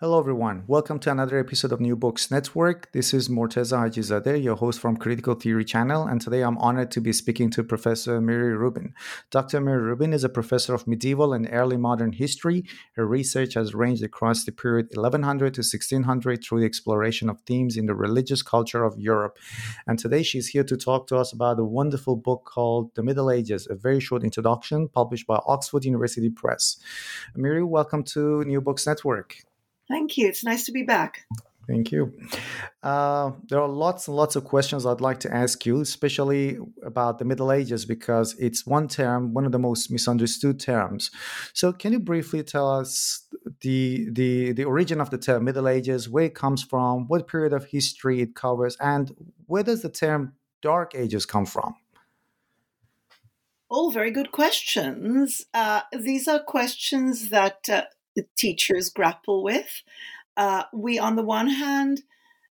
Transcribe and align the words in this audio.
Hello, 0.00 0.20
everyone. 0.20 0.62
Welcome 0.68 1.00
to 1.00 1.10
another 1.10 1.40
episode 1.40 1.72
of 1.72 1.80
New 1.80 1.96
Books 1.96 2.30
Network. 2.30 2.92
This 2.92 3.12
is 3.12 3.28
Morteza 3.28 3.78
Hajizadeh, 3.78 4.40
your 4.40 4.54
host 4.54 4.78
from 4.78 4.96
Critical 4.96 5.34
Theory 5.34 5.64
Channel, 5.64 6.06
and 6.06 6.20
today 6.20 6.42
I'm 6.42 6.56
honored 6.58 6.92
to 6.92 7.00
be 7.00 7.12
speaking 7.12 7.50
to 7.50 7.64
Professor 7.64 8.20
Miri 8.20 8.56
Rubin. 8.56 8.94
Dr. 9.32 9.60
Miri 9.60 9.82
Rubin 9.82 10.12
is 10.12 10.22
a 10.22 10.28
professor 10.28 10.72
of 10.72 10.86
medieval 10.86 11.32
and 11.32 11.48
early 11.50 11.76
modern 11.76 12.12
history. 12.12 12.64
Her 12.92 13.08
research 13.08 13.54
has 13.54 13.74
ranged 13.74 14.04
across 14.04 14.44
the 14.44 14.52
period 14.52 14.86
1100 14.94 15.54
to 15.54 15.62
1600 15.62 16.44
through 16.44 16.60
the 16.60 16.66
exploration 16.66 17.28
of 17.28 17.40
themes 17.40 17.76
in 17.76 17.86
the 17.86 17.94
religious 17.96 18.40
culture 18.40 18.84
of 18.84 19.00
Europe. 19.00 19.36
And 19.88 19.98
today 19.98 20.22
she's 20.22 20.46
here 20.46 20.62
to 20.62 20.76
talk 20.76 21.08
to 21.08 21.16
us 21.16 21.32
about 21.32 21.58
a 21.58 21.64
wonderful 21.64 22.14
book 22.14 22.44
called 22.44 22.94
The 22.94 23.02
Middle 23.02 23.32
Ages, 23.32 23.66
a 23.68 23.74
very 23.74 23.98
short 23.98 24.22
introduction 24.22 24.86
published 24.86 25.26
by 25.26 25.40
Oxford 25.44 25.84
University 25.84 26.30
Press. 26.30 26.76
Miri, 27.34 27.64
welcome 27.64 28.04
to 28.14 28.44
New 28.44 28.60
Books 28.60 28.86
Network. 28.86 29.38
Thank 29.88 30.16
you. 30.16 30.28
It's 30.28 30.44
nice 30.44 30.64
to 30.66 30.72
be 30.72 30.82
back. 30.82 31.26
Thank 31.68 31.92
you. 31.92 32.14
Uh, 32.82 33.32
there 33.46 33.60
are 33.60 33.68
lots 33.68 34.08
and 34.08 34.16
lots 34.16 34.36
of 34.36 34.44
questions 34.44 34.86
I'd 34.86 35.02
like 35.02 35.20
to 35.20 35.34
ask 35.34 35.66
you, 35.66 35.82
especially 35.82 36.56
about 36.82 37.18
the 37.18 37.26
Middle 37.26 37.52
Ages, 37.52 37.84
because 37.84 38.34
it's 38.38 38.66
one 38.66 38.88
term, 38.88 39.34
one 39.34 39.44
of 39.44 39.52
the 39.52 39.58
most 39.58 39.90
misunderstood 39.90 40.58
terms. 40.58 41.10
So, 41.52 41.74
can 41.74 41.92
you 41.92 42.00
briefly 42.00 42.42
tell 42.42 42.70
us 42.70 43.26
the 43.60 44.08
the 44.10 44.52
the 44.52 44.64
origin 44.64 44.98
of 44.98 45.10
the 45.10 45.18
term 45.18 45.44
Middle 45.44 45.68
Ages, 45.68 46.08
where 46.08 46.24
it 46.24 46.34
comes 46.34 46.62
from, 46.62 47.06
what 47.06 47.28
period 47.28 47.52
of 47.52 47.66
history 47.66 48.22
it 48.22 48.34
covers, 48.34 48.74
and 48.80 49.14
where 49.46 49.62
does 49.62 49.82
the 49.82 49.90
term 49.90 50.32
Dark 50.62 50.94
Ages 50.94 51.26
come 51.26 51.44
from? 51.44 51.74
All 53.68 53.90
very 53.90 54.10
good 54.10 54.32
questions. 54.32 55.44
Uh, 55.52 55.82
these 55.92 56.26
are 56.26 56.40
questions 56.40 57.28
that. 57.28 57.68
Uh, 57.70 57.82
teachers 58.36 58.90
grapple 58.90 59.42
with. 59.42 59.82
Uh, 60.36 60.64
we, 60.72 60.98
on 60.98 61.16
the 61.16 61.22
one 61.22 61.48
hand, 61.48 62.02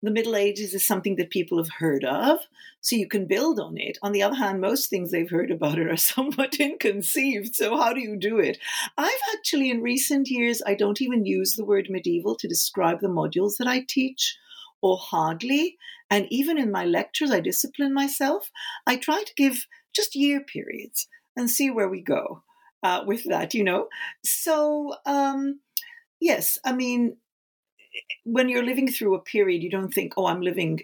the 0.03 0.11
Middle 0.11 0.37
Ages 0.37 0.73
is 0.73 0.85
something 0.85 1.17
that 1.17 1.31
people 1.31 1.59
have 1.59 1.71
heard 1.79 2.05
of, 2.05 2.41
so 2.81 2.97
you 2.97 3.07
can 3.07 3.27
build 3.27 3.61
on 3.61 3.77
it. 3.77 3.99
On 4.03 4.13
the 4.13 4.23
other 4.23 4.37
hand, 4.37 4.61
most 4.61 4.89
things 4.89 5.11
they've 5.11 5.31
heard 5.31 5.51
about 5.51 5.79
it 5.79 5.89
are 5.89 5.97
somewhat 6.15 6.59
inconceived, 6.59 7.55
so 7.55 7.77
how 7.77 7.93
do 7.93 8.01
you 8.01 8.17
do 8.17 8.39
it? 8.39 8.59
I've 8.97 9.13
actually, 9.35 9.71
in 9.71 9.83
recent 9.83 10.29
years, 10.29 10.63
I 10.67 10.75
don't 10.75 11.03
even 11.03 11.27
use 11.27 11.55
the 11.55 11.65
word 11.65 11.89
medieval 11.91 12.35
to 12.37 12.49
describe 12.49 13.01
the 13.01 13.09
modules 13.09 13.59
that 13.59 13.67
I 13.67 13.85
teach, 13.87 14.39
or 14.81 14.97
hardly. 14.97 15.77
And 16.11 16.27
even 16.31 16.59
in 16.59 16.73
my 16.73 16.85
lectures, 16.85 17.31
I 17.31 17.41
discipline 17.41 17.93
myself. 17.93 18.51
I 18.87 18.97
try 18.97 19.23
to 19.23 19.35
give 19.35 19.67
just 19.93 20.17
year 20.17 20.41
periods 20.41 21.07
and 21.37 21.51
see 21.51 21.71
where 21.71 21.89
we 21.89 22.01
go 22.01 22.43
uh, 22.83 23.03
with 23.07 23.25
that, 23.25 23.55
you 23.55 23.65
know. 23.65 23.89
So, 24.25 24.95
um, 25.07 25.61
yes, 26.21 26.59
I 26.65 26.73
mean, 26.73 27.17
when 28.25 28.49
you're 28.49 28.65
living 28.65 28.89
through 28.89 29.15
a 29.15 29.23
period, 29.23 29.63
you 29.63 29.71
don't 29.71 29.93
think, 29.93 30.15
oh, 30.17 30.27
I'm 30.27 30.43
living 30.43 30.81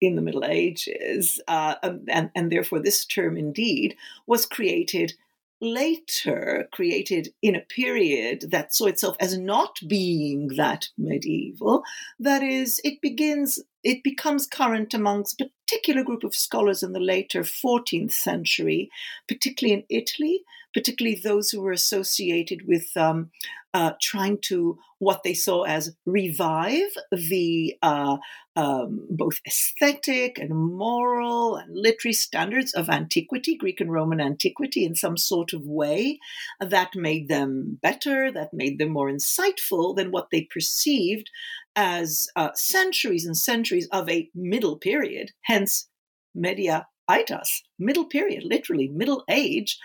in 0.00 0.14
the 0.14 0.22
Middle 0.22 0.44
Ages, 0.44 1.40
uh, 1.48 1.74
um, 1.82 2.04
and, 2.08 2.30
and 2.34 2.52
therefore 2.52 2.80
this 2.80 3.04
term 3.04 3.36
indeed 3.36 3.96
was 4.26 4.46
created 4.46 5.14
later 5.60 6.68
created 6.72 7.28
in 7.42 7.56
a 7.56 7.60
period 7.60 8.44
that 8.50 8.72
saw 8.72 8.86
itself 8.86 9.16
as 9.18 9.36
not 9.36 9.76
being 9.88 10.48
that 10.56 10.88
medieval 10.96 11.82
that 12.20 12.42
is 12.42 12.80
it 12.84 13.00
begins 13.00 13.60
it 13.82 14.04
becomes 14.04 14.46
current 14.46 14.94
amongst 14.94 15.40
a 15.40 15.50
particular 15.66 16.04
group 16.04 16.22
of 16.22 16.34
scholars 16.34 16.82
in 16.82 16.92
the 16.92 17.00
later 17.00 17.42
14th 17.42 18.12
century 18.12 18.88
particularly 19.26 19.74
in 19.74 19.96
italy 19.96 20.42
particularly 20.78 21.20
those 21.20 21.50
who 21.50 21.60
were 21.60 21.72
associated 21.72 22.60
with 22.64 22.96
um, 22.96 23.32
uh, 23.74 23.90
trying 24.00 24.38
to 24.40 24.78
what 25.00 25.24
they 25.24 25.34
saw 25.34 25.64
as 25.64 25.96
revive 26.06 26.92
the 27.10 27.74
uh, 27.82 28.16
um, 28.54 29.04
both 29.10 29.40
aesthetic 29.44 30.38
and 30.38 30.50
moral 30.50 31.56
and 31.56 31.76
literary 31.76 32.12
standards 32.12 32.74
of 32.74 32.88
antiquity, 32.88 33.56
Greek 33.56 33.80
and 33.80 33.90
Roman 33.90 34.20
antiquity, 34.20 34.84
in 34.84 34.94
some 34.94 35.16
sort 35.16 35.52
of 35.52 35.66
way 35.66 36.20
that 36.60 36.90
made 36.94 37.26
them 37.26 37.80
better, 37.82 38.30
that 38.30 38.54
made 38.54 38.78
them 38.78 38.90
more 38.90 39.10
insightful 39.10 39.96
than 39.96 40.12
what 40.12 40.28
they 40.30 40.42
perceived 40.42 41.28
as 41.74 42.28
uh, 42.36 42.50
centuries 42.54 43.26
and 43.26 43.36
centuries 43.36 43.88
of 43.90 44.08
a 44.08 44.30
middle 44.32 44.76
period, 44.76 45.32
hence 45.42 45.88
media 46.36 46.86
Itas, 47.08 47.62
middle 47.78 48.04
period, 48.04 48.44
literally 48.44 48.88
middle 48.88 49.24
age, 49.28 49.78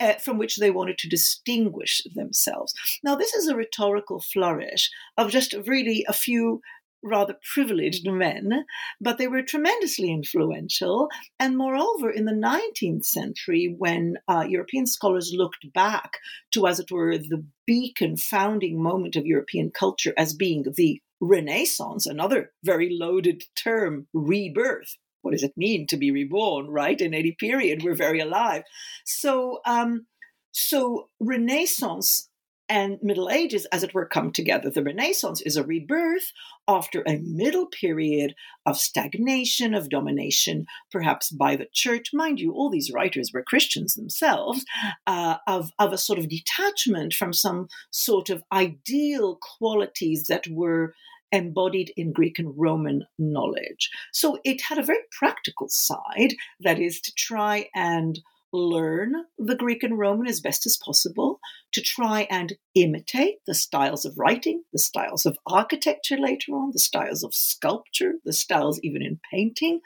uh, 0.00 0.14
from 0.14 0.38
which 0.38 0.56
they 0.56 0.70
wanted 0.70 0.98
to 0.98 1.08
distinguish 1.08 2.02
themselves. 2.14 2.74
Now, 3.04 3.14
this 3.14 3.34
is 3.34 3.48
a 3.48 3.56
rhetorical 3.56 4.20
flourish 4.20 4.90
of 5.16 5.30
just 5.30 5.54
really 5.66 6.04
a 6.08 6.12
few 6.12 6.60
rather 7.02 7.36
privileged 7.52 8.06
men, 8.08 8.64
but 9.00 9.18
they 9.18 9.26
were 9.26 9.42
tremendously 9.42 10.10
influential. 10.10 11.08
And 11.38 11.56
moreover, 11.56 12.10
in 12.10 12.24
the 12.24 12.32
19th 12.32 13.04
century, 13.04 13.74
when 13.76 14.18
uh, 14.28 14.44
European 14.48 14.86
scholars 14.86 15.32
looked 15.36 15.72
back 15.72 16.18
to, 16.52 16.66
as 16.66 16.78
it 16.78 16.90
were, 16.90 17.18
the 17.18 17.44
beacon 17.66 18.16
founding 18.16 18.80
moment 18.80 19.16
of 19.16 19.26
European 19.26 19.70
culture 19.70 20.14
as 20.16 20.34
being 20.34 20.64
the 20.76 21.00
Renaissance, 21.20 22.06
another 22.06 22.52
very 22.64 22.96
loaded 22.98 23.44
term, 23.54 24.08
rebirth, 24.12 24.96
what 25.22 25.32
does 25.32 25.42
it 25.42 25.56
mean 25.56 25.86
to 25.88 25.96
be 25.96 26.10
reborn, 26.10 26.68
right? 26.68 27.00
In 27.00 27.14
any 27.14 27.32
period, 27.32 27.82
we're 27.82 27.94
very 27.94 28.20
alive. 28.20 28.62
So, 29.04 29.60
um, 29.64 30.06
so 30.52 31.08
Renaissance 31.20 32.28
and 32.68 32.98
Middle 33.02 33.28
Ages, 33.28 33.66
as 33.66 33.82
it 33.82 33.92
were, 33.92 34.06
come 34.06 34.32
together. 34.32 34.70
The 34.70 34.82
Renaissance 34.82 35.42
is 35.42 35.56
a 35.56 35.64
rebirth 35.64 36.32
after 36.66 37.02
a 37.06 37.18
middle 37.18 37.66
period 37.66 38.34
of 38.64 38.78
stagnation, 38.78 39.74
of 39.74 39.90
domination, 39.90 40.64
perhaps 40.90 41.30
by 41.30 41.56
the 41.56 41.66
church. 41.74 42.10
Mind 42.14 42.40
you, 42.40 42.52
all 42.52 42.70
these 42.70 42.90
writers 42.90 43.30
were 43.32 43.42
Christians 43.42 43.92
themselves, 43.92 44.64
uh, 45.06 45.36
of, 45.46 45.70
of 45.78 45.92
a 45.92 45.98
sort 45.98 46.18
of 46.18 46.30
detachment 46.30 47.12
from 47.12 47.34
some 47.34 47.68
sort 47.90 48.30
of 48.30 48.42
ideal 48.52 49.38
qualities 49.58 50.24
that 50.28 50.46
were 50.48 50.94
embodied 51.32 51.92
in 51.96 52.12
Greek 52.12 52.38
and 52.38 52.52
Roman 52.56 53.04
knowledge. 53.18 53.90
So 54.12 54.38
it 54.44 54.60
had 54.62 54.78
a 54.78 54.84
very 54.84 55.00
practical 55.18 55.68
side, 55.68 56.34
that 56.60 56.78
is, 56.78 57.00
to 57.00 57.12
try 57.16 57.68
and 57.74 58.20
learn 58.52 59.14
the 59.38 59.56
Greek 59.56 59.82
and 59.82 59.98
Roman 59.98 60.26
as 60.26 60.40
best 60.40 60.66
as 60.66 60.78
possible, 60.84 61.40
to 61.72 61.80
try 61.80 62.26
and 62.30 62.52
imitate 62.74 63.36
the 63.46 63.54
styles 63.54 64.04
of 64.04 64.18
writing, 64.18 64.62
the 64.72 64.78
styles 64.78 65.24
of 65.24 65.38
architecture 65.46 66.18
later 66.18 66.52
on, 66.52 66.70
the 66.72 66.78
styles 66.78 67.24
of 67.24 67.34
sculpture, 67.34 68.14
the 68.24 68.32
styles 68.32 68.78
even 68.82 69.00
in 69.00 69.18
painting 69.32 69.80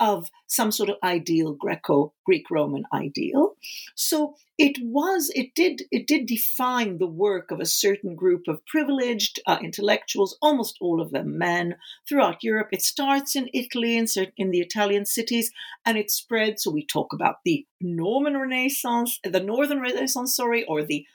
of 0.00 0.30
some 0.46 0.70
sort 0.70 0.88
of 0.88 0.96
ideal 1.02 1.52
Greco 1.52 2.12
Greek 2.24 2.50
Roman 2.50 2.84
ideal. 2.92 3.54
So 3.94 4.36
it 4.56 4.76
was 4.82 5.30
it 5.34 5.54
did 5.54 5.82
it 5.90 6.06
did 6.06 6.26
define 6.26 6.98
the 6.98 7.06
work 7.06 7.50
of 7.50 7.60
a 7.60 7.66
certain 7.66 8.14
group 8.14 8.48
of 8.48 8.64
privileged 8.66 9.40
uh, 9.46 9.58
intellectuals, 9.62 10.36
almost 10.40 10.76
all 10.80 11.00
of 11.00 11.10
them 11.10 11.38
men, 11.38 11.76
throughout 12.08 12.42
Europe. 12.42 12.68
It 12.72 12.82
starts 12.82 13.36
in 13.36 13.48
Italy 13.52 13.96
in 13.96 14.06
certain, 14.06 14.32
in 14.36 14.50
the 14.50 14.60
Italian 14.60 15.04
cities, 15.04 15.50
and 15.84 15.96
it 15.98 16.10
spreads. 16.10 16.62
So 16.62 16.70
we 16.70 16.84
talk 16.84 17.12
about 17.12 17.36
the 17.44 17.66
Norman 17.80 18.36
Renaissance, 18.36 19.20
the 19.24 19.40
Northern 19.40 19.80
Renaissance, 19.80 20.34
sorry, 20.34 20.64
or 20.64 20.82
the 20.82 21.06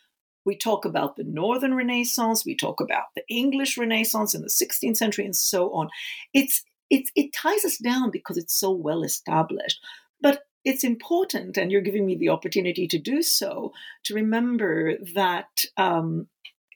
we 0.46 0.58
talk 0.58 0.84
about 0.84 1.16
the 1.16 1.24
Northern 1.24 1.74
Renaissance, 1.74 2.46
we 2.46 2.56
talk 2.56 2.82
about 2.82 3.06
the 3.16 3.24
English 3.30 3.78
Renaissance 3.78 4.34
in 4.34 4.42
the 4.42 4.50
16th 4.50 4.98
century, 4.98 5.26
and 5.26 5.36
so 5.36 5.74
on. 5.74 5.90
It's 6.34 6.64
it, 6.94 7.10
it 7.16 7.34
ties 7.34 7.66
us 7.66 7.78
down 7.78 8.12
because 8.12 8.38
it's 8.38 8.54
so 8.54 8.72
well 8.72 9.04
established. 9.04 9.80
But 10.22 10.44
it's 10.64 10.84
important, 10.84 11.58
and 11.58 11.72
you're 11.72 11.82
giving 11.82 12.06
me 12.06 12.16
the 12.16 12.30
opportunity 12.30 12.88
to 12.88 13.00
do 13.00 13.22
so, 13.22 13.74
to 14.06 14.14
remember 14.14 14.98
that 15.16 15.66
um, 15.76 16.28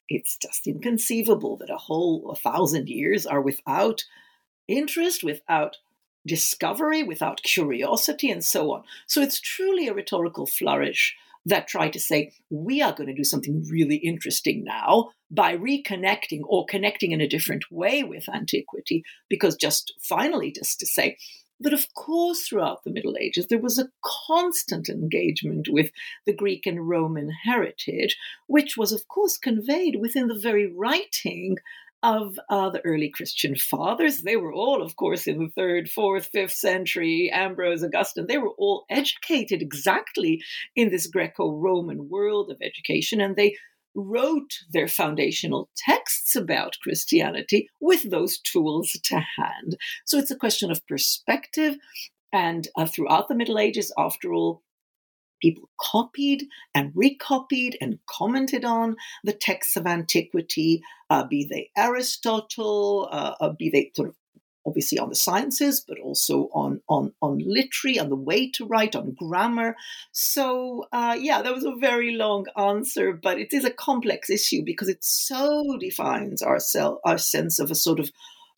it's 0.09 0.35
just 0.37 0.67
inconceivable 0.67 1.55
that 1.57 1.69
a 1.69 1.77
whole 1.77 2.31
a 2.31 2.35
thousand 2.35 2.89
years 2.89 3.25
are 3.25 3.41
without 3.41 4.03
interest, 4.67 5.23
without 5.23 5.77
discovery, 6.25 7.03
without 7.03 7.41
curiosity, 7.43 8.29
and 8.29 8.43
so 8.43 8.73
on. 8.73 8.83
So 9.05 9.21
it's 9.21 9.39
truly 9.39 9.87
a 9.87 9.93
rhetorical 9.93 10.47
flourish 10.47 11.15
that 11.45 11.67
try 11.67 11.89
to 11.89 11.99
say, 11.99 12.33
we 12.49 12.81
are 12.81 12.91
going 12.91 13.07
to 13.07 13.13
do 13.13 13.23
something 13.23 13.65
really 13.69 13.95
interesting 13.95 14.65
now 14.65 15.11
by 15.29 15.57
reconnecting 15.57 16.41
or 16.45 16.65
connecting 16.65 17.11
in 17.11 17.21
a 17.21 17.27
different 17.27 17.65
way 17.71 18.03
with 18.03 18.29
antiquity. 18.29 19.03
Because 19.29 19.55
just 19.55 19.93
finally, 20.01 20.51
just 20.51 20.79
to 20.79 20.85
say, 20.85 21.17
that 21.59 21.73
of 21.73 21.91
course 21.95 22.47
throughout 22.47 22.83
the 22.83 22.91
Middle 22.91 23.17
Ages 23.19 23.47
there 23.47 23.59
was 23.59 23.79
a 23.79 23.89
constant 24.27 24.89
engagement 24.89 25.67
with 25.69 25.91
the 26.25 26.33
Greek 26.33 26.65
and 26.65 26.87
Roman 26.87 27.31
heritage, 27.31 28.15
which 28.47 28.77
was 28.77 28.91
of 28.91 29.07
course 29.07 29.37
conveyed 29.37 29.95
within 29.99 30.27
the 30.27 30.39
very 30.39 30.71
writing 30.71 31.57
of 32.03 32.39
uh, 32.49 32.69
the 32.69 32.85
early 32.85 33.09
Christian 33.09 33.55
fathers. 33.55 34.21
They 34.21 34.37
were 34.37 34.53
all, 34.53 34.83
of 34.83 34.95
course, 34.95 35.25
in 35.25 35.39
the 35.39 35.49
third, 35.49 35.89
fourth, 35.89 36.27
fifth 36.27 36.53
century, 36.53 37.31
Ambrose, 37.33 37.83
Augustine, 37.83 38.27
they 38.27 38.37
were 38.37 38.53
all 38.57 38.85
educated 38.89 39.63
exactly 39.63 40.43
in 40.75 40.91
this 40.91 41.07
Greco 41.07 41.51
Roman 41.51 42.07
world 42.07 42.51
of 42.51 42.61
education, 42.61 43.19
and 43.19 43.35
they 43.35 43.55
wrote 43.97 44.59
their 44.71 44.87
foundational 44.87 45.69
texts 45.75 46.35
about 46.35 46.77
Christianity 46.81 47.67
with 47.81 48.09
those 48.09 48.37
tools 48.39 48.91
to 49.05 49.15
hand. 49.15 49.75
So 50.05 50.17
it's 50.17 50.31
a 50.31 50.37
question 50.37 50.71
of 50.71 50.85
perspective. 50.87 51.77
And 52.31 52.67
uh, 52.77 52.85
throughout 52.85 53.27
the 53.27 53.35
Middle 53.35 53.57
Ages, 53.57 53.91
after 53.97 54.31
all, 54.31 54.61
People 55.41 55.69
copied 55.79 56.47
and 56.73 56.91
recopied 56.95 57.77
and 57.79 57.99
commented 58.09 58.65
on 58.65 58.95
the 59.23 59.33
texts 59.33 59.75
of 59.75 59.85
antiquity, 59.85 60.81
uh, 61.09 61.25
be 61.27 61.45
they 61.45 61.69
Aristotle, 61.77 63.07
uh, 63.11 63.35
uh, 63.39 63.51
be 63.51 63.69
they 63.69 63.91
sort 63.95 64.09
of 64.09 64.15
obviously 64.67 64.99
on 64.99 65.09
the 65.09 65.15
sciences, 65.15 65.83
but 65.87 65.97
also 65.99 66.49
on 66.53 66.81
on 66.89 67.13
on 67.21 67.39
literary, 67.39 67.97
on 67.99 68.09
the 68.09 68.15
way 68.15 68.51
to 68.51 68.65
write, 68.65 68.95
on 68.95 69.15
grammar. 69.17 69.75
So 70.11 70.85
uh, 70.91 71.17
yeah, 71.19 71.41
that 71.41 71.55
was 71.55 71.63
a 71.63 71.75
very 71.79 72.11
long 72.15 72.45
answer, 72.57 73.13
but 73.13 73.39
it 73.39 73.53
is 73.53 73.65
a 73.65 73.71
complex 73.71 74.29
issue 74.29 74.63
because 74.63 74.89
it 74.89 75.03
so 75.03 75.77
defines 75.79 76.41
our 76.41 76.59
self, 76.59 76.99
our 77.05 77.17
sense 77.17 77.59
of 77.59 77.71
a 77.71 77.75
sort 77.75 77.99
of 77.99 78.11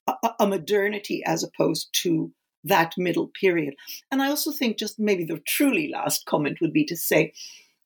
a, 0.07 0.31
a 0.39 0.47
modernity 0.47 1.21
as 1.25 1.43
opposed 1.43 1.89
to 2.01 2.31
that 2.63 2.93
middle 2.97 3.31
period. 3.39 3.75
And 4.11 4.21
I 4.21 4.29
also 4.29 4.51
think, 4.51 4.77
just 4.77 4.99
maybe 4.99 5.23
the 5.23 5.39
truly 5.39 5.89
last 5.89 6.25
comment 6.25 6.57
would 6.59 6.73
be 6.73 6.85
to 6.85 6.97
say 6.97 7.33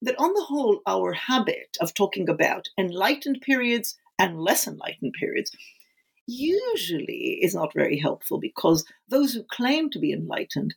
that 0.01 0.15
on 0.19 0.33
the 0.33 0.43
whole, 0.43 0.81
our 0.87 1.13
habit 1.13 1.77
of 1.79 1.93
talking 1.93 2.27
about 2.27 2.69
enlightened 2.77 3.41
periods 3.41 3.97
and 4.17 4.39
less 4.39 4.67
enlightened 4.67 5.13
periods 5.19 5.51
usually 6.27 7.39
is 7.41 7.55
not 7.55 7.73
very 7.73 7.97
helpful 7.97 8.39
because 8.39 8.85
those 9.07 9.33
who 9.33 9.43
claim 9.43 9.89
to 9.89 9.99
be 9.99 10.13
enlightened 10.13 10.73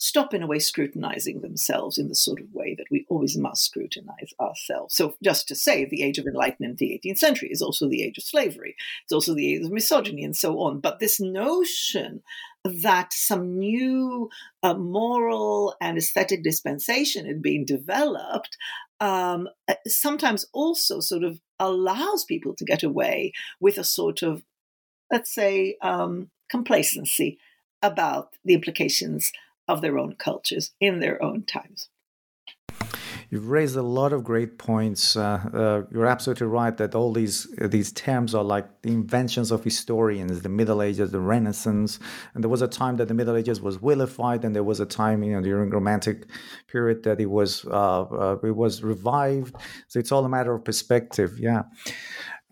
stop 0.00 0.32
in 0.32 0.42
a 0.42 0.46
way 0.46 0.58
scrutinizing 0.58 1.42
themselves 1.42 1.98
in 1.98 2.08
the 2.08 2.14
sort 2.14 2.40
of 2.40 2.46
way 2.54 2.74
that 2.74 2.86
we 2.90 3.04
always 3.10 3.36
must 3.36 3.62
scrutinize 3.62 4.32
ourselves. 4.40 4.96
So, 4.96 5.14
just 5.22 5.46
to 5.48 5.54
say, 5.54 5.84
the 5.84 6.02
age 6.02 6.18
of 6.18 6.26
enlightenment 6.26 6.78
the 6.78 6.98
18th 7.04 7.18
century 7.18 7.50
is 7.50 7.60
also 7.60 7.88
the 7.88 8.02
age 8.02 8.16
of 8.16 8.24
slavery, 8.24 8.76
it's 9.04 9.12
also 9.12 9.34
the 9.34 9.54
age 9.54 9.62
of 9.62 9.70
misogyny, 9.70 10.24
and 10.24 10.34
so 10.34 10.58
on. 10.60 10.80
But 10.80 10.98
this 10.98 11.20
notion 11.20 12.22
that 12.64 13.12
some 13.12 13.58
new 13.58 14.30
uh, 14.62 14.74
moral 14.74 15.74
and 15.80 15.96
aesthetic 15.96 16.42
dispensation 16.42 17.26
had 17.26 17.40
been 17.40 17.64
developed 17.64 18.56
um, 19.00 19.48
sometimes 19.86 20.44
also 20.52 21.00
sort 21.00 21.24
of 21.24 21.40
allows 21.58 22.24
people 22.24 22.54
to 22.54 22.64
get 22.64 22.82
away 22.82 23.32
with 23.60 23.78
a 23.78 23.84
sort 23.84 24.22
of, 24.22 24.42
let's 25.10 25.34
say, 25.34 25.76
um, 25.82 26.30
complacency 26.50 27.38
about 27.82 28.34
the 28.44 28.54
implications 28.54 29.32
of 29.68 29.80
their 29.80 29.98
own 29.98 30.14
cultures 30.16 30.72
in 30.80 31.00
their 31.00 31.22
own 31.22 31.44
times. 31.44 31.88
You've 33.30 33.48
raised 33.48 33.76
a 33.76 33.82
lot 33.82 34.12
of 34.12 34.24
great 34.24 34.58
points. 34.58 35.14
Uh, 35.14 35.40
uh, 35.54 35.82
you're 35.92 36.06
absolutely 36.06 36.48
right 36.48 36.76
that 36.78 36.96
all 36.96 37.12
these 37.12 37.46
these 37.60 37.92
terms 37.92 38.34
are 38.34 38.42
like 38.42 38.82
the 38.82 38.90
inventions 38.90 39.52
of 39.52 39.62
historians. 39.62 40.42
The 40.42 40.48
Middle 40.48 40.82
Ages, 40.82 41.12
the 41.12 41.20
Renaissance, 41.20 42.00
and 42.34 42.42
there 42.42 42.48
was 42.48 42.60
a 42.60 42.66
time 42.66 42.96
that 42.96 43.06
the 43.06 43.14
Middle 43.14 43.36
Ages 43.36 43.60
was 43.60 43.76
vilified, 43.76 44.44
and 44.44 44.52
there 44.52 44.64
was 44.64 44.80
a 44.80 44.86
time, 44.86 45.22
you 45.22 45.32
know, 45.34 45.42
during 45.42 45.70
Romantic 45.70 46.26
period 46.66 47.04
that 47.04 47.20
it 47.20 47.30
was 47.30 47.64
uh, 47.66 48.02
uh, 48.02 48.38
it 48.42 48.56
was 48.56 48.82
revived. 48.82 49.54
So 49.86 50.00
it's 50.00 50.10
all 50.10 50.24
a 50.24 50.28
matter 50.28 50.52
of 50.52 50.64
perspective. 50.64 51.38
Yeah. 51.38 51.62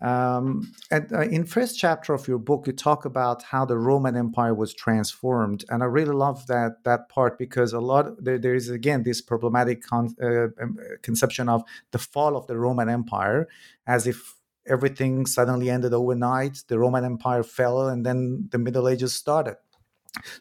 Um, 0.01 0.71
uh, 0.91 1.01
in 1.23 1.45
first 1.45 1.77
chapter 1.77 2.13
of 2.13 2.27
your 2.27 2.37
book, 2.37 2.67
you 2.67 2.73
talk 2.73 3.03
about 3.03 3.43
how 3.43 3.65
the 3.65 3.77
Roman 3.77 4.15
Empire 4.15 4.53
was 4.53 4.73
transformed, 4.73 5.65
and 5.69 5.83
I 5.83 5.87
really 5.87 6.13
love 6.13 6.47
that 6.47 6.83
that 6.85 7.09
part 7.09 7.37
because 7.37 7.73
a 7.73 7.81
lot 7.81 8.23
there, 8.23 8.37
there 8.37 8.55
is 8.55 8.69
again 8.69 9.03
this 9.03 9.21
problematic 9.21 9.83
con- 9.83 10.15
uh, 10.21 10.47
um, 10.61 10.77
conception 11.01 11.49
of 11.49 11.63
the 11.91 11.97
fall 11.97 12.37
of 12.37 12.47
the 12.47 12.57
Roman 12.57 12.87
Empire, 12.87 13.49
as 13.87 14.07
if 14.07 14.35
everything 14.65 15.25
suddenly 15.25 15.69
ended 15.69 15.93
overnight. 15.93 16.63
The 16.69 16.79
Roman 16.79 17.03
Empire 17.03 17.43
fell, 17.43 17.89
and 17.89 18.05
then 18.05 18.47
the 18.51 18.57
Middle 18.57 18.87
Ages 18.87 19.13
started. 19.13 19.57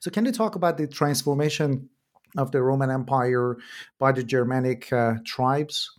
So, 0.00 0.10
can 0.12 0.24
you 0.24 0.32
talk 0.32 0.54
about 0.54 0.78
the 0.78 0.86
transformation 0.86 1.88
of 2.36 2.52
the 2.52 2.62
Roman 2.62 2.90
Empire 2.90 3.56
by 3.98 4.12
the 4.12 4.22
Germanic 4.22 4.92
uh, 4.92 5.14
tribes? 5.24 5.97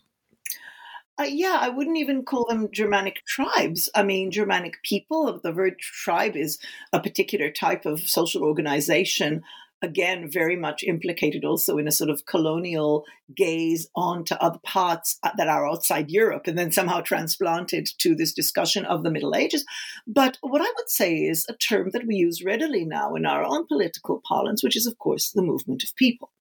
Uh, 1.19 1.23
yeah, 1.23 1.57
I 1.59 1.67
wouldn't 1.67 1.97
even 1.97 2.23
call 2.23 2.45
them 2.45 2.69
Germanic 2.71 3.25
tribes. 3.25 3.89
I 3.93 4.03
mean, 4.03 4.31
Germanic 4.31 4.81
people. 4.83 5.37
The 5.43 5.51
word 5.51 5.77
tribe 5.79 6.37
is 6.37 6.57
a 6.93 7.01
particular 7.01 7.51
type 7.51 7.85
of 7.85 7.99
social 7.99 8.41
organization. 8.41 9.41
Again, 9.81 10.31
very 10.31 10.55
much 10.55 10.81
implicated 10.83 11.43
also 11.43 11.77
in 11.77 11.89
a 11.89 11.91
sort 11.91 12.09
of 12.09 12.25
colonial 12.25 13.03
gaze 13.35 13.89
onto 13.95 14.35
other 14.35 14.59
parts 14.63 15.19
uh, 15.23 15.31
that 15.35 15.49
are 15.49 15.69
outside 15.69 16.09
Europe 16.09 16.47
and 16.47 16.57
then 16.57 16.71
somehow 16.71 17.01
transplanted 17.01 17.89
to 17.97 18.15
this 18.15 18.33
discussion 18.33 18.85
of 18.85 19.03
the 19.03 19.11
Middle 19.11 19.35
Ages. 19.35 19.65
But 20.07 20.37
what 20.39 20.61
I 20.61 20.71
would 20.77 20.89
say 20.89 21.15
is 21.15 21.45
a 21.49 21.53
term 21.53 21.89
that 21.91 22.07
we 22.07 22.15
use 22.15 22.43
readily 22.43 22.85
now 22.85 23.15
in 23.15 23.25
our 23.25 23.43
own 23.43 23.67
political 23.67 24.21
parlance, 24.25 24.63
which 24.63 24.77
is, 24.77 24.87
of 24.87 24.97
course, 24.97 25.31
the 25.31 25.41
movement 25.41 25.83
of 25.83 25.95
people 25.97 26.31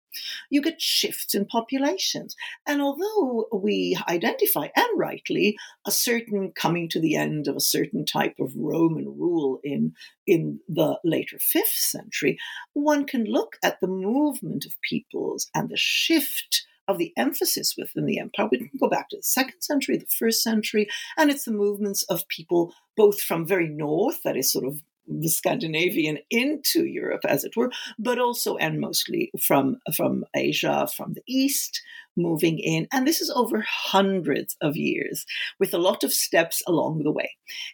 you 0.50 0.62
get 0.62 0.81
shifts 0.81 1.35
in 1.35 1.47
populations. 1.47 2.37
And 2.67 2.81
although 2.81 3.47
we 3.53 3.97
identify, 4.09 4.69
and 4.75 4.87
rightly, 4.97 5.57
a 5.87 5.91
certain 5.91 6.53
coming 6.53 6.88
to 6.91 7.00
the 7.00 7.17
end 7.17 7.49
of 7.49 7.57
a 7.57 7.61
certain 7.61 8.05
type 8.05 8.37
of 8.38 8.53
Roman 8.57 9.07
rule 9.07 9.61
in, 9.62 9.95
in 10.27 10.61
the 10.69 10.99
later 11.05 11.38
fifth 11.38 11.69
century, 11.69 12.38
one 12.73 13.07
can 13.07 13.25
look 13.25 13.57
at 13.62 13.81
the 13.81 13.88
movement 13.88 14.67
of 14.67 14.81
peoples 14.83 15.50
and 15.55 15.69
the 15.69 15.77
shift 15.77 16.67
of 16.88 16.97
the 16.97 17.12
emphasis 17.19 17.75
within 17.77 18.07
the 18.07 18.19
empire. 18.19 18.49
We 18.50 18.59
can 18.59 18.71
go 18.81 18.88
back 18.88 19.11
to 19.11 19.17
the 19.17 19.23
second 19.23 19.61
century, 19.61 19.99
the 19.99 20.07
first 20.07 20.43
century, 20.43 20.88
and 21.19 21.31
it's 21.31 21.45
the 21.45 21.53
movements 21.53 22.03
of 22.05 22.27
people 22.29 22.75
both 22.97 23.21
from 23.21 23.47
very 23.47 23.69
north, 23.69 24.23
that 24.25 24.37
is 24.37 24.50
sort 24.50 24.65
of 24.65 24.83
the 25.09 25.29
Scandinavian 25.29 26.19
into 26.31 26.85
Europe, 26.85 27.25
as 27.25 27.45
it 27.45 27.57
were, 27.57 27.71
but 27.99 28.19
also 28.19 28.57
and 28.57 28.81
mostly 28.81 29.31
from 29.41 29.79
from 29.97 30.25
Asia, 30.37 30.88
from 30.97 31.15
the 31.15 31.23
East, 31.27 31.83
moving 32.17 32.59
in, 32.59 32.87
and 32.93 33.07
this 33.07 33.21
is 33.21 33.31
over 33.35 33.65
hundreds 33.67 34.57
of 34.61 34.77
years, 34.77 35.25
with 35.59 35.73
a 35.73 35.79
lot 35.79 36.05
of 36.05 36.12
steps 36.12 36.62
along 36.67 37.03
the 37.03 37.12
way. 37.12 37.31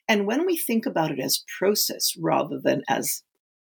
And 0.09 0.27
when 0.27 0.47
we 0.47 0.57
think 0.57 0.87
about 0.87 1.11
it 1.11 1.21
as 1.21 1.45
process 1.59 2.15
rather 2.19 2.59
than 2.59 2.83
as 2.89 3.23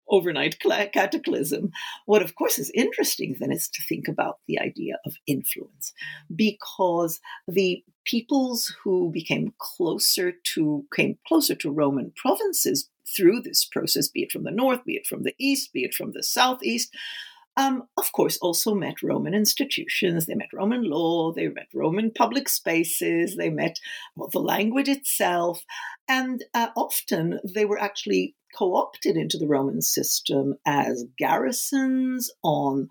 overnight 0.08 0.58
cataclysm. 0.92 1.70
What, 2.06 2.22
of 2.22 2.34
course, 2.34 2.58
is 2.58 2.70
interesting 2.74 3.36
then 3.40 3.52
is 3.52 3.68
to 3.70 3.82
think 3.88 4.08
about 4.08 4.38
the 4.46 4.60
idea 4.60 4.98
of 5.06 5.16
influence, 5.26 5.92
because 6.34 7.20
the 7.48 7.82
peoples 8.04 8.74
who 8.82 9.10
became 9.10 9.54
closer 9.58 10.32
to 10.54 10.84
came 10.94 11.16
closer 11.26 11.54
to 11.54 11.70
Roman 11.70 12.12
provinces 12.16 12.90
through 13.16 13.42
this 13.42 13.64
process, 13.64 14.08
be 14.08 14.22
it 14.22 14.32
from 14.32 14.44
the 14.44 14.50
north, 14.50 14.84
be 14.84 14.94
it 14.94 15.06
from 15.06 15.22
the 15.22 15.34
east, 15.38 15.72
be 15.72 15.84
it 15.84 15.94
from 15.94 16.12
the 16.12 16.22
southeast, 16.22 16.94
um, 17.56 17.84
of 17.96 18.10
course, 18.12 18.36
also 18.38 18.74
met 18.74 19.02
Roman 19.02 19.32
institutions. 19.32 20.26
They 20.26 20.34
met 20.34 20.52
Roman 20.52 20.82
law, 20.82 21.32
they 21.32 21.48
met 21.48 21.68
Roman 21.72 22.10
public 22.10 22.48
spaces, 22.48 23.36
they 23.36 23.50
met 23.50 23.78
well, 24.16 24.28
the 24.32 24.40
language 24.40 24.88
itself, 24.88 25.64
and 26.08 26.42
uh, 26.52 26.68
often 26.76 27.38
they 27.44 27.64
were 27.64 27.78
actually 27.78 28.34
co 28.56 28.74
opted 28.74 29.16
into 29.16 29.38
the 29.38 29.46
Roman 29.46 29.82
system 29.82 30.56
as 30.66 31.04
garrisons 31.16 32.30
on 32.42 32.88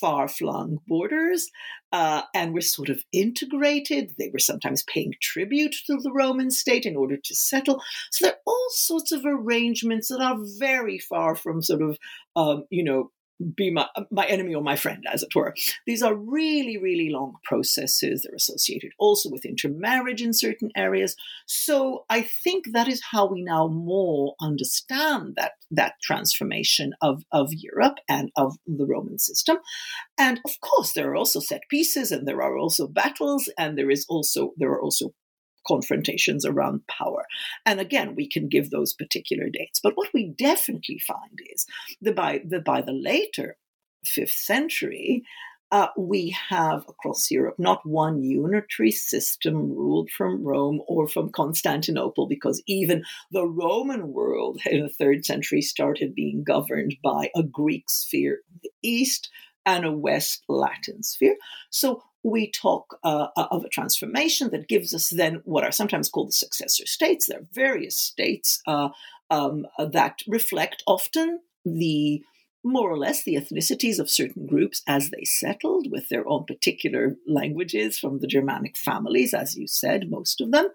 far 0.00 0.28
flung 0.28 0.78
borders 0.86 1.50
uh, 1.92 2.22
and 2.34 2.52
were 2.52 2.60
sort 2.60 2.88
of 2.88 3.02
integrated. 3.12 4.12
They 4.18 4.30
were 4.32 4.38
sometimes 4.38 4.82
paying 4.82 5.14
tribute 5.22 5.74
to 5.86 5.96
the 5.96 6.12
Roman 6.12 6.50
state 6.50 6.84
in 6.84 6.96
order 6.96 7.16
to 7.16 7.34
settle. 7.34 7.82
So 8.10 8.26
there 8.26 8.34
are 8.34 8.40
all 8.46 8.66
sorts 8.70 9.12
of 9.12 9.24
arrangements 9.24 10.08
that 10.08 10.20
are 10.20 10.38
very 10.58 10.98
far 10.98 11.34
from 11.34 11.62
sort 11.62 11.82
of, 11.82 11.98
um, 12.34 12.64
you 12.70 12.84
know, 12.84 13.10
be 13.54 13.70
my, 13.70 13.86
my 14.10 14.26
enemy 14.26 14.54
or 14.54 14.62
my 14.62 14.76
friend, 14.76 15.04
as 15.12 15.22
it 15.22 15.34
were. 15.34 15.54
These 15.86 16.02
are 16.02 16.14
really, 16.14 16.76
really 16.76 17.10
long 17.10 17.34
processes. 17.44 18.22
They're 18.22 18.36
associated 18.36 18.92
also 18.98 19.30
with 19.30 19.44
intermarriage 19.44 20.22
in 20.22 20.32
certain 20.32 20.70
areas. 20.76 21.16
So 21.46 22.04
I 22.08 22.22
think 22.22 22.66
that 22.72 22.88
is 22.88 23.02
how 23.10 23.26
we 23.26 23.42
now 23.42 23.68
more 23.68 24.34
understand 24.40 25.34
that, 25.36 25.52
that 25.70 25.94
transformation 26.02 26.92
of, 27.02 27.24
of 27.32 27.50
Europe 27.52 27.98
and 28.08 28.30
of 28.36 28.56
the 28.66 28.86
Roman 28.86 29.18
system. 29.18 29.58
And 30.18 30.40
of 30.44 30.60
course, 30.60 30.92
there 30.92 31.10
are 31.10 31.16
also 31.16 31.40
set 31.40 31.62
pieces 31.70 32.10
and 32.12 32.26
there 32.26 32.42
are 32.42 32.56
also 32.56 32.86
battles 32.86 33.50
and 33.58 33.76
there 33.76 33.90
is 33.90 34.06
also 34.08 34.52
there 34.56 34.70
are 34.70 34.80
also 34.80 35.12
confrontations 35.66 36.44
around 36.44 36.86
power. 36.86 37.24
And 37.64 37.80
again, 37.80 38.14
we 38.14 38.28
can 38.28 38.48
give 38.48 38.70
those 38.70 38.94
particular 38.94 39.48
dates. 39.50 39.80
But 39.82 39.96
what 39.96 40.10
we 40.14 40.28
definitely 40.28 40.98
find 40.98 41.38
is 41.52 41.66
that 42.02 42.16
by 42.16 42.42
the, 42.46 42.60
by 42.60 42.82
the 42.82 42.92
later 42.92 43.56
fifth 44.04 44.32
century, 44.32 45.24
uh, 45.72 45.88
we 45.98 46.36
have 46.48 46.84
across 46.88 47.28
Europe 47.28 47.56
not 47.58 47.80
one 47.84 48.22
unitary 48.22 48.92
system 48.92 49.56
ruled 49.56 50.08
from 50.10 50.44
Rome 50.44 50.80
or 50.86 51.08
from 51.08 51.30
Constantinople, 51.30 52.28
because 52.28 52.62
even 52.68 53.02
the 53.32 53.44
Roman 53.44 54.12
world 54.12 54.60
in 54.66 54.82
the 54.82 54.88
third 54.88 55.24
century 55.24 55.60
started 55.60 56.14
being 56.14 56.44
governed 56.44 56.94
by 57.02 57.30
a 57.34 57.42
Greek 57.42 57.90
sphere 57.90 58.42
in 58.48 58.60
the 58.62 58.70
east 58.82 59.28
and 59.64 59.84
a 59.84 59.90
West 59.90 60.44
Latin 60.48 61.02
sphere. 61.02 61.36
So 61.70 62.04
we 62.26 62.50
talk 62.50 62.98
uh, 63.04 63.28
uh, 63.36 63.46
of 63.52 63.64
a 63.64 63.68
transformation 63.68 64.50
that 64.50 64.68
gives 64.68 64.92
us 64.92 65.10
then 65.10 65.40
what 65.44 65.62
are 65.62 65.70
sometimes 65.70 66.08
called 66.08 66.28
the 66.28 66.32
successor 66.32 66.84
states. 66.84 67.26
There 67.26 67.38
are 67.38 67.48
various 67.52 67.96
states 67.96 68.60
uh, 68.66 68.88
um, 69.30 69.66
that 69.78 70.22
reflect 70.26 70.82
often 70.86 71.40
the 71.64 72.22
more 72.64 72.90
or 72.90 72.98
less 72.98 73.22
the 73.22 73.36
ethnicities 73.36 74.00
of 74.00 74.10
certain 74.10 74.44
groups 74.44 74.82
as 74.88 75.10
they 75.10 75.22
settled 75.22 75.86
with 75.88 76.08
their 76.08 76.26
own 76.26 76.44
particular 76.44 77.14
languages 77.28 77.96
from 77.96 78.18
the 78.18 78.26
Germanic 78.26 78.76
families, 78.76 79.32
as 79.32 79.56
you 79.56 79.68
said, 79.68 80.10
most 80.10 80.40
of 80.40 80.50
them. 80.50 80.66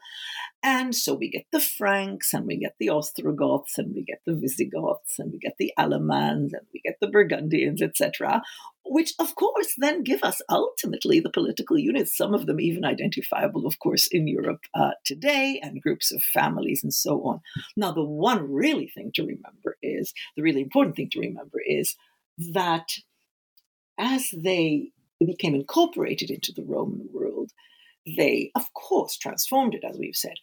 And 0.64 0.96
so 0.96 1.16
we 1.16 1.30
get 1.30 1.46
the 1.52 1.60
Franks, 1.60 2.34
and 2.34 2.46
we 2.46 2.58
get 2.58 2.76
the 2.80 2.90
Ostrogoths, 2.90 3.78
and 3.78 3.96
we 3.96 4.04
get 4.04 4.22
the 4.26 4.36
Visigoths, 4.36 5.18
and 5.18 5.32
we 5.32 5.40
get 5.40 5.56
the 5.58 5.74
Alamans, 5.78 6.54
and 6.54 6.68
we 6.74 6.82
get 6.84 6.98
the 7.02 7.08
Burgundians, 7.08 7.82
etc., 7.82 8.44
which 8.86 9.14
of 9.20 9.36
course 9.36 9.74
then 9.78 10.04
give 10.04 10.24
us 10.24 10.42
ultimately 10.50 11.20
the 11.20 11.30
political 11.30 11.78
units, 11.78 12.16
some 12.16 12.34
of 12.34 12.46
them 12.46 12.60
even 12.60 12.84
identifiable, 12.84 13.66
of 13.66 13.80
course, 13.80 14.08
in 14.08 14.28
Europe 14.28 14.62
uh, 14.74 14.92
today, 15.06 15.60
and 15.64 15.82
groups 15.82 16.12
of 16.12 16.22
families 16.24 16.84
and 16.84 16.94
so 16.94 17.24
on. 17.24 17.42
Now, 17.76 17.92
the 17.92 18.04
one 18.04 18.52
really 18.52 18.88
thing 18.88 19.12
to 19.16 19.24
remember 19.24 19.78
is 19.82 20.14
the 20.36 20.44
really 20.44 20.62
important 20.62 20.96
thing 20.96 21.10
to 21.12 21.20
remember 21.20 21.60
is 21.66 21.96
that 22.54 22.90
as 23.98 24.30
they 24.36 24.92
became 25.26 25.56
incorporated 25.56 26.30
into 26.32 26.52
the 26.52 26.64
Roman 26.64 27.08
world, 27.14 27.31
they, 28.06 28.52
of 28.56 28.74
course, 28.74 29.18
transformed 29.18 29.76
it, 29.76 29.84
as 29.84 29.98
we've 29.98 30.16
said, 30.16 30.36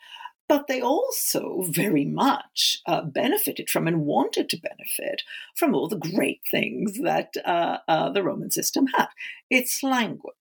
but 0.48 0.66
they 0.66 0.80
also 0.80 1.64
very 1.68 2.06
much 2.06 2.78
uh, 2.86 3.02
benefited 3.02 3.68
from 3.68 3.86
and 3.86 4.06
wanted 4.06 4.48
to 4.48 4.56
benefit 4.56 5.22
from 5.54 5.74
all 5.74 5.88
the 5.88 5.98
great 5.98 6.40
things 6.50 6.98
that 7.00 7.34
uh, 7.44 7.78
uh, 7.86 8.10
the 8.10 8.22
Roman 8.22 8.50
system 8.50 8.86
had. 8.96 9.08
Its 9.50 9.82
language, 9.82 10.34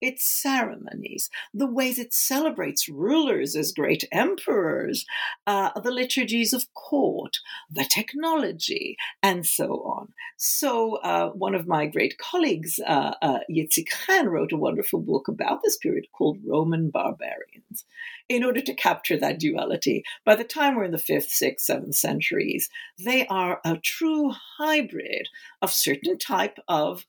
its 0.00 0.24
ceremonies, 0.24 1.28
the 1.52 1.66
ways 1.66 1.98
it 1.98 2.14
celebrates 2.14 2.88
rulers 2.88 3.56
as 3.56 3.72
great 3.72 4.04
emperors, 4.12 5.04
uh, 5.46 5.78
the 5.80 5.90
liturgies 5.90 6.52
of 6.52 6.72
court, 6.74 7.38
the 7.70 7.84
technology, 7.84 8.96
and 9.22 9.46
so 9.46 9.82
on. 9.84 10.12
So, 10.36 10.96
uh, 10.96 11.30
one 11.30 11.54
of 11.54 11.66
my 11.66 11.86
great 11.86 12.18
colleagues, 12.18 12.78
uh, 12.86 13.14
uh, 13.20 13.40
Yitzhak 13.50 13.92
Hen, 14.06 14.28
wrote 14.28 14.52
a 14.52 14.56
wonderful 14.56 15.00
book 15.00 15.28
about 15.28 15.62
this 15.62 15.76
period 15.76 16.06
called 16.12 16.38
Roman 16.46 16.90
Barbarians 16.90 17.84
in 18.28 18.44
order 18.44 18.60
to 18.60 18.74
capture 18.74 19.16
that 19.16 19.40
duality. 19.40 20.04
By 20.24 20.36
the 20.36 20.44
time 20.44 20.76
we're 20.76 20.84
in 20.84 20.92
the 20.92 20.98
fifth, 20.98 21.30
sixth, 21.30 21.66
seventh 21.66 21.94
centuries, 21.94 22.68
they 22.98 23.26
are 23.26 23.60
a 23.64 23.78
true 23.78 24.32
hybrid 24.58 25.28
of 25.62 25.72
certain 25.72 26.18
type 26.18 26.58
of 26.68 27.06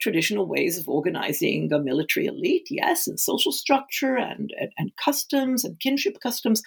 traditional 0.00 0.46
ways 0.46 0.78
of 0.78 0.88
organizing 0.88 1.72
a 1.72 1.78
military 1.78 2.26
elite, 2.26 2.68
yes, 2.70 3.06
and 3.06 3.18
social 3.18 3.52
structure 3.52 4.16
and, 4.16 4.52
and, 4.58 4.72
and 4.78 4.96
customs 4.96 5.64
and 5.64 5.80
kinship 5.80 6.18
customs, 6.20 6.62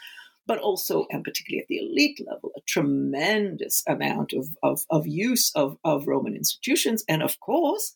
but 0.46 0.60
also, 0.60 1.05
and 1.10 1.24
particularly 1.24 1.62
at 1.62 1.67
the 1.67 1.77
elite 1.77 2.19
level, 2.25 2.51
a 2.55 2.62
tremendous 2.67 3.84
amount 3.88 4.34
of, 4.34 4.48
of, 4.63 4.86
of 4.89 5.05
use 5.07 5.51
of, 5.55 5.77
of 5.84 6.07
Roman 6.07 6.36
institutions. 6.36 7.03
And 7.07 7.22
of 7.22 7.39
course, 7.39 7.96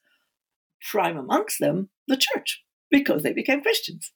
prime 0.90 1.18
amongst 1.18 1.60
them, 1.60 1.90
the 2.08 2.18
church, 2.18 2.64
because 2.90 3.24
they 3.24 3.34
became 3.34 3.62
Christians 3.62 4.12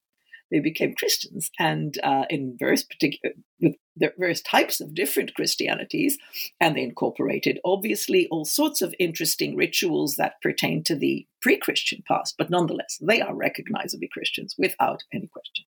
they 0.56 0.62
became 0.62 0.96
Christians, 0.96 1.52
and 1.60 1.98
uh, 2.02 2.24
in 2.30 2.56
various 2.58 2.84
particular 2.84 3.36
with 3.60 3.76
various 3.98 4.42
types 4.42 4.80
of 4.80 4.96
different 4.96 5.34
Christianities, 5.34 6.18
and 6.62 6.76
they 6.76 6.84
incorporated 6.84 7.60
obviously 7.66 8.26
all 8.32 8.46
sorts 8.46 8.82
of 8.82 8.96
interesting 8.98 9.58
rituals 9.58 10.16
that 10.16 10.42
pertain 10.42 10.82
to 10.86 10.96
the 10.96 11.28
pre-Christian 11.42 12.04
past, 12.08 12.36
but 12.38 12.50
nonetheless 12.50 12.98
they 13.02 13.20
are 13.20 13.36
recognizably 13.36 14.08
Christians 14.12 14.56
without 14.58 15.04
any 15.14 15.28
question. 15.28 15.66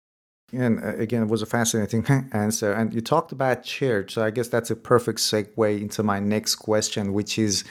And 0.53 0.84
uh, 0.84 0.96
again, 0.98 1.24
it 1.24 1.29
was 1.29 1.41
a 1.41 1.46
fascinating 1.46 2.05
answer. 2.34 2.74
And 2.74 2.93
you 2.93 3.01
talked 3.01 3.31
about 3.31 3.63
church. 3.63 4.13
So 4.13 4.24
I 4.24 4.31
guess 4.31 4.48
that's 4.48 4.72
a 4.72 4.75
perfect 4.75 5.20
segue 5.20 5.81
into 5.81 6.03
my 6.03 6.20
next 6.20 6.55
question, 6.55 7.13
which 7.13 7.39
is 7.39 7.63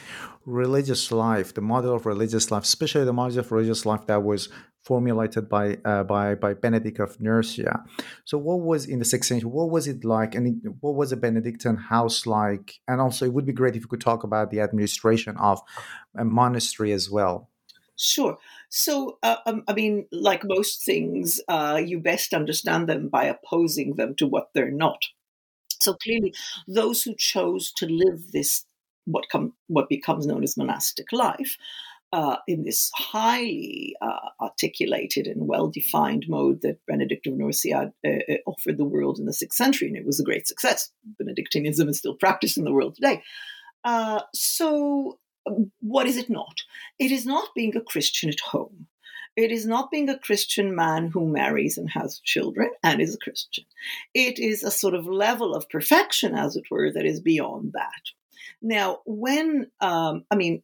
religious 0.47 1.13
life, 1.13 1.55
the 1.55 1.61
model 1.61 1.95
of 1.95 2.07
religious 2.07 2.51
life, 2.51 2.65
especially 2.65 3.05
the 3.05 3.13
model 3.13 3.39
of 3.39 3.53
religious 3.53 3.85
life 3.85 4.07
that 4.07 4.23
was 4.23 4.49
formulated 4.83 5.49
by 5.49 5.77
uh, 5.85 6.03
by 6.05 6.35
by 6.35 6.55
Benedict 6.55 6.99
of 6.99 7.21
Nursia. 7.21 7.85
So, 8.25 8.39
what 8.39 8.61
was 8.61 8.87
in 8.87 8.99
the 8.99 9.05
sixth 9.05 9.29
century? 9.29 9.51
What 9.51 9.71
was 9.71 9.87
it 9.87 10.05
like, 10.05 10.35
and 10.35 10.63
what 10.81 10.95
was 10.95 11.13
a 11.13 11.17
Benedictine 11.17 11.77
house 11.77 12.27
like? 12.27 12.81
And 12.89 13.01
also, 13.01 13.27
it 13.27 13.33
would 13.33 13.47
be 13.47 13.53
great 13.53 13.77
if 13.77 13.83
you 13.83 13.89
could 13.89 14.01
talk 14.01 14.25
about 14.25 14.51
the 14.51 14.61
administration 14.61 15.37
of 15.37 15.61
a 16.17 16.25
monastery 16.25 16.93
as 16.93 17.11
well. 17.11 17.51
Sure. 17.97 18.39
So, 18.71 19.19
uh, 19.23 19.37
um, 19.47 19.65
I 19.69 19.75
mean, 19.75 20.07
like 20.13 20.43
most 20.45 20.85
things, 20.85 21.41
uh, 21.49 21.81
you 21.85 21.99
best 21.99 22.33
understand 22.33 22.89
them 22.89 23.09
by 23.09 23.25
opposing 23.25 23.97
them 23.97 24.15
to 24.17 24.27
what 24.27 24.51
they're 24.55 24.71
not. 24.71 25.03
So 25.81 25.95
clearly, 25.95 26.35
those 26.69 27.03
who 27.03 27.15
chose 27.17 27.73
to 27.77 27.87
live 27.87 28.33
this 28.33 28.65
what 29.07 29.29
come 29.31 29.55
what 29.67 29.89
becomes 29.89 30.27
known 30.27 30.45
as 30.45 30.57
monastic 30.57 31.11
life 31.11 31.57
uh, 32.13 32.37
in 32.47 32.65
this 32.65 32.91
highly 32.95 33.95
uh, 34.01 34.29
articulated 34.41 35.27
and 35.27 35.47
well 35.47 35.69
defined 35.69 36.27
mode 36.29 36.61
that 36.63 36.85
Benedict 36.87 37.27
of 37.27 37.35
Nursia 37.35 37.93
uh, 38.05 38.09
uh, 38.09 38.37
offered 38.47 38.79
the 38.79 38.85
world 38.85 39.19
in 39.19 39.27
the 39.27 39.33
sixth 39.33 39.57
century, 39.57 39.89
and 39.89 39.97
it 39.97 40.07
was 40.07 40.21
a 40.21 40.25
great 40.25 40.47
success. 40.47 40.91
Benedictinism 41.19 41.89
is 41.89 41.99
still 41.99 42.15
practiced 42.15 42.59
in 42.59 42.65
the 42.65 42.73
world 42.73 42.95
today. 42.95 43.23
Uh, 43.85 44.21
so, 44.35 45.19
what 45.81 46.07
is 46.07 46.17
it 46.17 46.31
not? 46.31 46.63
It 46.99 47.11
is 47.11 47.27
not 47.27 47.49
being 47.55 47.77
a 47.77 47.81
Christian 47.81 48.31
at 48.31 48.41
home. 48.41 48.87
It 49.37 49.53
is 49.53 49.65
not 49.65 49.91
being 49.91 50.09
a 50.09 50.19
Christian 50.19 50.75
man 50.75 51.09
who 51.09 51.27
marries 51.27 51.79
and 51.79 51.89
has 51.91 52.21
children 52.21 52.71
and 52.83 53.01
is 53.01 53.15
a 53.15 53.19
Christian. 53.19 53.65
It 54.13 54.39
is 54.39 54.63
a 54.63 54.71
sort 54.71 54.95
of 54.95 55.07
level 55.07 55.55
of 55.55 55.69
perfection, 55.69 56.35
as 56.35 56.57
it 56.57 56.65
were, 56.71 56.93
that 56.93 57.07
is 57.07 57.21
beyond 57.21 57.73
that. 57.75 58.03
Now, 58.61 58.99
when, 59.07 59.71
um, 59.81 60.25
I 60.31 60.35
mean, 60.35 60.63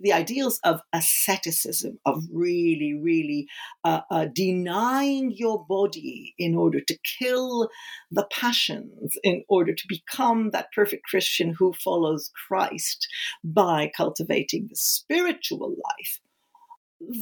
the 0.00 0.12
ideals 0.12 0.60
of 0.64 0.80
asceticism, 0.92 1.98
of 2.04 2.22
really, 2.32 2.94
really 2.94 3.48
uh, 3.84 4.00
uh, 4.10 4.26
denying 4.32 5.32
your 5.32 5.64
body 5.66 6.34
in 6.38 6.54
order 6.54 6.80
to 6.80 6.98
kill 7.18 7.68
the 8.10 8.26
passions, 8.32 9.16
in 9.22 9.44
order 9.48 9.74
to 9.74 9.84
become 9.88 10.50
that 10.50 10.72
perfect 10.74 11.04
Christian 11.04 11.54
who 11.58 11.72
follows 11.72 12.30
Christ 12.48 13.08
by 13.42 13.90
cultivating 13.96 14.66
the 14.68 14.76
spiritual 14.76 15.70
life. 15.70 16.20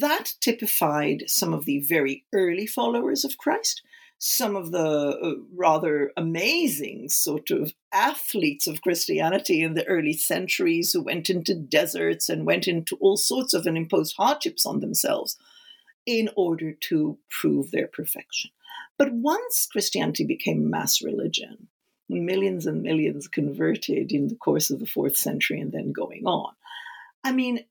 That 0.00 0.34
typified 0.40 1.24
some 1.26 1.52
of 1.52 1.64
the 1.64 1.80
very 1.80 2.24
early 2.32 2.66
followers 2.66 3.24
of 3.24 3.38
Christ 3.38 3.82
some 4.18 4.56
of 4.56 4.70
the 4.72 4.78
uh, 4.78 5.34
rather 5.54 6.12
amazing 6.16 7.08
sort 7.08 7.50
of 7.50 7.74
athletes 7.92 8.66
of 8.66 8.82
Christianity 8.82 9.62
in 9.62 9.74
the 9.74 9.86
early 9.86 10.12
centuries 10.12 10.92
who 10.92 11.02
went 11.02 11.28
into 11.28 11.54
deserts 11.54 12.28
and 12.28 12.46
went 12.46 12.66
into 12.66 12.96
all 13.00 13.16
sorts 13.16 13.54
of 13.54 13.66
and 13.66 13.76
imposed 13.76 14.16
hardships 14.16 14.64
on 14.64 14.80
themselves 14.80 15.36
in 16.06 16.30
order 16.36 16.72
to 16.72 17.18
prove 17.30 17.70
their 17.70 17.86
perfection. 17.86 18.50
But 18.98 19.12
once 19.12 19.66
Christianity 19.70 20.24
became 20.24 20.70
mass 20.70 21.02
religion, 21.02 21.68
millions 22.08 22.66
and 22.66 22.82
millions 22.82 23.28
converted 23.28 24.12
in 24.12 24.28
the 24.28 24.36
course 24.36 24.70
of 24.70 24.80
the 24.80 24.86
fourth 24.86 25.16
century 25.16 25.60
and 25.60 25.72
then 25.72 25.92
going 25.92 26.24
on. 26.26 26.52
I 27.24 27.32
mean, 27.32 27.64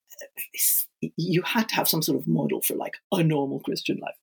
you 1.15 1.41
had 1.43 1.69
to 1.69 1.75
have 1.75 1.87
some 1.87 2.01
sort 2.01 2.19
of 2.19 2.27
model 2.27 2.61
for 2.61 2.75
like 2.75 2.95
a 3.11 3.23
normal 3.23 3.59
Christian 3.59 3.97
life 3.97 4.15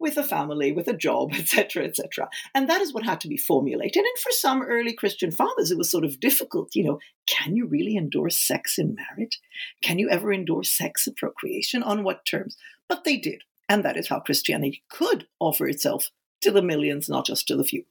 with 0.00 0.16
a 0.16 0.24
family, 0.24 0.72
with 0.72 0.88
a 0.88 0.96
job, 0.96 1.32
etc., 1.34 1.84
etc. 1.84 2.28
And 2.54 2.68
that 2.68 2.80
is 2.80 2.92
what 2.92 3.04
had 3.04 3.20
to 3.20 3.28
be 3.28 3.36
formulated. 3.36 4.02
And 4.02 4.18
for 4.18 4.32
some 4.32 4.62
early 4.62 4.94
Christian 4.94 5.30
fathers, 5.30 5.70
it 5.70 5.78
was 5.78 5.90
sort 5.90 6.04
of 6.04 6.18
difficult. 6.18 6.74
You 6.74 6.84
know, 6.84 6.98
can 7.28 7.54
you 7.54 7.66
really 7.66 7.96
endorse 7.96 8.36
sex 8.36 8.78
in 8.78 8.96
marriage? 8.96 9.38
Can 9.82 9.98
you 9.98 10.08
ever 10.08 10.32
endorse 10.32 10.70
sex 10.70 11.06
and 11.06 11.14
procreation? 11.14 11.82
On 11.82 12.02
what 12.02 12.24
terms? 12.24 12.56
But 12.88 13.04
they 13.04 13.16
did. 13.16 13.42
And 13.68 13.84
that 13.84 13.96
is 13.96 14.08
how 14.08 14.18
Christianity 14.18 14.82
could 14.88 15.28
offer 15.38 15.68
itself 15.68 16.10
to 16.40 16.50
the 16.50 16.62
millions, 16.62 17.08
not 17.08 17.26
just 17.26 17.46
to 17.46 17.56
the 17.56 17.64
few. 17.64 17.84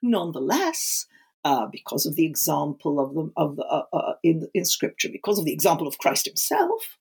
Nonetheless, 0.00 1.06
uh, 1.44 1.66
because 1.66 2.06
of 2.06 2.14
the 2.14 2.24
example 2.24 3.00
of 3.00 3.14
the 3.14 3.32
of 3.36 3.56
the 3.56 3.64
uh, 3.64 3.84
uh, 3.92 4.14
in 4.22 4.48
in 4.54 4.64
Scripture, 4.64 5.08
because 5.10 5.38
of 5.38 5.44
the 5.44 5.52
example 5.52 5.88
of 5.88 5.98
Christ 5.98 6.26
Himself, 6.26 6.98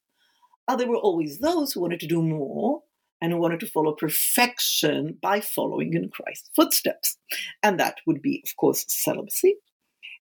uh, 0.68 0.76
there 0.76 0.88
were 0.88 0.98
always 0.98 1.40
those 1.40 1.74
who 1.74 1.82
wanted 1.82 2.00
to 2.00 2.08
do 2.08 2.22
more 2.22 2.83
and 3.24 3.32
who 3.32 3.40
wanted 3.40 3.62
to 3.62 3.66
follow 3.66 3.94
perfection 3.94 5.18
by 5.22 5.40
following 5.40 5.94
in 5.94 6.10
Christ's 6.10 6.50
footsteps. 6.54 7.18
And 7.64 7.80
that 7.80 8.02
would 8.06 8.22
be, 8.22 8.44
of 8.46 8.54
course, 8.58 8.84
celibacy. 8.90 9.56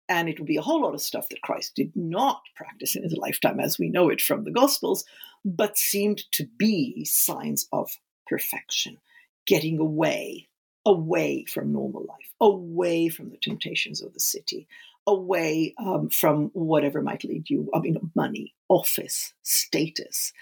And 0.08 0.28
it 0.28 0.38
would 0.38 0.46
be 0.46 0.56
a 0.56 0.62
whole 0.62 0.82
lot 0.82 0.94
of 0.94 1.00
stuff 1.00 1.28
that 1.30 1.42
Christ 1.42 1.74
did 1.74 1.90
not 1.96 2.42
practice 2.54 2.94
in 2.94 3.02
his 3.02 3.16
lifetime, 3.16 3.58
as 3.58 3.76
we 3.76 3.88
know 3.88 4.08
it 4.08 4.22
from 4.22 4.44
the 4.44 4.52
Gospels, 4.52 5.04
but 5.44 5.76
seemed 5.76 6.22
to 6.30 6.46
be 6.56 7.04
signs 7.04 7.66
of 7.72 7.90
perfection, 8.28 8.98
getting 9.46 9.80
away, 9.80 10.48
away 10.86 11.44
from 11.46 11.72
normal 11.72 12.02
life, 12.02 12.32
away 12.40 13.08
from 13.08 13.30
the 13.30 13.38
temptations 13.38 14.00
of 14.00 14.14
the 14.14 14.20
city, 14.20 14.68
away 15.08 15.74
um, 15.76 16.08
from 16.08 16.50
whatever 16.52 17.02
might 17.02 17.24
lead 17.24 17.50
you, 17.50 17.68
I 17.74 17.80
mean, 17.80 18.12
money, 18.14 18.54
office, 18.68 19.34
status. 19.42 20.32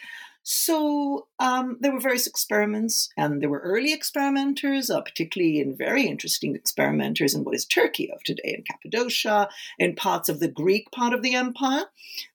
So 0.42 1.28
um, 1.38 1.76
there 1.80 1.92
were 1.92 2.00
various 2.00 2.26
experiments, 2.26 3.10
and 3.16 3.40
there 3.42 3.50
were 3.50 3.60
early 3.60 3.92
experimenters, 3.92 4.90
uh, 4.90 5.00
particularly 5.02 5.60
in 5.60 5.76
very 5.76 6.06
interesting 6.06 6.54
experimenters 6.54 7.34
in 7.34 7.44
what 7.44 7.54
is 7.54 7.66
Turkey 7.66 8.10
of 8.10 8.22
today, 8.24 8.54
in 8.56 8.64
Cappadocia, 8.64 9.48
in 9.78 9.94
parts 9.94 10.28
of 10.28 10.40
the 10.40 10.48
Greek 10.48 10.90
part 10.90 11.12
of 11.12 11.22
the 11.22 11.34
empire. 11.34 11.84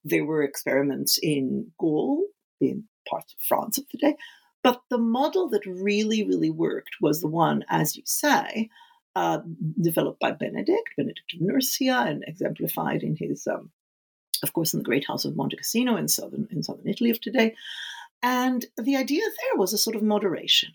There 0.03 0.25
were 0.25 0.43
experiments 0.43 1.17
in 1.21 1.71
Gaul, 1.79 2.25
in 2.62 2.85
parts 3.09 3.33
of 3.33 3.39
France 3.39 3.77
of 3.77 3.89
today. 3.89 4.15
But 4.62 4.81
the 4.89 4.97
model 4.97 5.50
that 5.50 5.65
really, 5.65 6.24
really 6.24 6.50
worked 6.50 6.95
was 7.01 7.21
the 7.21 7.27
one, 7.27 7.63
as 7.69 7.95
you 7.95 8.03
say, 8.05 8.69
uh, 9.15 9.39
developed 9.79 10.19
by 10.19 10.31
Benedict, 10.31 10.89
Benedict 10.97 11.33
of 11.33 11.41
Nursia, 11.41 12.05
and 12.07 12.24
exemplified 12.27 13.03
in 13.03 13.15
his 13.15 13.47
um, 13.47 13.71
of 14.44 14.54
course, 14.54 14.74
in 14.74 14.80
the 14.80 14.86
great 14.86 15.08
house 15.08 15.25
of 15.25 15.36
Monte 15.36 15.58
Cassino 15.58 15.96
in 15.96 16.08
southern 16.08 16.48
in 16.51 16.63
southern 16.63 16.88
Italy 16.88 17.10
of 17.10 17.22
today. 17.22 17.56
And 18.24 18.65
the 18.77 18.96
idea 18.96 19.22
there 19.22 19.60
was 19.60 19.74
a 19.74 19.77
sort 19.77 19.96
of 19.96 20.04
moderation, 20.04 20.72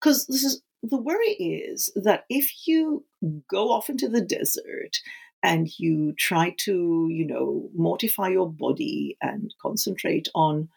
because 0.00 0.26
this 0.26 0.44
is 0.44 0.62
the 0.82 0.98
worry 0.98 1.32
is 1.32 1.90
that 1.96 2.24
if 2.28 2.66
you 2.66 3.04
go 3.48 3.70
off 3.70 3.88
into 3.88 4.08
the 4.08 4.20
desert 4.20 4.98
and 5.42 5.78
you 5.78 6.14
try 6.18 6.54
to, 6.58 7.08
you 7.10 7.26
know, 7.26 7.68
mortify 7.74 8.28
your 8.28 8.50
body 8.50 9.16
and 9.20 9.54
concentrate 9.60 10.28
on 10.34 10.68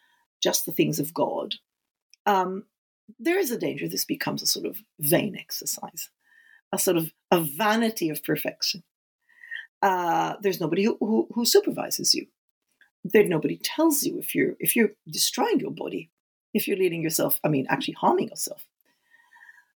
just 0.42 0.66
the 0.66 0.72
things 0.72 0.98
of 0.98 1.14
God, 1.14 1.54
um, 2.26 2.64
there 3.18 3.38
is 3.38 3.50
a 3.50 3.58
danger 3.58 3.88
this 3.88 4.04
becomes 4.04 4.42
a 4.42 4.46
sort 4.46 4.66
of 4.66 4.82
vain 4.98 5.36
exercise, 5.38 6.10
a 6.72 6.78
sort 6.78 6.96
of 6.96 7.12
a 7.30 7.40
vanity 7.40 8.08
of 8.10 8.24
perfection 8.24 8.82
uh, 9.82 10.34
there's 10.40 10.60
nobody 10.60 10.84
who, 10.84 10.96
who, 11.00 11.28
who 11.32 11.44
supervises 11.44 12.14
you. 12.14 12.26
There 13.04 13.24
nobody 13.24 13.58
tells 13.58 14.02
you 14.02 14.18
if 14.18 14.34
you're 14.34 14.54
if 14.58 14.74
you're 14.74 14.90
destroying 15.08 15.60
your 15.60 15.70
body, 15.70 16.10
if 16.52 16.66
you're 16.66 16.76
leading 16.76 17.02
yourself. 17.02 17.38
I 17.44 17.48
mean, 17.48 17.66
actually 17.68 17.94
harming 17.94 18.28
yourself. 18.28 18.66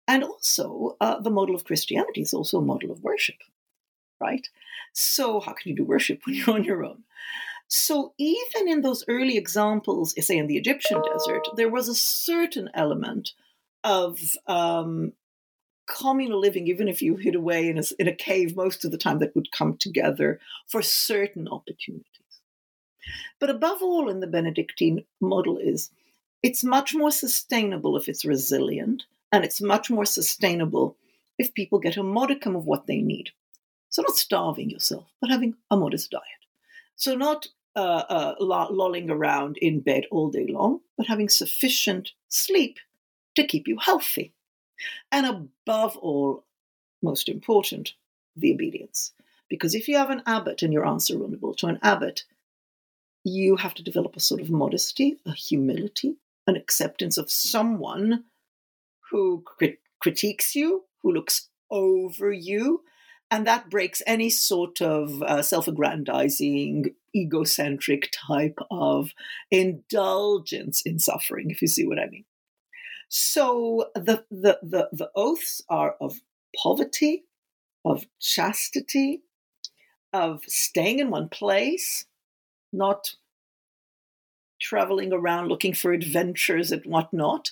And 0.09 0.25
also, 0.25 0.97
uh, 1.01 1.21
the 1.21 1.31
model 1.31 1.55
of 1.55 1.65
Christianity 1.65 2.23
is 2.23 2.35
also 2.35 2.59
a 2.59 2.65
model 2.65 2.91
of 2.91 3.03
worship, 3.03 3.37
right? 4.21 4.47
So, 4.93 5.41
how 5.41 5.53
can 5.53 5.71
you 5.71 5.77
do 5.77 5.85
worship 5.85 6.21
when 6.25 6.35
you're 6.35 6.51
on 6.51 6.65
your 6.65 6.85
own? 6.85 7.05
So, 7.69 8.13
even 8.19 8.69
in 8.69 8.83
those 8.83 9.05
early 9.09 9.39
examples, 9.39 10.15
say 10.21 10.37
in 10.37 10.49
the 10.49 10.59
Egyptian 10.59 11.01
desert, 11.03 11.49
there 11.57 11.71
was 11.71 11.89
a 11.89 11.95
certain 11.95 12.69
element 12.75 13.33
of 13.85 14.19
um, 14.47 15.13
communal 15.93 16.41
living, 16.41 16.67
even 16.67 16.89
if 16.89 17.03
you 17.03 17.17
hid 17.17 17.35
away 17.35 17.69
in 17.69 17.79
a, 17.79 17.83
in 17.99 18.09
a 18.09 18.15
cave 18.15 18.57
most 18.57 18.85
of 18.85 18.91
the 18.91 18.99
time, 18.99 19.19
that 19.19 19.35
would 19.37 19.53
come 19.53 19.77
together 19.77 20.41
for 20.67 20.83
certain 20.83 21.47
opportunities. 21.49 22.07
But 23.39 23.51
above 23.51 23.83
all, 23.83 24.09
in 24.09 24.21
the 24.21 24.27
Benedictine 24.27 25.05
model, 25.21 25.59
is 25.59 25.91
it's 26.43 26.65
much 26.65 26.95
more 26.95 27.11
sustainable 27.11 27.97
if 27.97 28.09
it's 28.09 28.25
resilient, 28.25 29.05
and 29.31 29.45
it's 29.45 29.61
much 29.61 29.91
more 29.91 30.05
sustainable 30.05 30.97
if 31.39 31.55
people 31.55 31.79
get 31.79 31.97
a 31.97 32.03
modicum 32.03 32.57
of 32.57 32.67
what 32.67 32.87
they 32.87 33.01
need. 33.01 33.31
So, 33.91 34.03
not 34.03 34.17
starving 34.17 34.71
yourself, 34.71 35.07
but 35.21 35.31
having 35.31 35.55
a 35.71 35.77
modest 35.77 36.11
diet. 36.11 36.23
So, 36.97 37.15
not 37.15 37.49
uh, 37.77 38.05
uh, 38.09 38.35
lolling 38.41 39.11
around 39.11 39.57
in 39.59 39.81
bed 39.81 40.05
all 40.11 40.31
day 40.31 40.47
long, 40.47 40.81
but 40.97 41.07
having 41.07 41.29
sufficient 41.29 42.13
sleep 42.29 42.79
to 43.37 43.47
keep 43.47 43.67
you 43.67 43.79
healthy. 43.79 44.33
And 45.11 45.27
above 45.27 45.97
all, 45.97 46.45
most 47.03 47.29
important, 47.29 47.95
the 48.37 48.53
obedience. 48.53 49.13
Because 49.49 49.75
if 49.75 49.89
you 49.89 49.97
have 49.97 50.11
an 50.11 50.23
abbot 50.27 50.63
and 50.63 50.73
you're 50.73 50.87
answerable 50.87 51.55
to 51.55 51.67
an 51.67 51.79
abbot, 51.83 52.25
you 53.25 53.57
have 53.57 53.75
to 53.75 53.83
develop 53.83 54.17
a 54.17 54.21
sort 54.21 54.41
of 54.41 54.51
modesty, 54.51 55.19
a 55.27 55.33
humility, 55.33 56.17
an 56.47 56.57
acceptance 56.57 57.19
of 57.19 57.31
someone 57.31 58.25
who 59.11 59.43
crit- 59.45 59.81
critiques 60.01 60.55
you, 60.55 60.85
who 61.03 61.13
looks 61.13 61.49
over 61.71 62.33
you, 62.33 62.83
and 63.31 63.47
that 63.47 63.71
breaks 63.71 64.03
any 64.07 64.29
sort 64.29 64.83
of 64.83 65.23
uh, 65.23 65.43
self 65.43 65.67
aggrandizing, 65.67 66.95
egocentric 67.15 68.11
type 68.13 68.59
of 68.71 69.13
indulgence 69.51 70.83
in 70.83 70.99
suffering, 70.99 71.51
if 71.51 71.63
you 71.63 71.69
see 71.69 71.87
what 71.87 71.99
I 71.99 72.07
mean. 72.07 72.25
So 73.15 73.91
the, 73.95 74.25
the, 74.31 74.59
the, 74.63 74.89
the 74.91 75.11
oaths 75.15 75.61
are 75.69 75.97
of 76.01 76.23
poverty, 76.57 77.25
of 77.85 78.07
chastity, 78.19 79.21
of 80.15 80.41
staying 80.47 80.99
in 80.99 81.11
one 81.11 81.29
place, 81.29 82.07
not 82.73 83.17
traveling 84.63 85.13
around 85.13 85.49
looking 85.49 85.75
for 85.75 85.93
adventures 85.93 86.73
and 86.73 86.83
whatnot. 86.87 87.51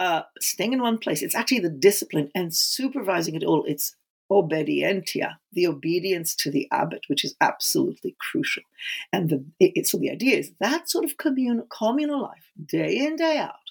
Uh, 0.00 0.22
staying 0.40 0.72
in 0.72 0.82
one 0.82 0.98
place. 0.98 1.22
It's 1.22 1.36
actually 1.36 1.60
the 1.60 1.70
discipline 1.70 2.32
and 2.34 2.52
supervising 2.52 3.36
it 3.36 3.44
all. 3.44 3.64
It's 3.64 3.94
obedientia, 4.28 5.36
the 5.52 5.68
obedience 5.68 6.34
to 6.34 6.50
the 6.50 6.66
abbot, 6.72 7.04
which 7.06 7.24
is 7.24 7.36
absolutely 7.40 8.16
crucial. 8.18 8.64
And 9.12 9.30
the, 9.30 9.44
it, 9.60 9.86
so 9.86 9.98
the 9.98 10.10
idea 10.10 10.36
is 10.36 10.50
that 10.58 10.90
sort 10.90 11.04
of 11.04 11.16
communal, 11.16 11.66
communal 11.70 12.22
life, 12.22 12.50
day 12.66 12.96
in, 12.98 13.14
day 13.14 13.38
out, 13.38 13.65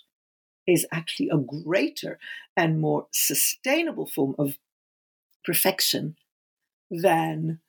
is 0.67 0.85
actually 0.91 1.29
a 1.29 1.37
greater 1.37 2.19
and 2.57 2.79
more 2.79 3.07
sustainable 3.11 4.05
form 4.05 4.35
of 4.37 4.57
perfection 5.43 6.15
than 6.89 7.59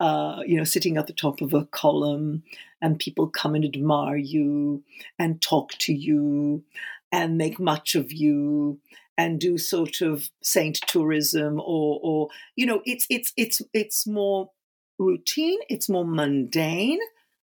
uh, 0.00 0.42
you 0.46 0.56
know 0.56 0.64
sitting 0.64 0.96
at 0.96 1.06
the 1.06 1.12
top 1.12 1.40
of 1.40 1.54
a 1.54 1.64
column 1.66 2.42
and 2.82 2.98
people 2.98 3.28
come 3.28 3.54
and 3.54 3.64
admire 3.64 4.16
you 4.16 4.82
and 5.18 5.40
talk 5.40 5.72
to 5.72 5.94
you 5.94 6.62
and 7.10 7.38
make 7.38 7.58
much 7.58 7.94
of 7.94 8.12
you 8.12 8.78
and 9.16 9.40
do 9.40 9.56
sort 9.56 10.02
of 10.02 10.28
saint 10.42 10.78
tourism 10.86 11.60
or 11.60 11.98
or 12.02 12.28
you 12.56 12.66
know 12.66 12.82
it's 12.84 13.06
it's 13.08 13.32
it's 13.36 13.62
it's 13.72 14.06
more 14.06 14.50
routine 14.98 15.58
it's 15.68 15.88
more 15.88 16.06
mundane 16.06 17.00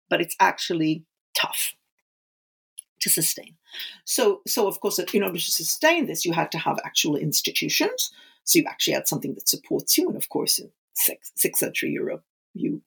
but 0.10 0.22
it's 0.22 0.36
actually 0.40 1.04
tough 1.36 1.76
to 3.00 3.10
sustain. 3.10 3.56
So, 4.06 4.42
so 4.48 4.68
of 4.68 4.80
course, 4.80 5.00
in 5.00 5.24
order 5.24 5.38
to 5.38 5.52
sustain 5.52 6.08
this, 6.08 6.26
you 6.26 6.34
had 6.34 6.52
to 6.52 6.58
have 6.58 6.80
actual 6.84 7.16
institutions. 7.16 8.12
So 8.44 8.60
you 8.60 8.66
actually 8.68 8.94
had 8.94 9.08
something 9.08 9.36
that 9.36 9.48
supports 9.48 9.98
you, 9.98 10.08
and 10.08 10.18
of 10.18 10.30
course, 10.30 10.60
in 10.60 10.72
sixth, 10.94 11.34
sixth 11.36 11.60
century 11.60 11.92
Europe, 11.92 12.24
you 12.54 12.82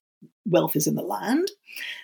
wealth 0.46 0.76
is 0.76 0.86
in 0.86 0.94
the 0.94 1.02
land. 1.02 1.50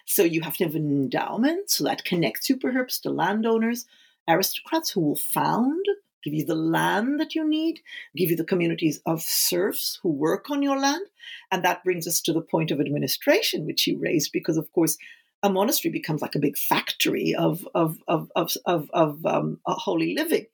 So 0.07 0.23
you 0.23 0.41
have 0.43 0.57
to 0.57 0.65
have 0.65 0.75
an 0.75 0.91
endowment, 0.91 1.71
so 1.71 1.85
that 1.85 2.05
connects 2.05 2.49
you 2.49 2.57
perhaps 2.57 2.99
to 3.01 3.11
landowners, 3.11 3.87
aristocrats 4.29 4.91
who 4.91 5.01
will 5.01 5.17
found, 5.17 5.85
give 6.25 6.35
you 6.35 6.45
the 6.45 6.55
land 6.55 7.21
that 7.21 7.35
you 7.35 7.49
need, 7.49 7.81
give 8.17 8.31
you 8.31 8.37
the 8.37 8.45
communities 8.45 9.01
of 9.07 9.23
serfs 9.23 9.99
who 10.03 10.11
work 10.11 10.51
on 10.51 10.63
your 10.63 10.79
land. 10.79 11.07
And 11.51 11.65
that 11.65 11.85
brings 11.85 12.07
us 12.07 12.21
to 12.23 12.33
the 12.33 12.41
point 12.41 12.71
of 12.71 12.81
administration, 12.81 13.67
which 13.67 13.87
you 13.87 13.99
raised, 13.99 14.33
because 14.33 14.57
of 14.57 14.73
course 14.73 14.97
a 15.43 15.51
monastery 15.51 15.93
becomes 15.93 16.23
like 16.23 16.35
a 16.35 16.41
big 16.41 16.57
factory 16.57 17.35
of 17.35 17.67
of 17.75 17.99
of 18.09 18.31
of 18.35 18.53
of, 18.67 18.91
of 18.93 19.25
um, 19.25 19.61
holy 19.65 20.15
living. 20.15 20.47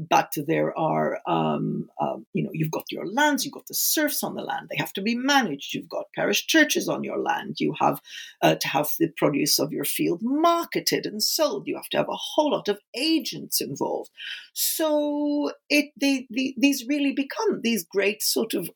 But 0.00 0.32
there 0.46 0.78
are, 0.78 1.18
um, 1.26 1.90
um, 2.00 2.24
you 2.32 2.44
know, 2.44 2.50
you've 2.52 2.70
got 2.70 2.84
your 2.92 3.04
lands, 3.04 3.44
you've 3.44 3.54
got 3.54 3.66
the 3.66 3.74
serfs 3.74 4.22
on 4.22 4.36
the 4.36 4.42
land. 4.42 4.68
They 4.70 4.76
have 4.76 4.92
to 4.92 5.02
be 5.02 5.16
managed. 5.16 5.74
You've 5.74 5.88
got 5.88 6.12
parish 6.14 6.46
churches 6.46 6.88
on 6.88 7.02
your 7.02 7.18
land. 7.18 7.56
You 7.58 7.74
have 7.80 8.00
uh, 8.40 8.54
to 8.54 8.68
have 8.68 8.90
the 9.00 9.08
produce 9.08 9.58
of 9.58 9.72
your 9.72 9.84
field 9.84 10.20
marketed 10.22 11.04
and 11.04 11.20
sold. 11.20 11.66
You 11.66 11.74
have 11.74 11.88
to 11.88 11.96
have 11.96 12.08
a 12.08 12.14
whole 12.14 12.52
lot 12.52 12.68
of 12.68 12.78
agents 12.96 13.60
involved. 13.60 14.10
So 14.52 15.50
it 15.68 15.86
these 15.98 16.86
really 16.86 17.12
become 17.12 17.62
these 17.62 17.82
great 17.82 18.22
sort 18.22 18.54
of 18.54 18.70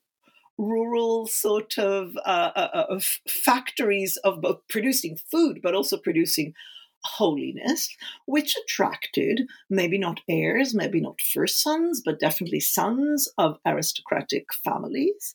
rural 0.58 1.26
sort 1.26 1.78
of, 1.78 2.16
uh, 2.24 2.50
uh, 2.54 2.68
uh, 2.74 2.86
of 2.88 3.04
factories 3.28 4.16
of 4.18 4.40
both 4.40 4.60
producing 4.68 5.16
food 5.30 5.60
but 5.62 5.74
also 5.74 5.96
producing 5.96 6.54
holiness, 7.04 7.94
which 8.26 8.56
attracted 8.64 9.42
maybe 9.68 9.98
not 9.98 10.20
heirs, 10.28 10.74
maybe 10.74 11.00
not 11.00 11.20
first 11.20 11.60
sons, 11.60 12.00
but 12.04 12.20
definitely 12.20 12.60
sons 12.60 13.28
of 13.38 13.58
aristocratic 13.66 14.46
families. 14.64 15.34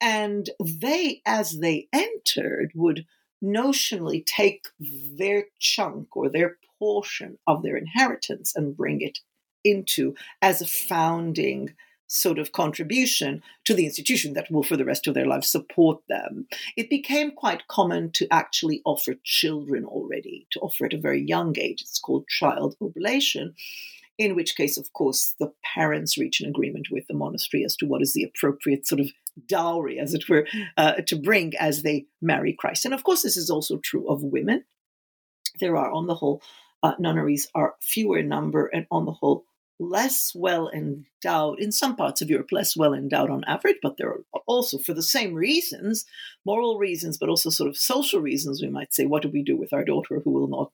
And 0.00 0.48
they, 0.60 1.22
as 1.26 1.58
they 1.58 1.88
entered, 1.92 2.70
would 2.74 3.04
notionally 3.42 4.24
take 4.24 4.66
their 4.78 5.46
chunk 5.58 6.16
or 6.16 6.28
their 6.28 6.56
portion 6.78 7.38
of 7.46 7.62
their 7.62 7.76
inheritance 7.76 8.54
and 8.54 8.76
bring 8.76 9.00
it 9.00 9.18
into 9.64 10.14
as 10.40 10.62
a 10.62 10.66
founding 10.66 11.74
sort 12.08 12.38
of 12.38 12.52
contribution 12.52 13.42
to 13.64 13.74
the 13.74 13.84
institution 13.84 14.32
that 14.32 14.50
will, 14.50 14.62
for 14.62 14.76
the 14.76 14.84
rest 14.84 15.06
of 15.06 15.14
their 15.14 15.26
lives, 15.26 15.46
support 15.46 16.00
them. 16.08 16.46
It 16.76 16.90
became 16.90 17.30
quite 17.30 17.68
common 17.68 18.10
to 18.12 18.26
actually 18.30 18.82
offer 18.84 19.14
children 19.24 19.84
already, 19.84 20.46
to 20.52 20.60
offer 20.60 20.86
at 20.86 20.94
a 20.94 20.98
very 20.98 21.22
young 21.22 21.56
age. 21.58 21.82
It's 21.82 22.00
called 22.00 22.26
child 22.28 22.76
oblation. 22.80 23.54
In 24.16 24.34
which 24.34 24.56
case, 24.56 24.76
of 24.76 24.92
course, 24.94 25.34
the 25.38 25.52
parents 25.74 26.18
reach 26.18 26.40
an 26.40 26.48
agreement 26.48 26.88
with 26.90 27.06
the 27.06 27.14
monastery 27.14 27.64
as 27.64 27.76
to 27.76 27.86
what 27.86 28.02
is 28.02 28.14
the 28.14 28.24
appropriate 28.24 28.84
sort 28.84 29.00
of 29.00 29.12
dowry, 29.46 30.00
as 30.00 30.12
it 30.12 30.28
were, 30.28 30.44
uh, 30.76 30.94
to 31.06 31.14
bring 31.14 31.52
as 31.56 31.82
they 31.82 32.06
marry 32.20 32.52
Christ. 32.52 32.84
And 32.84 32.92
of 32.92 33.04
course, 33.04 33.22
this 33.22 33.36
is 33.36 33.48
also 33.48 33.78
true 33.78 34.10
of 34.10 34.24
women. 34.24 34.64
There 35.60 35.76
are, 35.76 35.92
on 35.92 36.08
the 36.08 36.16
whole, 36.16 36.42
uh, 36.82 36.94
nunneries 36.98 37.48
are 37.54 37.76
fewer 37.80 38.18
in 38.18 38.28
number, 38.28 38.66
and 38.66 38.86
on 38.90 39.04
the 39.04 39.12
whole, 39.12 39.44
less 39.78 40.32
well 40.34 40.68
endowed, 40.70 41.60
in 41.60 41.70
some 41.70 41.94
parts 41.94 42.20
of 42.20 42.30
Europe, 42.30 42.50
less 42.50 42.76
well 42.76 42.92
endowed 42.92 43.30
on 43.30 43.44
average, 43.44 43.76
but 43.82 43.96
there 43.96 44.10
are 44.10 44.40
also, 44.46 44.78
for 44.78 44.92
the 44.92 45.02
same 45.02 45.34
reasons, 45.34 46.04
moral 46.44 46.78
reasons, 46.78 47.16
but 47.18 47.28
also 47.28 47.50
sort 47.50 47.68
of 47.68 47.76
social 47.76 48.20
reasons, 48.20 48.60
we 48.60 48.68
might 48.68 48.92
say, 48.92 49.06
what 49.06 49.22
do 49.22 49.28
we 49.28 49.42
do 49.42 49.56
with 49.56 49.72
our 49.72 49.84
daughter 49.84 50.20
who 50.24 50.30
will 50.30 50.48
not 50.48 50.72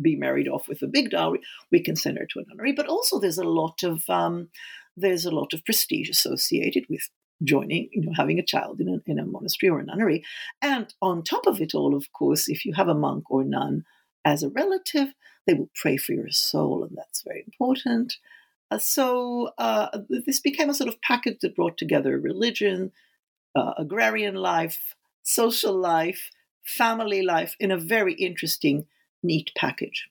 be 0.00 0.16
married 0.16 0.48
off 0.48 0.68
with 0.68 0.82
a 0.82 0.86
big 0.86 1.10
dowry? 1.10 1.40
We 1.70 1.80
can 1.82 1.96
send 1.96 2.18
her 2.18 2.26
to 2.26 2.40
a 2.40 2.42
nunnery. 2.48 2.72
But 2.72 2.88
also, 2.88 3.18
there's 3.18 3.38
a 3.38 3.44
lot 3.44 3.82
of 3.82 4.08
um, 4.10 4.48
there's 4.96 5.24
a 5.24 5.30
lot 5.30 5.52
of 5.52 5.64
prestige 5.64 6.08
associated 6.08 6.84
with 6.88 7.08
joining, 7.42 7.88
you 7.92 8.02
know, 8.02 8.12
having 8.16 8.38
a 8.38 8.44
child 8.44 8.80
in 8.80 8.88
a, 8.88 9.10
in 9.10 9.18
a 9.18 9.26
monastery 9.26 9.70
or 9.70 9.78
a 9.78 9.84
nunnery. 9.84 10.24
And 10.62 10.92
on 11.02 11.22
top 11.22 11.46
of 11.46 11.60
it 11.60 11.74
all, 11.74 11.94
of 11.94 12.12
course, 12.12 12.48
if 12.48 12.64
you 12.64 12.72
have 12.74 12.88
a 12.88 12.94
monk 12.94 13.30
or 13.30 13.44
nun 13.44 13.84
as 14.24 14.42
a 14.42 14.48
relative, 14.48 15.08
they 15.46 15.54
will 15.54 15.70
pray 15.74 15.96
for 15.96 16.12
your 16.12 16.30
soul, 16.30 16.84
and 16.84 16.96
that's 16.96 17.22
very 17.22 17.44
important. 17.46 18.16
Uh, 18.70 18.78
so 18.78 19.50
uh, 19.58 19.98
this 20.08 20.40
became 20.40 20.68
a 20.68 20.74
sort 20.74 20.88
of 20.88 21.00
package 21.00 21.38
that 21.40 21.54
brought 21.54 21.78
together 21.78 22.18
religion, 22.18 22.92
uh, 23.54 23.72
agrarian 23.78 24.34
life, 24.34 24.94
social 25.22 25.72
life, 25.72 26.30
family 26.64 27.22
life 27.22 27.54
in 27.60 27.70
a 27.70 27.76
very 27.76 28.14
interesting, 28.14 28.86
neat 29.22 29.52
package. 29.56 30.08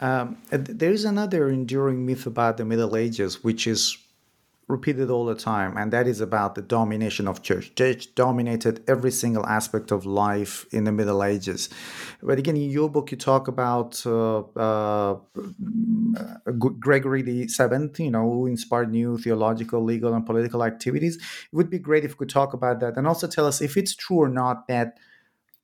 Um, 0.00 0.38
there 0.50 0.92
is 0.92 1.04
another 1.04 1.48
enduring 1.48 2.06
myth 2.06 2.26
about 2.26 2.56
the 2.56 2.64
Middle 2.64 2.96
Ages, 2.96 3.42
which 3.42 3.66
is 3.66 3.98
repeated 4.68 5.10
all 5.10 5.24
the 5.24 5.34
time, 5.34 5.76
and 5.76 5.92
that 5.92 6.06
is 6.06 6.20
about 6.20 6.54
the 6.54 6.62
domination 6.62 7.26
of 7.26 7.42
church. 7.42 7.74
Church 7.74 8.14
dominated 8.14 8.84
every 8.86 9.10
single 9.10 9.46
aspect 9.46 9.90
of 9.90 10.04
life 10.04 10.66
in 10.70 10.84
the 10.84 10.92
Middle 10.92 11.24
Ages. 11.24 11.70
But 12.22 12.38
again, 12.38 12.56
in 12.56 12.70
your 12.70 12.90
book, 12.90 13.10
you 13.10 13.16
talk 13.16 13.48
about 13.48 14.04
uh, 14.06 14.40
uh, 14.40 15.16
Gregory 16.78 17.22
the 17.22 17.48
Seventh, 17.48 17.98
you 17.98 18.10
know, 18.10 18.30
who 18.30 18.46
inspired 18.46 18.90
new 18.90 19.16
theological, 19.16 19.82
legal, 19.82 20.12
and 20.12 20.26
political 20.26 20.62
activities. 20.62 21.16
It 21.16 21.56
would 21.56 21.70
be 21.70 21.78
great 21.78 22.04
if 22.04 22.12
we 22.12 22.18
could 22.18 22.30
talk 22.30 22.52
about 22.52 22.80
that, 22.80 22.96
and 22.96 23.06
also 23.06 23.26
tell 23.26 23.46
us 23.46 23.62
if 23.62 23.76
it's 23.76 23.94
true 23.94 24.18
or 24.18 24.28
not 24.28 24.68
that 24.68 24.98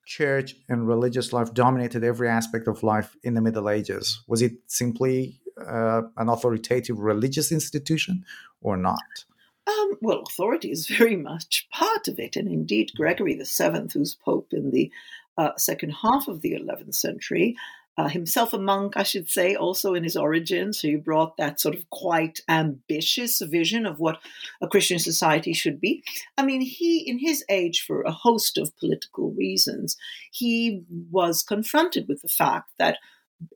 church 0.07 0.57
and 0.69 0.87
religious 0.87 1.33
life 1.33 1.55
dominated 1.55 2.05
every 2.05 2.29
aspect 2.29 2.69
of 2.69 2.83
life 2.83 3.17
in 3.23 3.35
the 3.35 3.41
Middle 3.41 3.69
Ages. 3.69 4.23
Was 4.27 4.43
it 4.43 4.53
simply 4.67 5.41
uh, 5.59 6.03
an 6.17 6.29
authoritative 6.29 6.99
religious 6.99 7.53
institution 7.53 8.25
or 8.61 8.77
not? 8.77 9.25
Um, 9.67 9.97
well, 10.01 10.23
authority 10.27 10.71
is 10.71 10.87
very 10.87 11.17
much 11.17 11.69
part 11.73 12.09
of 12.09 12.19
it. 12.19 12.37
And 12.37 12.49
indeed, 12.49 12.93
Gregory 12.97 13.35
VII, 13.35 13.89
who's 13.93 14.15
Pope 14.15 14.49
in 14.53 14.71
the 14.71 14.91
uh, 15.37 15.51
second 15.57 15.91
half 15.91 16.29
of 16.29 16.43
the 16.43 16.53
11th 16.53 16.95
century, 16.95 17.57
uh, 17.97 18.09
himself 18.09 18.53
a 18.53 18.59
monk, 18.59 18.95
I 18.97 19.05
should 19.05 19.31
say, 19.31 19.55
also 19.55 19.95
in 19.95 20.03
his 20.03 20.17
origin. 20.17 20.73
So 20.73 20.89
he 20.89 20.97
brought 20.97 21.37
that 21.37 21.61
sort 21.61 21.77
of 21.77 21.89
quite 21.91 22.41
ambitious 22.49 23.41
vision 23.41 23.87
of 23.87 24.01
what 24.01 24.19
a 24.61 24.67
Christian 24.67 24.99
society 24.99 25.53
should 25.53 25.81
be. 25.81 26.03
I 26.37 26.45
mean, 26.45 26.61
he, 26.61 27.09
in 27.09 27.19
his 27.19 27.45
age, 27.49 27.85
for 27.87 28.03
a 28.03 28.11
host 28.11 28.59
of 28.59 28.77
political 28.77 29.31
reasons, 29.31 29.97
he 30.33 30.83
was 31.11 31.45
confronted 31.45 32.09
with 32.09 32.23
the 32.23 32.29
fact 32.29 32.71
that 32.79 32.99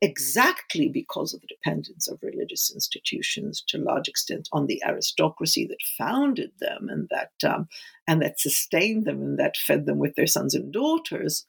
exactly 0.03 0.88
because 0.88 1.35
of 1.35 1.40
the 1.40 1.46
dependence 1.46 2.09
of 2.09 2.22
religious 2.22 2.72
institutions 2.72 3.62
to 3.68 3.79
a 3.79 3.81
large 3.85 4.09
extent 4.09 4.48
on 4.53 4.66
the 4.66 4.83
aristocracy 4.87 5.66
that 5.66 5.83
founded 5.96 6.51
them 6.61 6.88
and 6.88 7.09
that 7.11 7.33
um, 7.48 7.68
and 8.07 8.22
that 8.22 8.40
sustained 8.40 9.05
them 9.05 9.22
and 9.22 9.38
that 9.38 9.57
fed 9.57 9.87
them 9.87 9.98
with 9.98 10.14
their 10.14 10.27
sons 10.27 10.55
and 10.55 10.72
daughters, 10.72 11.46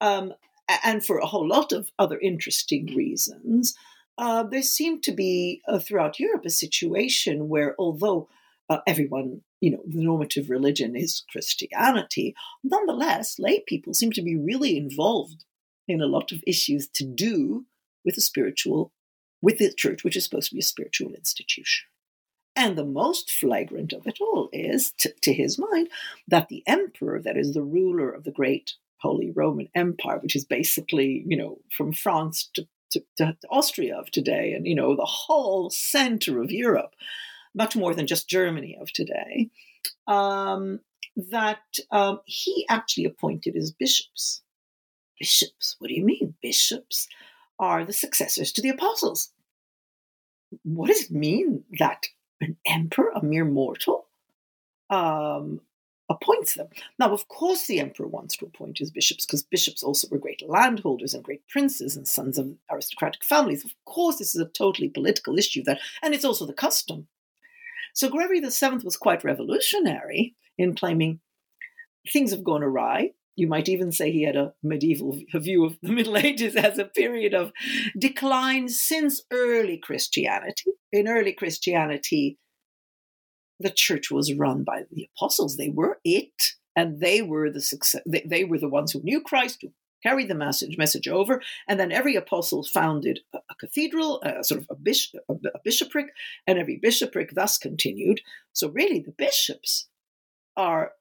um, 0.00 0.32
and 0.84 1.04
for 1.04 1.18
a 1.18 1.26
whole 1.26 1.48
lot 1.48 1.72
of 1.72 1.90
other 1.98 2.18
interesting 2.18 2.86
reasons. 2.94 3.74
Uh, 4.18 4.42
there 4.42 4.62
seemed 4.62 5.02
to 5.02 5.12
be 5.12 5.62
uh, 5.66 5.78
throughout 5.78 6.20
Europe 6.20 6.44
a 6.44 6.50
situation 6.50 7.48
where, 7.48 7.74
although 7.78 8.28
uh, 8.68 8.78
everyone, 8.86 9.40
you 9.60 9.70
know, 9.70 9.82
the 9.86 10.04
normative 10.04 10.50
religion 10.50 10.94
is 10.94 11.24
Christianity, 11.30 12.34
nonetheless, 12.62 13.38
lay 13.38 13.60
people 13.66 13.94
seem 13.94 14.12
to 14.12 14.22
be 14.22 14.36
really 14.36 14.76
involved 14.76 15.44
in 15.88 16.00
a 16.00 16.06
lot 16.06 16.32
of 16.32 16.44
issues 16.46 16.86
to 16.88 17.04
do 17.04 17.64
with 18.04 18.16
a 18.16 18.20
spiritual, 18.20 18.92
with 19.42 19.58
the 19.58 19.72
church, 19.72 20.04
which 20.04 20.16
is 20.16 20.24
supposed 20.24 20.50
to 20.50 20.54
be 20.54 20.60
a 20.60 20.62
spiritual 20.62 21.12
institution. 21.12 21.86
And 22.56 22.76
the 22.76 22.84
most 22.84 23.30
flagrant 23.30 23.92
of 23.92 24.06
it 24.06 24.18
all 24.20 24.48
is, 24.52 24.92
to, 24.98 25.14
to 25.22 25.32
his 25.32 25.58
mind, 25.58 25.88
that 26.26 26.48
the 26.48 26.62
emperor, 26.66 27.20
that 27.22 27.36
is 27.36 27.54
the 27.54 27.62
ruler 27.62 28.10
of 28.10 28.24
the 28.24 28.32
great 28.32 28.74
Holy 28.98 29.30
Roman 29.30 29.68
Empire, 29.74 30.18
which 30.18 30.36
is 30.36 30.44
basically, 30.44 31.24
you 31.26 31.36
know, 31.36 31.58
from 31.70 31.92
France 31.92 32.50
to, 32.54 32.66
to, 32.90 33.02
to 33.16 33.36
Austria 33.50 33.96
of 33.96 34.10
today, 34.10 34.52
and, 34.52 34.66
you 34.66 34.74
know, 34.74 34.96
the 34.96 35.06
whole 35.06 35.70
center 35.70 36.42
of 36.42 36.50
Europe, 36.50 36.94
much 37.54 37.76
more 37.76 37.94
than 37.94 38.06
just 38.06 38.28
Germany 38.28 38.76
of 38.80 38.92
today, 38.92 39.48
um, 40.06 40.80
that 41.16 41.62
um, 41.90 42.20
he 42.26 42.66
actually 42.68 43.04
appointed 43.04 43.56
as 43.56 43.70
bishops. 43.70 44.42
Bishops? 45.18 45.76
What 45.78 45.88
do 45.88 45.94
you 45.94 46.04
mean, 46.04 46.34
bishops? 46.42 47.08
Are 47.60 47.84
the 47.84 47.92
successors 47.92 48.50
to 48.52 48.62
the 48.62 48.70
apostles. 48.70 49.30
What 50.64 50.88
does 50.88 51.04
it 51.04 51.10
mean 51.12 51.62
that 51.78 52.06
an 52.40 52.56
emperor, 52.66 53.10
a 53.14 53.22
mere 53.22 53.44
mortal, 53.44 54.06
um, 54.88 55.60
appoints 56.08 56.54
them? 56.54 56.68
Now, 56.98 57.12
of 57.12 57.28
course, 57.28 57.66
the 57.66 57.78
emperor 57.78 58.08
wants 58.08 58.36
to 58.38 58.46
appoint 58.46 58.78
his 58.78 58.90
bishops 58.90 59.26
because 59.26 59.44
bishops 59.44 59.82
also 59.84 60.08
were 60.10 60.18
great 60.18 60.42
landholders 60.48 61.14
and 61.14 61.22
great 61.22 61.46
princes 61.48 61.96
and 61.96 62.08
sons 62.08 62.38
of 62.38 62.56
aristocratic 62.72 63.22
families. 63.22 63.64
Of 63.64 63.74
course, 63.84 64.16
this 64.18 64.34
is 64.34 64.40
a 64.40 64.46
totally 64.46 64.88
political 64.88 65.38
issue 65.38 65.62
that, 65.64 65.80
and 66.02 66.14
it's 66.14 66.24
also 66.24 66.46
the 66.46 66.52
custom. 66.54 67.06
So 67.92 68.08
Gregory 68.08 68.40
VII 68.40 68.84
was 68.84 68.96
quite 68.96 69.22
revolutionary 69.22 70.34
in 70.56 70.74
claiming 70.74 71.20
things 72.10 72.30
have 72.30 72.44
gone 72.44 72.62
awry 72.62 73.10
you 73.40 73.46
might 73.46 73.68
even 73.68 73.90
say 73.90 74.12
he 74.12 74.22
had 74.22 74.36
a 74.36 74.52
medieval 74.62 75.18
view 75.34 75.64
of 75.64 75.78
the 75.82 75.92
Middle 75.92 76.18
Ages 76.18 76.54
as 76.56 76.78
a 76.78 76.84
period 76.84 77.34
of 77.34 77.52
decline 77.98 78.68
since 78.68 79.22
early 79.32 79.78
Christianity. 79.78 80.72
In 80.92 81.08
early 81.08 81.32
Christianity, 81.32 82.38
the 83.58 83.70
church 83.70 84.10
was 84.10 84.34
run 84.34 84.62
by 84.62 84.82
the 84.90 85.08
apostles. 85.16 85.56
They 85.56 85.70
were 85.70 85.98
it, 86.04 86.54
and 86.76 87.00
they 87.00 87.22
were 87.22 87.50
the 87.50 87.60
success. 87.60 88.02
They, 88.06 88.24
they 88.28 88.44
were 88.44 88.58
the 88.58 88.68
ones 88.68 88.92
who 88.92 89.02
knew 89.02 89.22
Christ, 89.22 89.58
who 89.62 89.72
carried 90.02 90.28
the 90.28 90.34
message 90.34 90.76
message 90.76 91.08
over, 91.08 91.42
and 91.68 91.80
then 91.80 91.92
every 91.92 92.16
apostle 92.16 92.62
founded 92.62 93.20
a, 93.34 93.38
a 93.38 93.54
cathedral, 93.58 94.20
a 94.22 94.44
sort 94.44 94.60
of 94.60 94.66
a, 94.70 94.74
bishop, 94.74 95.22
a, 95.28 95.34
a 95.54 95.60
bishopric, 95.64 96.06
and 96.46 96.58
every 96.58 96.76
bishopric 96.76 97.30
thus 97.34 97.56
continued. 97.56 98.20
So 98.52 98.68
really, 98.68 99.00
the 99.00 99.12
bishops 99.12 99.88
are 100.56 100.92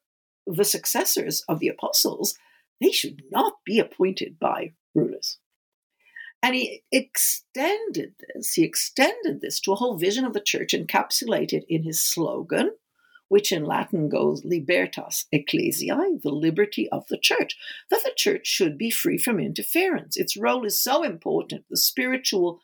the 0.55 0.65
successors 0.65 1.43
of 1.47 1.59
the 1.59 1.67
apostles, 1.67 2.35
they 2.81 2.91
should 2.91 3.21
not 3.31 3.53
be 3.65 3.79
appointed 3.79 4.39
by 4.39 4.73
rulers. 4.95 5.38
And 6.41 6.55
he 6.55 6.83
extended 6.91 8.15
this, 8.19 8.53
he 8.53 8.63
extended 8.63 9.41
this 9.41 9.59
to 9.62 9.73
a 9.73 9.75
whole 9.75 9.97
vision 9.97 10.23
of 10.25 10.33
the 10.33 10.39
church 10.39 10.73
encapsulated 10.73 11.63
in 11.67 11.83
his 11.83 12.01
slogan, 12.01 12.71
which 13.27 13.51
in 13.51 13.65
Latin 13.65 14.07
goes 14.07 14.45
Libertas 14.45 15.25
Ecclesiae, 15.31 16.19
the 16.23 16.29
liberty 16.29 16.88
of 16.89 17.05
the 17.09 17.17
church, 17.17 17.57
that 17.91 18.03
the 18.03 18.13
church 18.15 18.47
should 18.47 18.77
be 18.77 18.89
free 18.89 19.17
from 19.17 19.39
interference. 19.39 20.15
Its 20.15 20.38
role 20.38 20.65
is 20.65 20.79
so 20.79 21.03
important, 21.03 21.65
the 21.69 21.77
spiritual 21.77 22.62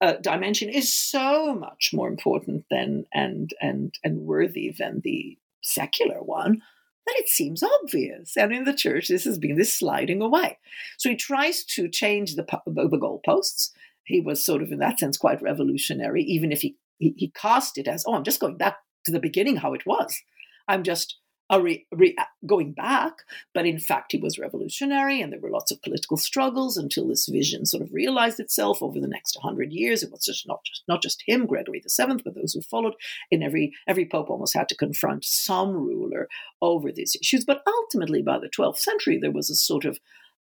uh, 0.00 0.14
dimension 0.14 0.68
is 0.68 0.92
so 0.92 1.54
much 1.54 1.92
more 1.94 2.08
important 2.08 2.64
than 2.70 3.06
and 3.14 3.54
and 3.60 3.94
and 4.02 4.22
worthy 4.22 4.74
than 4.76 5.00
the 5.04 5.38
secular 5.62 6.20
one 6.20 6.60
that 7.06 7.16
it 7.18 7.28
seems 7.28 7.62
obvious. 7.62 8.36
And 8.36 8.52
in 8.52 8.64
the 8.64 8.74
church, 8.74 9.08
this 9.08 9.24
has 9.24 9.38
been 9.38 9.56
this 9.56 9.74
sliding 9.74 10.22
away. 10.22 10.58
So 10.98 11.08
he 11.08 11.16
tries 11.16 11.64
to 11.64 11.88
change 11.88 12.36
the, 12.36 12.46
the 12.66 12.98
goalposts. 12.98 13.70
He 14.04 14.20
was 14.20 14.44
sort 14.44 14.62
of, 14.62 14.72
in 14.72 14.78
that 14.78 14.98
sense, 14.98 15.16
quite 15.16 15.42
revolutionary, 15.42 16.22
even 16.24 16.52
if 16.52 16.60
he, 16.60 16.76
he, 16.98 17.14
he 17.16 17.28
cast 17.28 17.78
it 17.78 17.88
as, 17.88 18.04
oh, 18.06 18.14
I'm 18.14 18.24
just 18.24 18.40
going 18.40 18.56
back 18.56 18.76
to 19.04 19.12
the 19.12 19.20
beginning 19.20 19.56
how 19.56 19.74
it 19.74 19.86
was. 19.86 20.20
I'm 20.68 20.82
just 20.82 21.18
re, 21.60 21.86
re, 21.92 22.16
going 22.46 22.72
back, 22.72 23.18
but 23.52 23.66
in 23.66 23.78
fact, 23.78 24.12
he 24.12 24.18
was 24.18 24.38
revolutionary, 24.38 25.20
and 25.20 25.32
there 25.32 25.40
were 25.40 25.50
lots 25.50 25.70
of 25.70 25.82
political 25.82 26.16
struggles 26.16 26.76
until 26.76 27.08
this 27.08 27.26
vision 27.26 27.66
sort 27.66 27.82
of 27.82 27.92
realized 27.92 28.40
itself 28.40 28.82
over 28.82 28.98
the 29.00 29.08
next 29.08 29.36
hundred 29.42 29.72
years. 29.72 30.02
It 30.02 30.10
was 30.10 30.24
just 30.24 30.46
not 30.46 30.64
just 30.64 30.84
not 30.88 31.02
just 31.02 31.22
him, 31.26 31.46
Gregory 31.46 31.80
the 31.82 31.90
Seventh, 31.90 32.22
but 32.24 32.34
those 32.34 32.52
who 32.52 32.62
followed. 32.62 32.94
In 33.30 33.42
every 33.42 33.72
every 33.86 34.06
pope 34.06 34.30
almost 34.30 34.56
had 34.56 34.68
to 34.70 34.76
confront 34.76 35.24
some 35.24 35.72
ruler 35.72 36.28
over 36.60 36.90
these 36.92 37.16
issues. 37.20 37.44
But 37.44 37.62
ultimately, 37.66 38.22
by 38.22 38.38
the 38.38 38.48
twelfth 38.48 38.80
century, 38.80 39.18
there 39.18 39.30
was 39.30 39.50
a 39.50 39.54
sort 39.54 39.84
of 39.84 39.98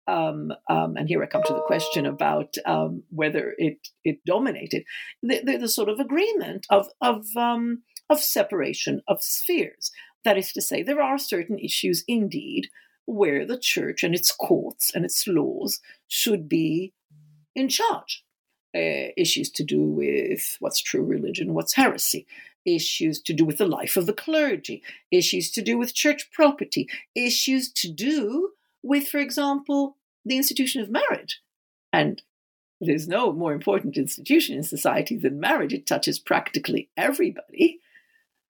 um, 0.09 0.53
um, 0.71 0.97
and 0.97 1.07
here 1.07 1.23
I 1.23 1.27
come 1.27 1.42
to 1.44 1.53
the 1.53 1.61
question 1.61 2.07
about 2.07 2.55
um, 2.64 3.03
whether 3.11 3.55
it 3.59 3.88
it 4.05 4.25
dominated 4.25 4.85
the, 5.23 5.42
the, 5.44 5.59
the, 5.59 5.68
sort 5.68 5.90
of 5.90 6.01
agreement 6.01 6.66
of 6.71 6.88
of 7.03 7.27
um, 7.37 7.83
of 8.09 8.21
separation 8.21 9.03
of 9.07 9.23
spheres. 9.23 9.92
That 10.24 10.38
is 10.38 10.52
to 10.52 10.61
say, 10.61 10.83
there 10.83 11.02
are 11.02 11.18
certain 11.18 11.59
issues 11.59 12.04
indeed 12.07 12.68
where 13.07 13.46
the 13.46 13.59
church 13.59 14.02
and 14.02 14.14
its 14.14 14.31
courts 14.31 14.90
and 14.94 15.04
its 15.04 15.26
laws 15.26 15.81
should 16.09 16.48
be 16.48 16.92
in 17.54 17.68
charge. 17.68 18.24
Uh, 18.76 19.09
issues 19.16 19.50
to 19.50 19.64
do 19.64 19.81
with 19.83 20.57
what's 20.61 20.83
true 20.83 21.02
religion, 21.02 21.54
what's 21.54 21.72
heresy, 21.72 22.26
issues 22.66 23.20
to 23.22 23.33
do 23.33 23.44
with 23.44 23.57
the 23.57 23.66
life 23.66 23.96
of 23.96 24.04
the 24.04 24.12
clergy, 24.12 24.83
issues 25.11 25.50
to 25.50 25.62
do 25.62 25.78
with 25.78 25.94
church 25.94 26.31
property, 26.33 26.87
issues 27.14 27.72
to 27.72 27.90
do 27.90 28.50
with, 28.83 29.09
for 29.09 29.18
example, 29.18 29.96
the 30.24 30.37
institution 30.37 30.83
of 30.83 30.90
marriage. 30.90 31.40
And 31.92 32.20
there's 32.81 33.09
no 33.09 33.33
more 33.33 33.52
important 33.52 33.96
institution 33.96 34.57
in 34.57 34.62
society 34.62 35.16
than 35.16 35.40
marriage. 35.40 35.72
It 35.72 35.87
touches 35.87 36.18
practically 36.18 36.90
everybody. 36.96 37.81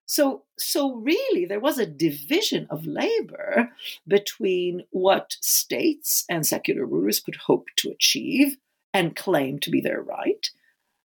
So, 0.09 0.45
so 0.57 0.95
really, 0.95 1.45
there 1.45 1.61
was 1.61 1.79
a 1.79 1.85
division 1.85 2.67
of 2.71 2.87
labor 2.87 3.71
between 4.07 4.85
what 4.91 5.37
states 5.43 6.25
and 6.31 6.47
secular 6.47 6.87
rulers 6.87 7.21
could 7.21 7.37
hope 7.37 7.67
to 7.77 7.91
achieve 7.91 8.57
and 8.95 9.15
claim 9.15 9.59
to 9.59 9.71
be 9.71 9.83
their 9.83 10.01
right, 10.01 10.49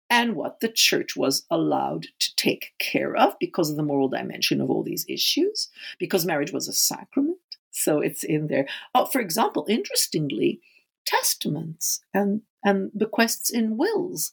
and 0.09 0.35
what 0.35 0.59
the 0.59 0.69
church 0.69 1.15
was 1.15 1.45
allowed 1.51 2.07
to 2.17 2.35
take 2.35 2.73
care 2.79 3.15
of 3.15 3.37
because 3.39 3.69
of 3.69 3.77
the 3.77 3.83
moral 3.83 4.09
dimension 4.09 4.59
of 4.59 4.71
all 4.71 4.81
these 4.81 5.05
issues, 5.07 5.69
because 5.99 6.25
marriage 6.25 6.51
was 6.51 6.67
a 6.67 6.73
sacrament. 6.73 7.37
So 7.69 7.99
it's 7.99 8.23
in 8.23 8.47
there. 8.47 8.67
Oh, 8.95 9.05
for 9.05 9.21
example, 9.21 9.67
interestingly, 9.69 10.61
testaments 11.05 12.01
and, 12.11 12.41
and 12.65 12.89
bequests 12.97 13.51
in 13.51 13.77
wills, 13.77 14.31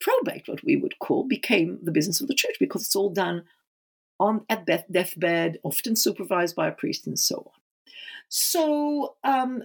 probate, 0.00 0.48
what 0.48 0.64
we 0.64 0.76
would 0.76 0.98
call, 1.00 1.24
became 1.24 1.78
the 1.82 1.92
business 1.92 2.22
of 2.22 2.28
the 2.28 2.34
church 2.34 2.56
because 2.58 2.80
it's 2.80 2.96
all 2.96 3.10
done 3.10 3.44
on 4.20 4.44
at 4.48 4.66
death, 4.66 4.84
deathbed, 4.90 5.58
often 5.64 5.96
supervised 5.96 6.54
by 6.54 6.68
a 6.68 6.72
priest, 6.72 7.06
and 7.06 7.18
so 7.18 7.50
on. 7.52 7.60
So, 8.28 9.16
um, 9.24 9.64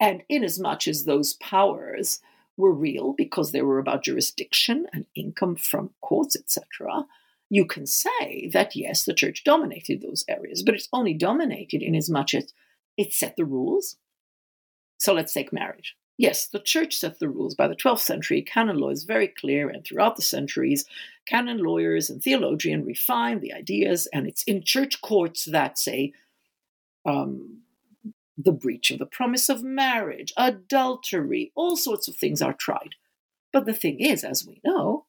and 0.00 0.22
inasmuch 0.30 0.88
as 0.88 1.04
those 1.04 1.34
powers 1.34 2.20
were 2.56 2.72
real 2.72 3.12
because 3.12 3.52
they 3.52 3.62
were 3.62 3.78
about 3.78 4.04
jurisdiction 4.04 4.86
and 4.92 5.04
income 5.14 5.56
from 5.56 5.90
courts, 6.00 6.36
etc., 6.36 7.06
you 7.52 7.66
can 7.66 7.84
say 7.84 8.48
that 8.52 8.76
yes, 8.76 9.04
the 9.04 9.12
church 9.12 9.42
dominated 9.42 10.00
those 10.00 10.24
areas, 10.28 10.62
but 10.62 10.74
it's 10.74 10.88
only 10.92 11.12
dominated 11.12 11.82
in 11.82 11.96
as 11.96 12.08
much 12.08 12.32
as 12.32 12.52
it 12.96 13.12
set 13.12 13.34
the 13.36 13.44
rules. 13.44 13.96
So 14.98 15.12
let's 15.12 15.32
take 15.32 15.52
marriage. 15.52 15.96
Yes, 16.20 16.48
the 16.48 16.58
church 16.58 16.98
set 16.98 17.18
the 17.18 17.30
rules. 17.30 17.54
By 17.54 17.66
the 17.66 17.74
12th 17.74 18.00
century, 18.00 18.42
canon 18.42 18.76
law 18.76 18.90
is 18.90 19.04
very 19.04 19.26
clear, 19.26 19.70
and 19.70 19.82
throughout 19.82 20.16
the 20.16 20.22
centuries, 20.22 20.84
canon 21.24 21.56
lawyers 21.56 22.10
and 22.10 22.22
theologians 22.22 22.86
refine 22.86 23.40
the 23.40 23.54
ideas, 23.54 24.06
and 24.12 24.26
it's 24.26 24.42
in 24.42 24.62
church 24.62 25.00
courts 25.00 25.46
that 25.46 25.78
say 25.78 26.12
um, 27.06 27.62
the 28.36 28.52
breach 28.52 28.90
of 28.90 28.98
the 28.98 29.06
promise 29.06 29.48
of 29.48 29.62
marriage, 29.62 30.30
adultery, 30.36 31.52
all 31.54 31.74
sorts 31.74 32.06
of 32.06 32.16
things 32.16 32.42
are 32.42 32.52
tried. 32.52 32.96
But 33.50 33.64
the 33.64 33.72
thing 33.72 33.98
is, 33.98 34.22
as 34.22 34.46
we 34.46 34.60
know, 34.62 35.06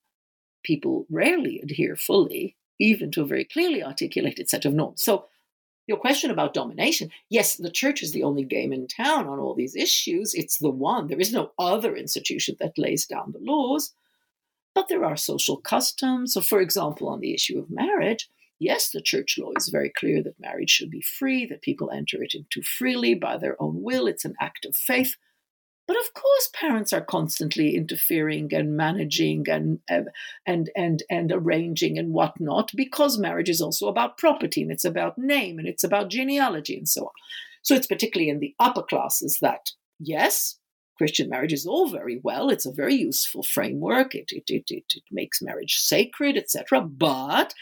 people 0.64 1.08
rarely 1.10 1.60
adhere 1.60 1.98
fully, 1.98 2.56
even 2.80 3.12
to 3.12 3.24
a 3.24 3.26
very 3.26 3.44
clearly 3.44 3.84
articulated 3.84 4.50
set 4.50 4.64
of 4.64 4.74
norms. 4.74 5.04
So 5.04 5.26
your 5.88 5.98
question 5.98 6.32
about 6.32 6.54
domination 6.54 7.10
yes, 7.30 7.56
the 7.56 7.72
church 7.72 8.02
is 8.02 8.12
the 8.12 8.24
only 8.24 8.44
game 8.44 8.72
in 8.72 8.88
town 8.88 9.28
on 9.28 9.40
all 9.40 9.56
these 9.56 9.76
issues. 9.76 10.34
It's 10.34 10.58
the 10.58 10.70
one. 10.70 11.08
There 11.08 11.20
is 11.20 11.34
no 11.34 11.52
other 11.58 11.96
institution 11.96 12.56
that 12.60 12.78
lays 12.78 13.06
down 13.06 13.32
the 13.32 13.40
laws. 13.40 13.94
But 14.74 14.88
there 14.88 15.04
are 15.04 15.18
social 15.18 15.58
customs. 15.58 16.34
So, 16.34 16.42
for 16.42 16.62
example, 16.62 17.10
on 17.10 17.20
the 17.20 17.34
issue 17.34 17.60
of 17.60 17.70
marriage, 17.70 18.30
yes, 18.60 18.90
the 18.90 19.02
church 19.02 19.38
law 19.38 19.52
is 19.58 19.68
very 19.68 19.90
clear 19.90 20.24
that 20.24 20.40
marriage 20.40 20.70
should 20.70 20.90
be 20.90 21.02
free, 21.02 21.46
that 21.48 21.62
people 21.62 21.92
enter 21.92 22.24
it 22.24 22.34
into 22.34 22.62
freely 22.62 23.14
by 23.14 23.38
their 23.38 23.62
own 23.62 23.82
will. 23.82 24.08
It's 24.08 24.26
an 24.26 24.36
act 24.40 24.66
of 24.66 24.76
faith. 24.76 25.16
But 25.92 26.00
of 26.00 26.14
course, 26.14 26.50
parents 26.54 26.94
are 26.94 27.02
constantly 27.02 27.76
interfering 27.76 28.54
and 28.54 28.78
managing 28.78 29.44
and 29.50 29.80
and 29.90 30.70
and 30.74 31.04
and 31.10 31.32
arranging 31.34 31.98
and 31.98 32.14
whatnot 32.14 32.72
because 32.78 33.18
marriage 33.18 33.50
is 33.50 33.62
also 33.62 33.90
about 33.90 34.18
property 34.18 34.62
and 34.62 34.72
it's 34.72 34.86
about 34.86 35.18
name 35.18 35.60
and 35.60 35.68
it's 35.68 35.84
about 35.84 36.10
genealogy 36.10 36.78
and 36.78 36.88
so 36.88 37.08
on. 37.08 37.12
So 37.62 37.76
it's 37.76 37.88
particularly 37.88 38.30
in 38.30 38.40
the 38.40 38.56
upper 38.58 38.84
classes 38.84 39.40
that 39.42 39.72
yes, 40.00 40.60
Christian 40.98 41.28
marriage 41.28 41.52
is 41.52 41.66
all 41.66 41.90
very 41.90 42.22
well. 42.24 42.50
It's 42.50 42.66
a 42.66 42.72
very 42.72 42.96
useful 42.96 43.44
framework. 43.44 44.16
It 44.16 44.32
it 44.32 44.46
it 44.48 44.64
it, 44.70 44.86
it 44.96 45.04
makes 45.12 45.42
marriage 45.42 45.76
sacred, 45.76 46.38
etc. 46.38 46.80
But 46.80 47.54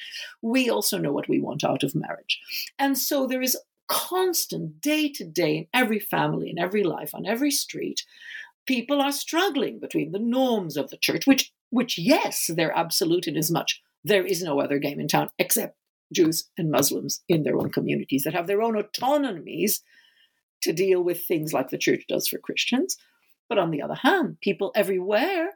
we 0.44 0.70
also 0.70 1.00
know 1.00 1.12
what 1.12 1.28
we 1.28 1.40
want 1.40 1.64
out 1.64 1.82
of 1.82 1.96
marriage, 1.96 2.40
and 2.78 2.96
so 2.96 3.26
there 3.26 3.42
is 3.42 3.58
constant 3.90 4.82
day 4.82 5.10
to 5.10 5.26
day 5.26 5.58
in 5.58 5.68
every 5.74 6.00
family, 6.00 6.50
in 6.50 6.60
every 6.60 6.84
life, 6.84 7.14
on 7.14 7.26
every 7.26 7.52
street, 7.52 8.06
people 8.66 9.02
are 9.02 9.12
struggling 9.12 9.80
between 9.80 10.12
the 10.12 10.20
norms 10.20 10.78
of 10.78 10.90
the 10.90 10.98
church, 10.98 11.26
which, 11.26 11.52
which 11.70 11.98
yes, 11.98 12.50
they're 12.54 12.76
absolute 12.76 13.28
in 13.28 13.36
as 13.36 13.52
much 13.52 13.82
there 14.04 14.26
is 14.26 14.42
no 14.42 14.60
other 14.60 14.80
game 14.80 15.00
in 15.00 15.08
town 15.08 15.30
except 15.38 15.76
Jews 16.14 16.50
and 16.58 16.72
Muslims 16.72 17.22
in 17.28 17.44
their 17.44 17.58
own 17.58 17.72
communities 17.72 18.24
that 18.24 18.34
have 18.34 18.48
their 18.48 18.62
own 18.62 18.78
autonomies 18.78 19.82
to 20.62 20.74
deal 20.74 21.04
with 21.04 21.26
things 21.26 21.54
like 21.54 21.70
the 21.70 21.78
church 21.78 22.04
does 22.08 22.28
for 22.28 22.38
Christians. 22.38 22.98
But 23.48 23.58
on 23.58 23.72
the 23.72 23.82
other 23.82 23.96
hand, 23.96 24.38
people 24.42 24.72
everywhere 24.76 25.52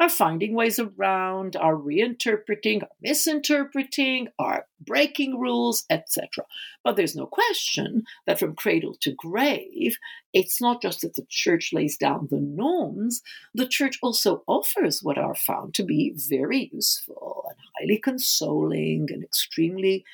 are 0.00 0.08
finding 0.08 0.54
ways 0.54 0.78
around, 0.78 1.56
are 1.56 1.76
reinterpreting, 1.76 2.82
are 2.82 2.88
misinterpreting, 3.02 4.28
are 4.38 4.66
breaking 4.80 5.38
rules, 5.38 5.84
etc. 5.90 6.46
But 6.82 6.96
there's 6.96 7.14
no 7.14 7.26
question 7.26 8.04
that 8.26 8.40
from 8.40 8.56
cradle 8.56 8.96
to 9.02 9.12
grave, 9.12 9.98
it's 10.32 10.58
not 10.58 10.80
just 10.80 11.02
that 11.02 11.14
the 11.14 11.26
church 11.28 11.70
lays 11.74 11.98
down 11.98 12.28
the 12.30 12.40
norms, 12.40 13.20
the 13.54 13.68
church 13.68 13.98
also 14.02 14.42
offers 14.46 15.02
what 15.02 15.18
are 15.18 15.34
found 15.34 15.74
to 15.74 15.82
be 15.82 16.14
very 16.16 16.70
useful 16.72 17.44
and 17.50 17.58
highly 17.78 17.98
consoling 17.98 19.08
and 19.10 19.22
extremely 19.22 20.04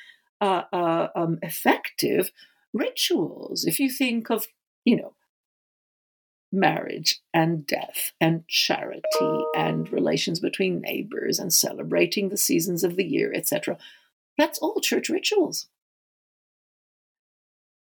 uh, 0.41 0.63
uh, 0.73 1.07
um, 1.15 1.39
effective 1.41 2.31
rituals. 2.73 3.63
If 3.63 3.79
you 3.79 3.89
think 3.89 4.29
of 4.29 4.47
you 4.87 4.95
know, 4.95 5.13
marriage 6.51 7.19
and 7.33 7.65
death 7.67 8.13
and 8.21 8.47
charity 8.47 9.43
and 9.55 9.91
relations 9.91 10.39
between 10.39 10.81
neighbors 10.81 11.39
and 11.39 11.53
celebrating 11.53 12.29
the 12.29 12.37
seasons 12.37 12.83
of 12.83 12.95
the 12.95 13.05
year, 13.05 13.31
etc. 13.33 13.77
That's 14.37 14.59
all 14.59 14.79
church 14.79 15.09
rituals. 15.09 15.67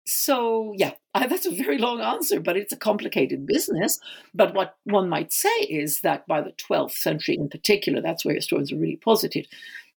So, 0.05 0.73
yeah, 0.77 0.93
that's 1.13 1.45
a 1.45 1.51
very 1.51 1.77
long 1.77 2.01
answer, 2.01 2.39
but 2.39 2.57
it's 2.57 2.73
a 2.73 2.77
complicated 2.77 3.45
business. 3.45 3.99
But 4.33 4.53
what 4.53 4.75
one 4.83 5.09
might 5.09 5.31
say 5.31 5.55
is 5.61 6.01
that 6.01 6.27
by 6.27 6.41
the 6.41 6.53
12th 6.53 6.91
century 6.91 7.35
in 7.35 7.49
particular, 7.49 8.01
that's 8.01 8.25
where 8.25 8.35
historians 8.35 8.71
are 8.71 8.77
really 8.77 8.97
positive, 8.97 9.45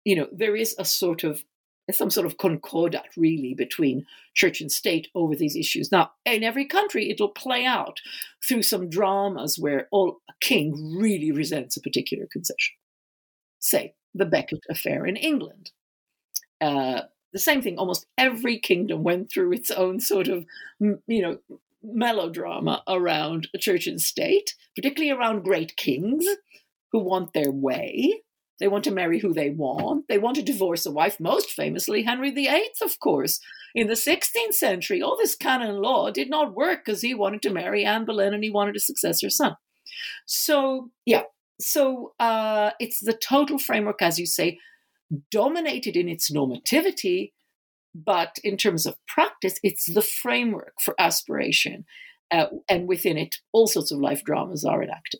you 0.03 0.15
know, 0.15 0.27
there 0.31 0.55
is 0.55 0.75
a 0.77 0.85
sort 0.85 1.23
of 1.23 1.43
some 1.91 2.09
sort 2.09 2.25
of 2.25 2.37
concordat 2.37 3.09
really 3.17 3.53
between 3.53 4.05
church 4.33 4.61
and 4.61 4.71
state 4.71 5.09
over 5.15 5.35
these 5.35 5.55
issues. 5.55 5.91
Now, 5.91 6.11
in 6.25 6.43
every 6.43 6.65
country, 6.65 7.09
it'll 7.09 7.29
play 7.29 7.65
out 7.65 7.99
through 8.47 8.63
some 8.63 8.89
dramas 8.89 9.59
where 9.59 9.87
all 9.91 10.21
a 10.29 10.33
king 10.39 10.95
really 10.97 11.31
resents 11.31 11.75
a 11.75 11.81
particular 11.81 12.25
concession. 12.31 12.75
Say 13.59 13.95
the 14.13 14.25
Becket 14.25 14.61
affair 14.69 15.05
in 15.05 15.17
England. 15.17 15.71
Uh, 16.61 17.01
the 17.33 17.39
same 17.39 17.61
thing. 17.61 17.77
Almost 17.77 18.05
every 18.17 18.59
kingdom 18.59 19.03
went 19.03 19.31
through 19.31 19.53
its 19.53 19.71
own 19.71 19.99
sort 19.99 20.27
of, 20.27 20.45
you 20.79 20.99
know, 21.07 21.37
melodrama 21.83 22.81
around 22.87 23.49
church 23.59 23.87
and 23.87 24.01
state, 24.01 24.55
particularly 24.75 25.11
around 25.11 25.43
great 25.43 25.75
kings 25.75 26.25
who 26.91 26.99
want 26.99 27.33
their 27.33 27.51
way. 27.51 28.21
They 28.59 28.67
want 28.67 28.83
to 28.85 28.91
marry 28.91 29.19
who 29.19 29.33
they 29.33 29.49
want. 29.49 30.05
They 30.07 30.17
want 30.17 30.35
to 30.35 30.43
divorce 30.43 30.85
a 30.85 30.91
wife, 30.91 31.19
most 31.19 31.51
famously 31.51 32.03
Henry 32.03 32.31
VIII, 32.31 32.69
of 32.81 32.99
course. 32.99 33.39
In 33.75 33.87
the 33.87 33.93
16th 33.93 34.53
century, 34.53 35.01
all 35.01 35.17
this 35.17 35.35
canon 35.35 35.81
law 35.81 36.11
did 36.11 36.29
not 36.29 36.53
work 36.53 36.85
because 36.85 37.01
he 37.01 37.13
wanted 37.13 37.41
to 37.43 37.49
marry 37.49 37.83
Anne 37.83 38.05
Boleyn 38.05 38.33
and 38.33 38.43
he 38.43 38.51
wanted 38.51 38.75
a 38.75 38.79
successor 38.79 39.29
son. 39.29 39.55
So, 40.25 40.91
yeah, 41.05 41.23
so 41.59 42.13
uh, 42.19 42.71
it's 42.79 42.99
the 42.99 43.13
total 43.13 43.57
framework, 43.57 44.01
as 44.01 44.19
you 44.19 44.25
say, 44.25 44.59
dominated 45.31 45.95
in 45.95 46.07
its 46.07 46.31
normativity, 46.31 47.31
but 47.95 48.37
in 48.43 48.57
terms 48.57 48.85
of 48.85 48.95
practice, 49.07 49.59
it's 49.63 49.91
the 49.91 50.01
framework 50.01 50.73
for 50.83 50.95
aspiration. 50.99 51.85
Uh, 52.31 52.47
and 52.67 52.87
within 52.87 53.17
it, 53.17 53.35
all 53.51 53.67
sorts 53.67 53.91
of 53.91 53.99
life 53.99 54.23
dramas 54.23 54.65
are 54.65 54.81
enacted. 54.81 55.19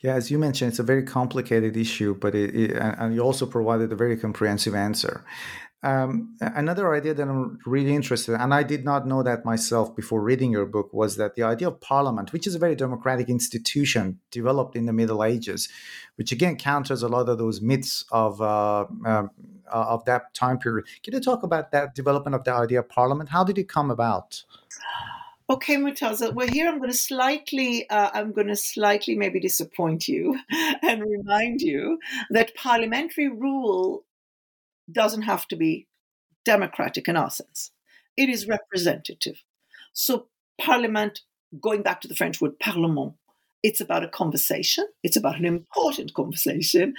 Yeah, 0.00 0.14
as 0.14 0.30
you 0.30 0.38
mentioned, 0.38 0.70
it's 0.70 0.78
a 0.78 0.84
very 0.84 1.02
complicated 1.02 1.76
issue, 1.76 2.14
but 2.14 2.34
it, 2.34 2.54
it, 2.54 2.70
and 2.76 3.14
you 3.14 3.20
also 3.20 3.46
provided 3.46 3.92
a 3.92 3.96
very 3.96 4.16
comprehensive 4.16 4.74
answer. 4.74 5.24
Um, 5.82 6.34
another 6.40 6.94
idea 6.94 7.14
that 7.14 7.28
I'm 7.28 7.58
really 7.66 7.94
interested 7.94 8.32
in, 8.32 8.40
and 8.40 8.52
I 8.52 8.62
did 8.62 8.84
not 8.84 9.06
know 9.06 9.22
that 9.22 9.44
myself 9.44 9.94
before 9.94 10.20
reading 10.20 10.50
your 10.50 10.66
book, 10.66 10.92
was 10.92 11.16
that 11.16 11.34
the 11.36 11.42
idea 11.42 11.68
of 11.68 11.80
parliament, 11.80 12.32
which 12.32 12.46
is 12.46 12.54
a 12.54 12.58
very 12.58 12.74
democratic 12.74 13.28
institution 13.28 14.18
developed 14.30 14.74
in 14.74 14.86
the 14.86 14.92
Middle 14.92 15.22
Ages, 15.22 15.68
which 16.16 16.32
again 16.32 16.56
counters 16.56 17.02
a 17.02 17.08
lot 17.08 17.28
of 17.28 17.38
those 17.38 17.60
myths 17.60 18.04
of 18.10 18.40
uh, 18.40 18.86
uh, 19.04 19.28
of 19.68 20.04
that 20.06 20.34
time 20.34 20.58
period. 20.58 20.86
Can 21.02 21.14
you 21.14 21.20
talk 21.20 21.42
about 21.42 21.70
that 21.72 21.94
development 21.94 22.34
of 22.34 22.44
the 22.44 22.52
idea 22.52 22.80
of 22.80 22.88
parliament? 22.88 23.28
How 23.28 23.44
did 23.44 23.58
it 23.58 23.68
come 23.68 23.90
about? 23.90 24.44
Okay, 25.48 25.76
Murtaza. 25.76 26.34
Well, 26.34 26.48
here 26.48 26.68
I'm 26.68 26.78
going 26.78 26.90
to 26.90 26.96
slightly, 26.96 27.88
uh, 27.88 28.10
I'm 28.12 28.32
going 28.32 28.48
to 28.48 28.56
slightly 28.56 29.14
maybe 29.14 29.38
disappoint 29.38 30.08
you 30.08 30.36
and 30.82 31.02
remind 31.02 31.60
you 31.60 32.00
that 32.30 32.56
parliamentary 32.56 33.28
rule 33.28 34.04
doesn't 34.90 35.22
have 35.22 35.46
to 35.48 35.56
be 35.56 35.86
democratic 36.44 37.06
in 37.06 37.16
our 37.16 37.30
sense. 37.30 37.70
It 38.16 38.28
is 38.28 38.48
representative. 38.48 39.44
So, 39.92 40.26
parliament, 40.60 41.20
going 41.60 41.82
back 41.82 42.00
to 42.00 42.08
the 42.08 42.16
French 42.16 42.40
word 42.40 42.58
parlement, 42.58 43.14
it's 43.62 43.80
about 43.80 44.02
a 44.02 44.08
conversation. 44.08 44.86
It's 45.04 45.16
about 45.16 45.38
an 45.38 45.44
important 45.44 46.12
conversation 46.14 46.94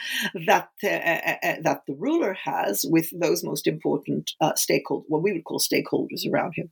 that 0.45 0.69
uh, 0.83 0.87
uh, 0.87 1.35
uh 1.43 1.55
that 1.63 1.81
the 1.85 1.95
ruler 1.95 2.33
has 2.33 2.85
with 2.87 3.09
those 3.11 3.43
most 3.43 3.67
important 3.67 4.31
uh, 4.39 4.53
stakeholders, 4.53 5.03
what 5.09 5.21
we 5.21 5.33
would 5.33 5.43
call 5.43 5.59
stakeholders 5.59 6.25
around 6.31 6.53
him 6.55 6.71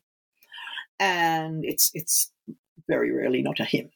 and 1.00 1.66
it's 1.66 1.92
it's 1.94 2.32
very 2.88 3.12
rarely 3.12 3.42
not 3.42 3.60
a 3.60 3.66
him. 3.66 3.90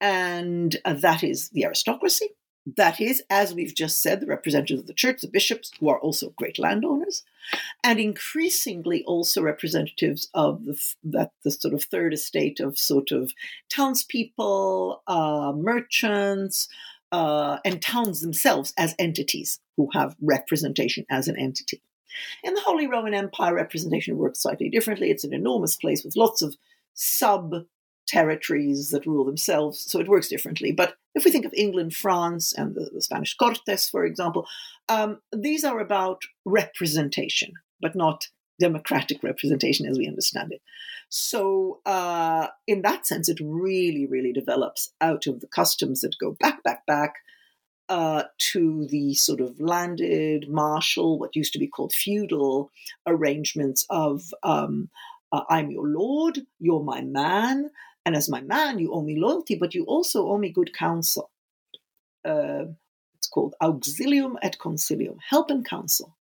And 0.00 0.76
uh, 0.84 0.94
that 0.94 1.24
is 1.24 1.50
the 1.50 1.64
aristocracy. 1.64 2.30
That 2.76 3.00
is, 3.00 3.22
as 3.30 3.54
we've 3.54 3.74
just 3.74 4.02
said, 4.02 4.20
the 4.20 4.26
representatives 4.26 4.80
of 4.80 4.86
the 4.88 4.92
church, 4.92 5.20
the 5.20 5.28
bishops, 5.28 5.70
who 5.78 5.88
are 5.88 6.00
also 6.00 6.30
great 6.30 6.58
landowners, 6.58 7.22
and 7.84 8.00
increasingly 8.00 9.04
also 9.04 9.40
representatives 9.40 10.28
of 10.34 10.64
the, 10.64 10.94
that 11.04 11.30
the 11.44 11.52
sort 11.52 11.74
of 11.74 11.84
third 11.84 12.12
estate 12.12 12.58
of 12.58 12.76
sort 12.76 13.12
of 13.12 13.32
townspeople, 13.70 15.00
uh, 15.06 15.52
merchants, 15.54 16.68
uh, 17.12 17.58
and 17.64 17.80
towns 17.80 18.20
themselves 18.20 18.74
as 18.76 18.96
entities 18.98 19.60
who 19.76 19.88
have 19.92 20.16
representation 20.20 21.06
as 21.08 21.28
an 21.28 21.38
entity. 21.38 21.80
In 22.42 22.54
the 22.54 22.60
Holy 22.60 22.86
Roman 22.86 23.14
Empire, 23.14 23.54
representation 23.54 24.16
works 24.16 24.42
slightly 24.42 24.68
differently. 24.68 25.10
It's 25.10 25.24
an 25.24 25.34
enormous 25.34 25.76
place 25.76 26.04
with 26.04 26.16
lots 26.16 26.42
of 26.42 26.56
sub 26.94 27.66
territories 28.06 28.90
that 28.90 29.06
rule 29.06 29.24
themselves, 29.24 29.80
so 29.80 29.98
it 30.00 30.08
works 30.08 30.28
differently. 30.28 30.72
But 30.72 30.94
if 31.14 31.24
we 31.24 31.30
think 31.30 31.44
of 31.44 31.54
England, 31.54 31.94
France, 31.94 32.52
and 32.52 32.74
the, 32.74 32.90
the 32.92 33.02
Spanish 33.02 33.36
Cortes, 33.36 33.88
for 33.88 34.04
example, 34.04 34.46
um, 34.88 35.20
these 35.34 35.64
are 35.64 35.80
about 35.80 36.22
representation, 36.44 37.52
but 37.80 37.96
not 37.96 38.28
democratic 38.58 39.22
representation 39.22 39.86
as 39.86 39.98
we 39.98 40.06
understand 40.06 40.52
it. 40.52 40.62
So, 41.08 41.80
uh, 41.84 42.48
in 42.66 42.82
that 42.82 43.06
sense, 43.06 43.28
it 43.28 43.38
really, 43.42 44.06
really 44.06 44.32
develops 44.32 44.92
out 45.00 45.26
of 45.26 45.40
the 45.40 45.46
customs 45.46 46.00
that 46.00 46.18
go 46.18 46.36
back, 46.40 46.62
back, 46.62 46.86
back 46.86 47.14
uh, 47.88 48.24
to 48.38 48.86
the 48.86 49.14
sort 49.14 49.40
of 49.40 49.60
landed, 49.60 50.48
martial, 50.48 51.18
what 51.18 51.36
used 51.36 51.52
to 51.52 51.58
be 51.58 51.68
called 51.68 51.92
feudal 51.92 52.70
arrangements 53.06 53.86
of 53.90 54.22
um, 54.42 54.88
uh, 55.32 55.42
I'm 55.48 55.70
your 55.70 55.86
lord, 55.86 56.40
you're 56.58 56.82
my 56.82 57.00
man, 57.00 57.70
and 58.04 58.14
as 58.14 58.28
my 58.28 58.40
man, 58.40 58.78
you 58.78 58.92
owe 58.92 59.02
me 59.02 59.18
loyalty, 59.18 59.56
but 59.56 59.74
you 59.74 59.84
also 59.84 60.28
owe 60.28 60.38
me 60.38 60.50
good 60.50 60.74
counsel. 60.74 61.30
Uh, 62.24 62.66
it's 63.16 63.28
called 63.28 63.54
auxilium 63.60 64.36
et 64.42 64.56
consilium, 64.58 65.18
help 65.28 65.50
and 65.50 65.64
counsel. 65.64 66.16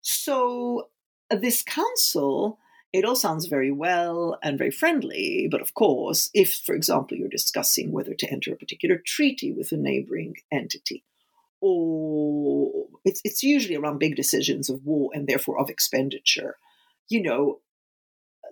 So 0.00 0.88
uh, 1.30 1.36
this 1.36 1.62
counsel 1.62 2.58
it 2.94 3.04
all 3.04 3.16
sounds 3.16 3.46
very 3.46 3.72
well 3.72 4.38
and 4.40 4.56
very 4.56 4.70
friendly, 4.70 5.48
but 5.50 5.60
of 5.60 5.74
course, 5.74 6.30
if, 6.32 6.54
for 6.54 6.76
example, 6.76 7.16
you're 7.16 7.28
discussing 7.28 7.90
whether 7.90 8.14
to 8.14 8.30
enter 8.30 8.52
a 8.52 8.56
particular 8.56 9.02
treaty 9.04 9.52
with 9.52 9.72
a 9.72 9.76
neighboring 9.76 10.36
entity, 10.52 11.02
or 11.60 12.86
it's, 13.04 13.20
it's 13.24 13.42
usually 13.42 13.74
around 13.74 13.98
big 13.98 14.14
decisions 14.14 14.70
of 14.70 14.84
war 14.84 15.10
and 15.12 15.26
therefore 15.26 15.58
of 15.58 15.68
expenditure, 15.68 16.56
you 17.08 17.20
know, 17.20 17.58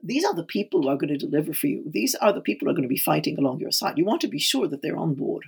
these 0.02 0.24
are 0.24 0.35
the 0.35 0.42
people 0.42 0.83
who 0.83 0.88
are 0.88 0.98
going 0.98 1.16
to 1.16 1.26
deliver 1.26 1.52
for 1.52 1.68
you. 1.68 1.85
These 1.87 2.16
are 2.16 2.33
the 2.33 2.40
people 2.40 2.66
who 2.66 2.72
are 2.72 2.74
going 2.74 2.83
to 2.83 2.88
be 2.88 2.98
fighting 2.98 3.38
along 3.38 3.61
your 3.61 3.70
side. 3.70 3.96
You 3.96 4.05
want 4.05 4.22
to 4.22 4.28
be 4.28 4.40
sure 4.40 4.66
that 4.66 4.83
they're 4.83 4.96
on 4.96 5.14
board. 5.14 5.44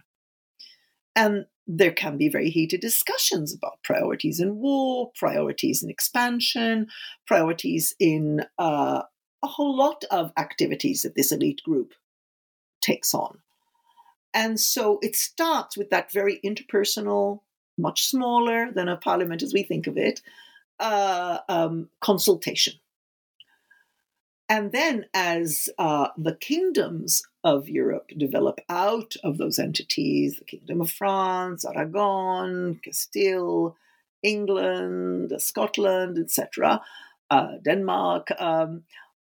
And 1.16 1.46
there 1.66 1.92
can 1.92 2.18
be 2.18 2.28
very 2.28 2.50
heated 2.50 2.80
discussions 2.80 3.54
about 3.54 3.82
priorities 3.82 4.40
in 4.40 4.56
war, 4.56 5.10
priorities 5.14 5.82
in 5.82 5.88
expansion, 5.88 6.88
priorities 7.26 7.94
in 7.98 8.44
uh, 8.58 9.02
a 9.42 9.46
whole 9.46 9.76
lot 9.76 10.04
of 10.10 10.32
activities 10.36 11.02
that 11.02 11.14
this 11.14 11.32
elite 11.32 11.62
group 11.64 11.94
takes 12.80 13.14
on. 13.14 13.38
And 14.34 14.58
so 14.58 14.98
it 15.00 15.14
starts 15.14 15.76
with 15.76 15.90
that 15.90 16.12
very 16.12 16.40
interpersonal, 16.44 17.40
much 17.78 18.06
smaller 18.06 18.70
than 18.72 18.88
a 18.88 18.96
parliament 18.96 19.42
as 19.42 19.54
we 19.54 19.62
think 19.62 19.86
of 19.86 19.96
it, 19.96 20.20
uh, 20.80 21.38
um, 21.48 21.88
consultation. 22.00 22.74
And 24.48 24.72
then, 24.72 25.06
as 25.14 25.70
uh, 25.78 26.08
the 26.18 26.34
kingdoms 26.34 27.22
of 27.44 27.68
Europe 27.68 28.10
develop 28.16 28.60
out 28.68 29.14
of 29.22 29.38
those 29.38 29.58
entities, 29.58 30.38
the 30.38 30.44
Kingdom 30.44 30.80
of 30.80 30.90
France, 30.90 31.64
Aragon, 31.64 32.80
Castile, 32.82 33.76
England, 34.22 35.32
Scotland, 35.38 36.18
etc., 36.18 36.80
uh, 37.30 37.52
Denmark, 37.62 38.30
um, 38.38 38.84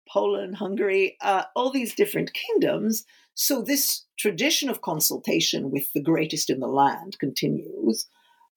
Poland, 0.08 0.56
Hungary, 0.56 1.18
uh, 1.22 1.44
all 1.56 1.72
these 1.72 1.96
different 1.96 2.34
kingdoms. 2.34 3.06
So 3.34 3.62
this 3.62 4.06
tradition 4.18 4.70
of 4.70 4.82
consultation 4.82 5.72
with 5.72 5.92
the 5.94 6.02
greatest 6.02 6.50
in 6.50 6.60
the 6.60 6.68
land 6.68 7.18
continues. 7.20 8.08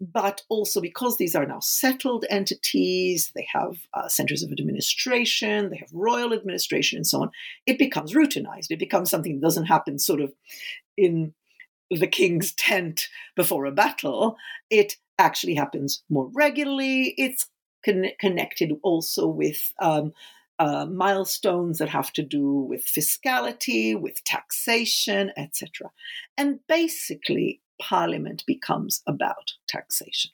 But 0.01 0.43
also 0.49 0.81
because 0.81 1.17
these 1.17 1.35
are 1.35 1.47
now 1.47 1.59
settled 1.61 2.25
entities, 2.31 3.33
they 3.35 3.47
have 3.53 3.79
uh, 3.95 4.09
centers 4.09 4.45
of 4.45 4.53
administration, 4.53 5.71
they 5.71 5.77
have 5.79 5.89
royal 5.93 6.33
administration, 6.33 6.99
and 6.99 7.07
so 7.07 7.23
on, 7.23 7.31
it 7.67 7.79
becomes 7.79 8.15
routinized. 8.15 8.71
It 8.71 8.79
becomes 8.79 9.11
something 9.11 9.35
that 9.35 9.47
doesn't 9.47 9.67
happen 9.67 9.99
sort 9.99 10.21
of 10.21 10.33
in 10.97 11.35
the 11.91 12.07
king's 12.07 12.53
tent 12.55 13.09
before 13.35 13.65
a 13.65 13.73
battle. 13.73 14.37
It 14.71 14.97
actually 15.19 15.55
happens 15.55 16.03
more 16.09 16.31
regularly. 16.33 17.15
It's 17.19 17.49
con- 17.85 18.13
connected 18.21 18.73
also 18.83 19.27
with 19.27 19.73
um, 19.81 20.13
uh, 20.59 20.87
milestones 20.87 21.79
that 21.79 21.89
have 21.89 22.13
to 22.15 22.23
do 22.23 22.49
with 22.49 22.85
fiscality, 22.85 24.01
with 24.01 24.23
taxation, 24.25 25.33
etc. 25.37 25.91
And 26.37 26.61
basically, 26.69 27.61
Parliament 27.81 28.45
becomes 28.47 29.03
about 29.07 29.55
taxation. 29.69 30.31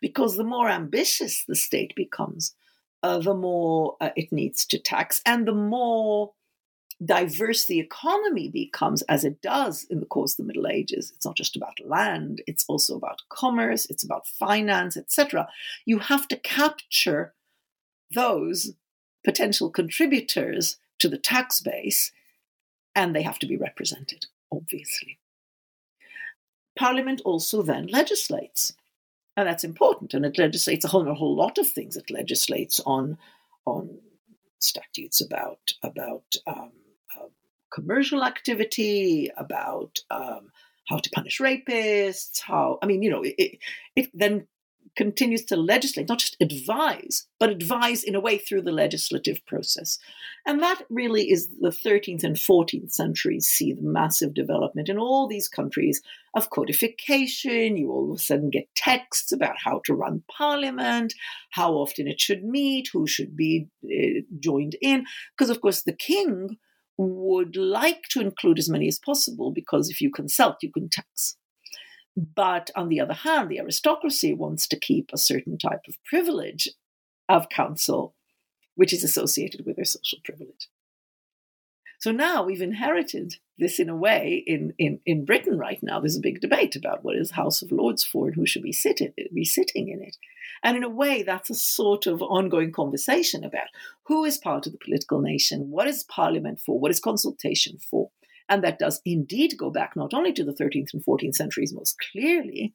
Because 0.00 0.36
the 0.36 0.44
more 0.44 0.68
ambitious 0.68 1.44
the 1.46 1.56
state 1.56 1.94
becomes, 1.96 2.54
uh, 3.02 3.18
the 3.18 3.34
more 3.34 3.96
uh, 4.00 4.10
it 4.16 4.32
needs 4.32 4.64
to 4.66 4.78
tax, 4.78 5.20
and 5.24 5.46
the 5.46 5.54
more 5.54 6.32
diverse 7.04 7.64
the 7.66 7.80
economy 7.80 8.48
becomes, 8.48 9.02
as 9.02 9.24
it 9.24 9.40
does 9.42 9.84
in 9.90 10.00
the 10.00 10.06
course 10.06 10.32
of 10.32 10.36
the 10.38 10.44
Middle 10.44 10.68
Ages. 10.68 11.12
It's 11.14 11.24
not 11.24 11.36
just 11.36 11.56
about 11.56 11.78
land, 11.84 12.42
it's 12.46 12.64
also 12.68 12.96
about 12.96 13.22
commerce, 13.28 13.86
it's 13.86 14.04
about 14.04 14.26
finance, 14.26 14.96
etc. 14.96 15.48
You 15.84 15.98
have 15.98 16.28
to 16.28 16.36
capture 16.36 17.34
those 18.14 18.72
potential 19.24 19.70
contributors 19.70 20.78
to 20.98 21.08
the 21.08 21.18
tax 21.18 21.60
base, 21.60 22.12
and 22.94 23.14
they 23.14 23.22
have 23.22 23.38
to 23.40 23.46
be 23.46 23.56
represented, 23.56 24.26
obviously. 24.52 25.18
Parliament 26.76 27.20
also 27.24 27.62
then 27.62 27.86
legislates, 27.86 28.72
and 29.36 29.48
that's 29.48 29.64
important, 29.64 30.14
and 30.14 30.24
it 30.24 30.38
legislates 30.38 30.84
a 30.84 30.88
whole, 30.88 31.08
a 31.08 31.14
whole 31.14 31.36
lot 31.36 31.58
of 31.58 31.68
things. 31.68 31.96
It 31.96 32.10
legislates 32.10 32.80
on 32.86 33.18
on 33.64 33.98
statutes 34.58 35.20
about 35.20 35.72
about 35.82 36.36
um, 36.46 36.72
uh, 37.16 37.28
commercial 37.72 38.24
activity, 38.24 39.30
about 39.36 40.00
um, 40.10 40.50
how 40.88 40.98
to 40.98 41.10
punish 41.10 41.38
rapists, 41.40 42.40
how 42.40 42.78
I 42.82 42.86
mean, 42.86 43.02
you 43.02 43.10
know, 43.10 43.22
it, 43.22 43.58
it 43.96 44.10
then 44.14 44.46
continues 44.96 45.44
to 45.46 45.56
legislate, 45.56 46.08
not 46.08 46.18
just 46.18 46.36
advise, 46.40 47.26
but 47.40 47.50
advise 47.50 48.02
in 48.04 48.14
a 48.14 48.20
way 48.20 48.38
through 48.38 48.62
the 48.62 48.72
legislative 48.72 49.44
process. 49.46 49.98
And 50.46 50.62
that 50.62 50.82
really 50.90 51.30
is 51.30 51.48
the 51.60 51.70
13th 51.70 52.24
and 52.24 52.36
14th 52.36 52.92
centuries 52.92 53.46
see 53.46 53.72
the 53.72 53.82
massive 53.82 54.34
development 54.34 54.88
in 54.88 54.98
all 54.98 55.26
these 55.26 55.48
countries 55.48 56.02
of 56.34 56.50
codification. 56.50 57.76
You 57.76 57.90
all 57.90 58.12
of 58.12 58.18
a 58.18 58.22
sudden 58.22 58.50
get 58.50 58.74
texts 58.74 59.32
about 59.32 59.56
how 59.64 59.80
to 59.84 59.94
run 59.94 60.22
parliament, 60.30 61.14
how 61.50 61.72
often 61.72 62.06
it 62.06 62.20
should 62.20 62.44
meet, 62.44 62.88
who 62.92 63.06
should 63.06 63.36
be 63.36 63.68
uh, 63.84 64.20
joined 64.38 64.76
in. 64.82 65.04
Because, 65.36 65.50
of 65.50 65.60
course, 65.60 65.82
the 65.82 65.92
king 65.92 66.58
would 66.98 67.56
like 67.56 68.02
to 68.10 68.20
include 68.20 68.58
as 68.58 68.68
many 68.68 68.86
as 68.88 68.98
possible 68.98 69.50
because 69.50 69.88
if 69.88 70.00
you 70.00 70.10
consult, 70.10 70.56
you 70.62 70.70
can 70.70 70.88
tax. 70.88 71.36
But 72.16 72.70
on 72.76 72.88
the 72.88 73.00
other 73.00 73.14
hand, 73.14 73.48
the 73.48 73.60
aristocracy 73.60 74.34
wants 74.34 74.66
to 74.68 74.78
keep 74.78 75.10
a 75.12 75.18
certain 75.18 75.56
type 75.56 75.82
of 75.88 76.02
privilege 76.04 76.68
of 77.28 77.48
council, 77.48 78.14
which 78.74 78.92
is 78.92 79.02
associated 79.02 79.64
with 79.64 79.76
their 79.76 79.84
social 79.84 80.18
privilege. 80.24 80.68
So 82.02 82.10
now 82.10 82.42
we've 82.42 82.60
inherited 82.60 83.36
this 83.58 83.78
in 83.78 83.88
a 83.88 83.94
way 83.94 84.42
in, 84.44 84.74
in, 84.76 84.98
in 85.06 85.24
Britain 85.24 85.56
right 85.56 85.80
now. 85.82 86.00
There's 86.00 86.16
a 86.16 86.20
big 86.20 86.40
debate 86.40 86.74
about 86.74 87.04
what 87.04 87.14
is 87.14 87.30
House 87.30 87.62
of 87.62 87.70
Lords 87.70 88.02
for 88.02 88.26
and 88.26 88.34
who 88.34 88.44
should 88.44 88.64
be, 88.64 88.72
sitting 88.72 89.12
be 89.32 89.44
sitting 89.44 89.88
in 89.88 90.02
it. 90.02 90.16
And 90.64 90.76
in 90.76 90.82
a 90.82 90.88
way, 90.88 91.22
that's 91.22 91.48
a 91.48 91.54
sort 91.54 92.08
of 92.08 92.20
ongoing 92.20 92.72
conversation 92.72 93.44
about 93.44 93.68
who 94.06 94.24
is 94.24 94.36
part 94.36 94.66
of 94.66 94.72
the 94.72 94.80
political 94.84 95.20
nation, 95.20 95.70
what 95.70 95.86
is 95.86 96.02
Parliament 96.02 96.58
for, 96.58 96.76
what 96.76 96.90
is 96.90 96.98
consultation 96.98 97.78
for. 97.78 98.10
And 98.52 98.62
that 98.64 98.78
does 98.78 99.00
indeed 99.06 99.54
go 99.56 99.70
back 99.70 99.96
not 99.96 100.12
only 100.12 100.30
to 100.34 100.44
the 100.44 100.52
13th 100.52 100.92
and 100.92 101.02
14th 101.02 101.36
centuries 101.36 101.72
most 101.72 101.96
clearly, 102.12 102.74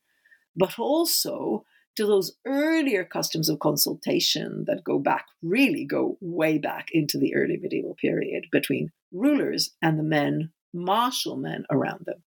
but 0.56 0.80
also 0.80 1.66
to 1.98 2.08
those 2.08 2.36
earlier 2.48 3.04
customs 3.04 3.48
of 3.48 3.60
consultation 3.60 4.64
that 4.66 4.84
go 4.84 4.98
back, 4.98 5.28
really 5.44 5.86
go 5.86 6.18
way 6.20 6.58
back 6.58 6.88
into 6.94 7.20
the 7.20 7.36
early 7.36 7.58
medieval 7.58 7.96
period 8.02 8.46
between 8.52 8.90
rulers 9.12 9.76
and 9.80 10.00
the 10.00 10.04
men, 10.04 10.52
martial 10.74 11.36
men 11.38 11.64
around 11.70 12.06
them. 12.08 12.24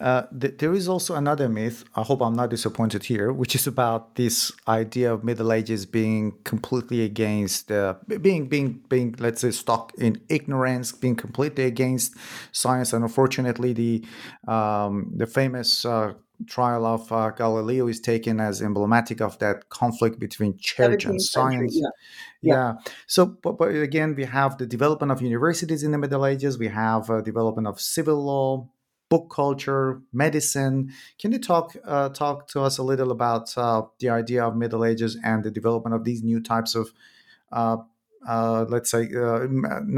Uh, 0.00 0.22
th- 0.40 0.58
there 0.58 0.72
is 0.72 0.88
also 0.88 1.16
another 1.16 1.48
myth. 1.48 1.84
I 1.96 2.02
hope 2.02 2.22
I'm 2.22 2.34
not 2.34 2.50
disappointed 2.50 3.04
here, 3.04 3.32
which 3.32 3.54
is 3.56 3.66
about 3.66 4.14
this 4.14 4.52
idea 4.68 5.12
of 5.12 5.24
Middle 5.24 5.52
Ages 5.52 5.86
being 5.86 6.34
completely 6.44 7.02
against, 7.02 7.72
uh, 7.72 7.94
being 8.06 8.48
being 8.48 8.80
being 8.88 9.16
let's 9.18 9.40
say 9.40 9.50
stuck 9.50 9.92
in 9.98 10.20
ignorance, 10.28 10.92
being 10.92 11.16
completely 11.16 11.64
against 11.64 12.14
science. 12.52 12.92
And 12.92 13.02
unfortunately, 13.02 13.72
the 13.72 14.04
um, 14.46 15.12
the 15.16 15.26
famous 15.26 15.84
uh, 15.84 16.12
trial 16.46 16.86
of 16.86 17.10
uh, 17.10 17.30
Galileo 17.30 17.88
is 17.88 18.00
taken 18.00 18.40
as 18.40 18.62
emblematic 18.62 19.20
of 19.20 19.38
that 19.40 19.68
conflict 19.68 20.18
between 20.20 20.56
church 20.58 21.04
and 21.04 21.20
science. 21.20 21.76
yeah. 21.76 21.88
Yeah. 22.40 22.54
yeah. 22.54 22.74
So, 23.06 23.26
but, 23.26 23.58
but 23.58 23.74
again, 23.74 24.14
we 24.14 24.24
have 24.24 24.58
the 24.58 24.66
development 24.66 25.10
of 25.10 25.20
universities 25.20 25.82
in 25.82 25.90
the 25.90 25.98
Middle 25.98 26.24
Ages. 26.24 26.58
We 26.58 26.68
have 26.68 27.10
uh, 27.10 27.20
development 27.20 27.66
of 27.66 27.80
civil 27.80 28.24
law, 28.24 28.68
book 29.08 29.30
culture, 29.34 30.02
medicine. 30.12 30.92
Can 31.18 31.32
you 31.32 31.38
talk 31.38 31.76
uh, 31.84 32.10
talk 32.10 32.48
to 32.48 32.60
us 32.60 32.78
a 32.78 32.82
little 32.82 33.10
about 33.10 33.56
uh, 33.56 33.82
the 34.00 34.10
idea 34.10 34.44
of 34.44 34.56
Middle 34.56 34.84
Ages 34.84 35.16
and 35.24 35.44
the 35.44 35.50
development 35.50 35.94
of 35.94 36.04
these 36.04 36.22
new 36.22 36.40
types 36.40 36.74
of, 36.74 36.92
uh, 37.52 37.78
uh 38.26 38.66
let's 38.68 38.90
say, 38.90 39.08
uh, 39.16 39.46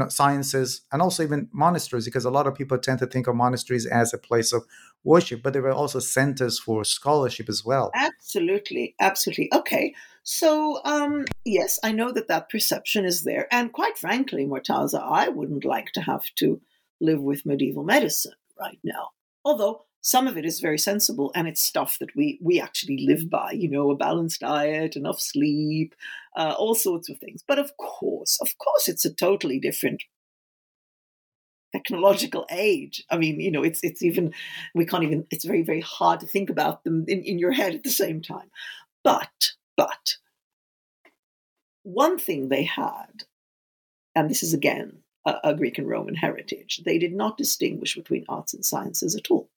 sciences 0.09 0.81
and 0.91 1.01
also 1.01 1.23
even 1.23 1.49
monasteries? 1.51 2.05
Because 2.05 2.25
a 2.25 2.31
lot 2.31 2.47
of 2.47 2.55
people 2.55 2.77
tend 2.77 2.99
to 2.99 3.07
think 3.07 3.27
of 3.27 3.35
monasteries 3.35 3.85
as 3.85 4.13
a 4.13 4.17
place 4.17 4.53
of 4.53 4.65
worship, 5.03 5.41
but 5.43 5.53
they 5.53 5.59
were 5.59 5.71
also 5.71 5.99
centers 5.99 6.59
for 6.59 6.83
scholarship 6.83 7.49
as 7.49 7.65
well. 7.65 7.91
Absolutely, 7.95 8.95
absolutely. 8.99 9.49
Okay, 9.53 9.93
so 10.23 10.79
um, 10.85 11.25
yes, 11.43 11.79
I 11.83 11.91
know 11.91 12.11
that 12.11 12.27
that 12.29 12.49
perception 12.49 13.03
is 13.03 13.23
there, 13.23 13.47
and 13.51 13.73
quite 13.73 13.97
frankly, 13.97 14.45
Mortaza, 14.45 15.01
I 15.01 15.27
wouldn't 15.27 15.65
like 15.65 15.91
to 15.93 16.01
have 16.01 16.23
to 16.35 16.61
live 17.01 17.19
with 17.19 17.47
medieval 17.47 17.83
medicine 17.83 18.33
right 18.61 18.79
now. 18.83 19.09
Although 19.43 19.85
some 20.01 20.27
of 20.27 20.37
it 20.37 20.45
is 20.45 20.59
very 20.59 20.77
sensible 20.77 21.31
and 21.35 21.47
it's 21.47 21.61
stuff 21.61 21.97
that 21.99 22.15
we 22.15 22.39
we 22.41 22.59
actually 22.59 23.05
live 23.05 23.29
by 23.29 23.51
you 23.51 23.69
know 23.69 23.91
a 23.91 23.95
balanced 23.95 24.41
diet 24.41 24.95
enough 24.95 25.19
sleep 25.19 25.95
uh, 26.35 26.55
all 26.57 26.75
sorts 26.75 27.09
of 27.09 27.17
things. 27.17 27.43
But 27.47 27.59
of 27.59 27.75
course 27.77 28.37
of 28.41 28.57
course 28.57 28.87
it's 28.87 29.05
a 29.05 29.13
totally 29.13 29.59
different 29.59 30.03
technological 31.71 32.45
age. 32.51 33.03
I 33.09 33.17
mean 33.17 33.39
you 33.39 33.51
know 33.51 33.63
it's 33.63 33.83
it's 33.83 34.01
even 34.01 34.33
we 34.75 34.85
can't 34.85 35.03
even 35.03 35.25
it's 35.31 35.45
very 35.45 35.61
very 35.63 35.81
hard 35.81 36.19
to 36.21 36.27
think 36.27 36.49
about 36.49 36.83
them 36.83 37.05
in, 37.07 37.23
in 37.23 37.39
your 37.39 37.51
head 37.51 37.75
at 37.75 37.83
the 37.83 37.91
same 37.91 38.21
time. 38.21 38.49
But 39.03 39.51
but 39.77 40.17
one 41.83 42.17
thing 42.17 42.49
they 42.49 42.63
had 42.63 43.23
and 44.15 44.29
this 44.29 44.43
is 44.43 44.53
again 44.53 44.99
a, 45.25 45.53
Greek 45.53 45.77
and 45.77 45.87
Roman 45.87 46.15
heritage. 46.15 46.81
They 46.85 46.97
did 46.97 47.13
not 47.13 47.37
distinguish 47.37 47.95
between 47.95 48.25
arts 48.27 48.53
and 48.53 48.65
sciences 48.65 49.15
at 49.15 49.29
all. 49.29 49.49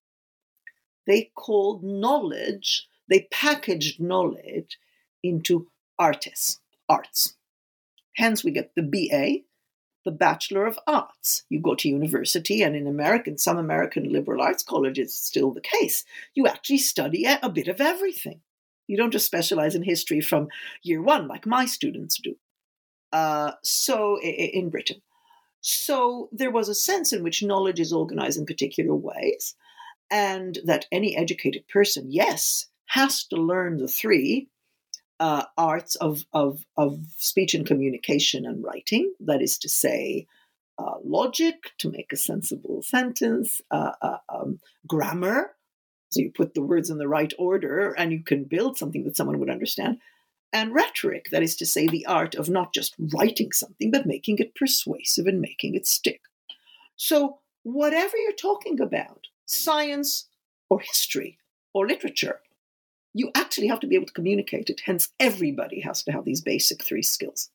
They 1.07 1.31
called 1.35 1.83
knowledge, 1.83 2.87
they 3.09 3.29
packaged 3.31 4.01
knowledge 4.01 4.79
into 5.23 5.69
artes, 5.99 6.61
arts. 6.89 7.37
Hence, 8.17 8.45
we 8.45 8.51
get 8.51 8.73
the 8.75 8.83
BA, 8.83 9.45
the 10.05 10.12
Bachelor 10.12 10.67
of 10.67 10.79
Arts. 10.87 11.45
You 11.49 11.61
go 11.61 11.75
to 11.75 11.89
university, 11.89 12.62
and 12.62 12.77
in 12.77 12.87
American, 12.87 13.39
some 13.39 13.59
American 13.59 14.12
liberal 14.12 14.43
arts 14.43 14.62
colleges, 14.62 15.09
it's 15.09 15.27
still 15.27 15.51
the 15.51 15.61
case. 15.61 16.05
You 16.35 16.47
actually 16.47 16.79
study 16.79 17.25
a 17.27 17.49
bit 17.49 17.69
of 17.69 17.81
everything. 17.81 18.41
You 18.87 18.97
don't 18.97 19.12
just 19.12 19.27
specialize 19.27 19.75
in 19.75 19.83
history 19.83 20.21
from 20.21 20.49
year 20.83 21.03
one, 21.03 21.27
like 21.27 21.47
my 21.47 21.65
students 21.67 22.19
do. 22.23 22.37
Uh, 23.12 23.53
so, 23.62 24.21
in 24.21 24.71
Britain. 24.71 25.01
So 25.67 26.29
there 26.31 26.51
was 26.51 26.69
a 26.69 26.75
sense 26.75 27.11
in 27.12 27.23
which 27.23 27.43
knowledge 27.43 27.81
is 27.81 27.91
organized 27.91 28.39
in 28.39 28.45
particular 28.45 28.95
ways, 28.95 29.55
and 30.11 30.59
that 30.65 30.85
any 30.93 31.17
educated 31.17 31.67
person, 31.69 32.11
yes, 32.11 32.67
has 32.87 33.25
to 33.29 33.37
learn 33.37 33.79
the 33.79 33.89
three 33.89 34.49
uh, 35.19 35.45
arts 35.57 35.95
of, 35.97 36.27
of, 36.35 36.67
of 36.77 37.01
speech 37.17 37.55
and 37.55 37.67
communication 37.67 38.45
and 38.45 38.62
writing. 38.62 39.15
That 39.21 39.41
is 39.41 39.57
to 39.59 39.71
say, 39.71 40.27
uh, 40.79 40.97
logic 41.03 41.71
to 41.79 41.91
make 41.91 42.12
a 42.12 42.17
sensible 42.17 42.83
sentence, 42.83 43.62
uh, 43.71 43.93
uh 44.03 44.19
um, 44.29 44.61
grammar, 44.87 45.55
so 46.11 46.21
you 46.21 46.31
put 46.31 46.53
the 46.53 46.62
words 46.62 46.91
in 46.91 46.99
the 46.99 47.09
right 47.09 47.33
order 47.39 47.93
and 47.93 48.12
you 48.12 48.23
can 48.23 48.45
build 48.45 48.77
something 48.77 49.03
that 49.05 49.17
someone 49.17 49.41
would 49.41 49.51
understand, 49.51 49.99
and 50.55 50.73
rhetoric, 50.73 51.31
that 51.33 51.43
is 51.43 51.57
to 51.57 51.67
say, 51.67 51.89
the 51.89 52.07
art 52.07 52.37
of 52.37 52.49
not 52.49 52.73
just 52.73 52.95
writing 53.13 53.51
something, 53.51 53.91
but 53.91 54.07
making 54.07 54.39
it 54.39 54.55
persuasive 54.55 55.27
and 55.27 55.41
making 55.41 55.75
it 55.75 55.85
stick. 55.85 56.23
So, 56.97 57.41
whatever 57.65 58.17
you're 58.17 58.33
talking 58.33 58.81
about, 58.81 59.27
science 59.47 60.29
or 60.71 60.79
history 60.79 61.39
or 61.75 61.89
literature, 61.89 62.41
you 63.13 63.33
actually 63.35 63.67
have 63.67 63.81
to 63.81 63.89
be 63.89 63.97
able 63.97 64.07
to 64.07 64.13
communicate 64.13 64.71
it. 64.71 64.83
Hence, 64.87 65.09
everybody 65.19 65.81
has 65.81 66.05
to 66.05 66.13
have 66.13 66.25
these 66.25 66.41
basic 66.41 66.85
three 66.85 67.03
skills. 67.03 67.51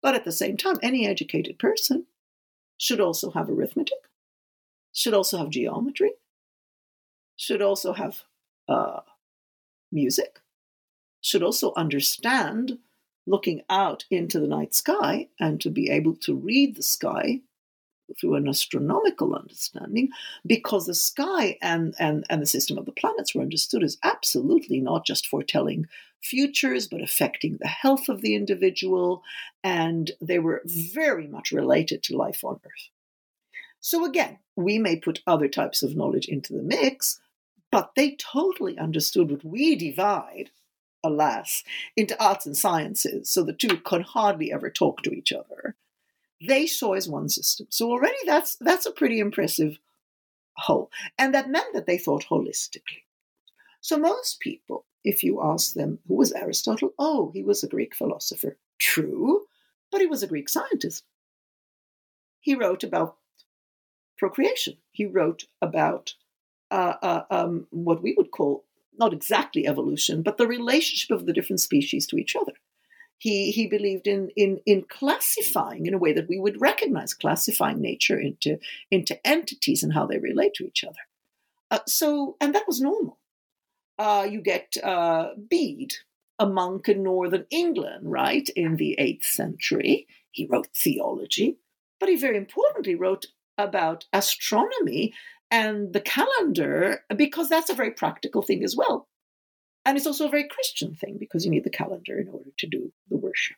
But 0.00 0.14
at 0.14 0.24
the 0.24 0.32
same 0.32 0.56
time, 0.56 0.76
any 0.82 1.06
educated 1.06 1.58
person 1.58 2.06
should 2.78 3.00
also 3.00 3.30
have 3.30 3.50
arithmetic, 3.50 4.08
should 4.94 5.14
also 5.14 5.36
have 5.36 5.50
geometry, 5.50 6.12
should 7.36 7.60
also 7.60 7.92
have 7.92 8.22
uh, 8.68 9.00
music, 9.92 10.40
should 11.26 11.42
also 11.42 11.72
understand 11.76 12.78
looking 13.26 13.62
out 13.68 14.04
into 14.10 14.38
the 14.38 14.46
night 14.46 14.74
sky 14.74 15.28
and 15.40 15.60
to 15.60 15.70
be 15.70 15.90
able 15.90 16.14
to 16.14 16.36
read 16.36 16.76
the 16.76 16.82
sky 16.82 17.40
through 18.20 18.36
an 18.36 18.48
astronomical 18.48 19.34
understanding 19.34 20.08
because 20.46 20.86
the 20.86 20.94
sky 20.94 21.58
and, 21.60 21.96
and, 21.98 22.24
and 22.30 22.40
the 22.40 22.46
system 22.46 22.78
of 22.78 22.86
the 22.86 22.92
planets 22.92 23.34
were 23.34 23.42
understood 23.42 23.82
as 23.82 23.98
absolutely 24.04 24.80
not 24.80 25.04
just 25.04 25.26
foretelling 25.26 25.88
futures 26.22 26.86
but 26.86 27.02
affecting 27.02 27.56
the 27.56 27.66
health 27.66 28.08
of 28.08 28.20
the 28.20 28.36
individual 28.36 29.24
and 29.64 30.12
they 30.20 30.38
were 30.38 30.62
very 30.64 31.26
much 31.26 31.50
related 31.50 32.04
to 32.04 32.16
life 32.16 32.44
on 32.44 32.60
earth. 32.64 32.90
So 33.80 34.04
again 34.04 34.38
we 34.54 34.78
may 34.78 34.94
put 34.94 35.22
other 35.26 35.48
types 35.48 35.82
of 35.82 35.96
knowledge 35.96 36.28
into 36.28 36.52
the 36.52 36.62
mix 36.62 37.18
but 37.72 37.90
they 37.96 38.14
totally 38.14 38.78
understood 38.78 39.32
what 39.32 39.44
we 39.44 39.74
divide 39.74 40.50
alas 41.06 41.62
into 41.96 42.20
arts 42.22 42.46
and 42.46 42.56
sciences 42.56 43.30
so 43.30 43.42
the 43.42 43.52
two 43.52 43.78
could 43.78 44.02
hardly 44.02 44.52
ever 44.52 44.70
talk 44.70 45.02
to 45.02 45.12
each 45.12 45.32
other 45.32 45.76
they 46.40 46.66
saw 46.66 46.92
as 46.92 47.08
one 47.08 47.28
system. 47.28 47.66
So 47.70 47.90
already 47.90 48.16
that's 48.26 48.56
that's 48.56 48.86
a 48.86 48.90
pretty 48.90 49.20
impressive 49.20 49.78
whole. 50.56 50.90
And 51.18 51.34
that 51.34 51.50
meant 51.50 51.74
that 51.74 51.86
they 51.86 51.98
thought 51.98 52.26
holistically. 52.30 53.04
So 53.80 53.98
most 53.98 54.40
people, 54.40 54.84
if 55.04 55.22
you 55.22 55.40
ask 55.42 55.74
them, 55.74 56.00
who 56.08 56.14
was 56.14 56.32
Aristotle? 56.32 56.92
Oh, 56.98 57.30
he 57.32 57.42
was 57.42 57.62
a 57.62 57.68
Greek 57.68 57.94
philosopher. 57.94 58.56
True, 58.78 59.46
but 59.90 60.00
he 60.00 60.06
was 60.06 60.22
a 60.22 60.26
Greek 60.26 60.48
scientist. 60.48 61.04
He 62.40 62.54
wrote 62.54 62.84
about 62.84 63.16
procreation. 64.18 64.76
He 64.92 65.06
wrote 65.06 65.44
about 65.62 66.14
uh, 66.70 66.94
uh, 67.02 67.22
um, 67.30 67.66
what 67.70 68.02
we 68.02 68.14
would 68.16 68.30
call 68.30 68.64
not 68.98 69.12
exactly 69.12 69.66
evolution, 69.66 70.22
but 70.22 70.38
the 70.38 70.46
relationship 70.46 71.10
of 71.10 71.26
the 71.26 71.32
different 71.32 71.60
species 71.60 72.06
to 72.06 72.16
each 72.16 72.36
other. 72.36 72.52
He, 73.18 73.50
he 73.50 73.66
believed 73.66 74.06
in, 74.06 74.30
in, 74.36 74.60
in 74.66 74.84
classifying 74.88 75.86
in 75.86 75.94
a 75.94 75.98
way 75.98 76.12
that 76.12 76.28
we 76.28 76.38
would 76.38 76.60
recognize, 76.60 77.14
classifying 77.14 77.80
nature 77.80 78.18
into, 78.18 78.58
into 78.90 79.26
entities 79.26 79.82
and 79.82 79.94
how 79.94 80.06
they 80.06 80.18
relate 80.18 80.52
to 80.54 80.66
each 80.66 80.84
other. 80.84 80.98
Uh, 81.70 81.78
so, 81.86 82.36
and 82.40 82.54
that 82.54 82.66
was 82.66 82.80
normal. 82.80 83.18
Uh, 83.98 84.26
you 84.30 84.42
get 84.42 84.76
uh, 84.84 85.30
Bede, 85.48 85.94
a 86.38 86.46
monk 86.46 86.88
in 86.88 87.02
northern 87.02 87.46
England, 87.50 88.10
right, 88.10 88.48
in 88.54 88.76
the 88.76 88.96
8th 89.00 89.24
century. 89.24 90.06
He 90.30 90.46
wrote 90.46 90.68
theology, 90.76 91.58
but 91.98 92.10
he 92.10 92.16
very 92.16 92.36
importantly 92.36 92.94
wrote 92.94 93.26
about 93.56 94.04
astronomy 94.12 95.14
and 95.50 95.92
the 95.92 96.00
calendar 96.00 97.04
because 97.16 97.48
that's 97.48 97.70
a 97.70 97.74
very 97.74 97.90
practical 97.90 98.42
thing 98.42 98.64
as 98.64 98.76
well. 98.76 99.08
And 99.84 99.96
it's 99.96 100.06
also 100.06 100.26
a 100.26 100.30
very 100.30 100.48
Christian 100.48 100.94
thing 100.94 101.16
because 101.18 101.44
you 101.44 101.50
need 101.50 101.64
the 101.64 101.70
calendar 101.70 102.18
in 102.18 102.28
order 102.28 102.50
to 102.58 102.66
do 102.66 102.92
the 103.08 103.16
worship. 103.16 103.56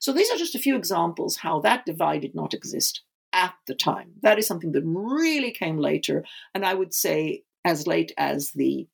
So 0.00 0.12
these 0.12 0.30
are 0.30 0.36
just 0.36 0.54
a 0.54 0.60
few 0.60 0.76
examples 0.76 1.36
how 1.36 1.60
that 1.60 1.86
divide 1.86 2.22
did 2.22 2.34
not 2.34 2.54
exist 2.54 3.02
at 3.32 3.54
the 3.66 3.74
time. 3.74 4.12
That 4.22 4.38
is 4.38 4.46
something 4.46 4.72
that 4.72 4.82
really 4.84 5.52
came 5.52 5.78
later, 5.78 6.24
and 6.54 6.64
I 6.64 6.74
would 6.74 6.92
say 6.92 7.44
as 7.64 7.86
late 7.86 8.12
as 8.16 8.50
the 8.50 8.88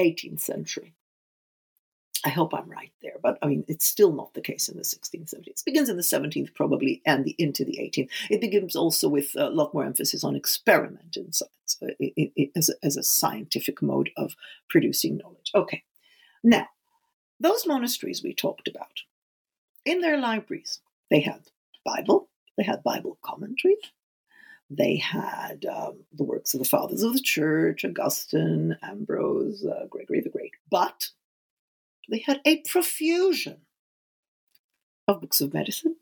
18th 0.00 0.40
century. 0.40 0.94
I 2.24 2.30
hope 2.30 2.52
I'm 2.52 2.68
right 2.68 2.92
there, 3.00 3.16
but 3.22 3.38
I 3.42 3.46
mean, 3.46 3.64
it's 3.68 3.86
still 3.86 4.12
not 4.12 4.34
the 4.34 4.40
case 4.40 4.68
in 4.68 4.76
the 4.76 4.82
16th, 4.82 5.34
17th. 5.34 5.46
It 5.46 5.62
begins 5.64 5.88
in 5.88 5.96
the 5.96 6.02
17th, 6.02 6.54
probably, 6.54 7.00
and 7.06 7.24
the, 7.24 7.36
into 7.38 7.64
the 7.64 7.78
18th. 7.80 8.08
It 8.28 8.40
begins 8.40 8.74
also 8.74 9.08
with 9.08 9.34
a 9.36 9.50
lot 9.50 9.72
more 9.72 9.84
emphasis 9.84 10.24
on 10.24 10.34
experiment 10.34 11.16
in 11.16 11.32
science 11.32 11.78
uh, 11.82 11.94
it, 12.00 12.32
it, 12.34 12.50
as, 12.56 12.70
a, 12.70 12.74
as 12.82 12.96
a 12.96 13.02
scientific 13.02 13.80
mode 13.80 14.10
of 14.16 14.34
producing 14.68 15.18
knowledge. 15.18 15.52
Okay, 15.54 15.84
now, 16.42 16.66
those 17.40 17.66
monasteries 17.66 18.22
we 18.22 18.34
talked 18.34 18.68
about, 18.68 19.02
in 19.84 20.00
their 20.00 20.18
libraries, 20.18 20.80
they 21.10 21.20
had 21.20 21.42
Bible, 21.84 22.28
they 22.56 22.64
had 22.64 22.82
Bible 22.82 23.18
commentary, 23.22 23.76
they 24.70 24.96
had 24.96 25.64
um, 25.64 26.00
the 26.12 26.24
works 26.24 26.52
of 26.52 26.60
the 26.60 26.68
fathers 26.68 27.02
of 27.02 27.14
the 27.14 27.20
church, 27.20 27.84
Augustine, 27.84 28.76
Ambrose, 28.82 29.64
uh, 29.64 29.86
Gregory 29.86 30.20
the 30.20 30.28
Great, 30.28 30.52
but 30.70 31.08
they 32.08 32.22
had 32.26 32.40
a 32.44 32.62
profusion 32.62 33.58
of 35.06 35.20
books 35.20 35.40
of 35.40 35.54
medicine. 35.54 35.96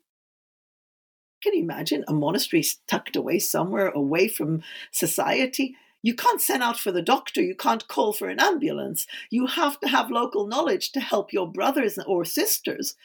Can 1.43 1.53
you 1.53 1.61
imagine 1.61 2.03
a 2.07 2.13
monastery 2.13 2.63
tucked 2.87 3.15
away 3.15 3.39
somewhere 3.39 3.89
away 3.89 4.27
from 4.27 4.63
society? 4.91 5.75
You 6.01 6.15
can't 6.15 6.41
send 6.41 6.63
out 6.63 6.79
for 6.79 6.91
the 6.91 7.01
doctor. 7.01 7.41
You 7.41 7.55
can't 7.55 7.87
call 7.87 8.13
for 8.13 8.29
an 8.29 8.39
ambulance. 8.39 9.07
You 9.29 9.47
have 9.47 9.79
to 9.81 9.87
have 9.87 10.11
local 10.11 10.47
knowledge 10.47 10.91
to 10.93 10.99
help 10.99 11.33
your 11.33 11.51
brothers 11.51 11.97
or 12.05 12.25
sisters. 12.25 12.95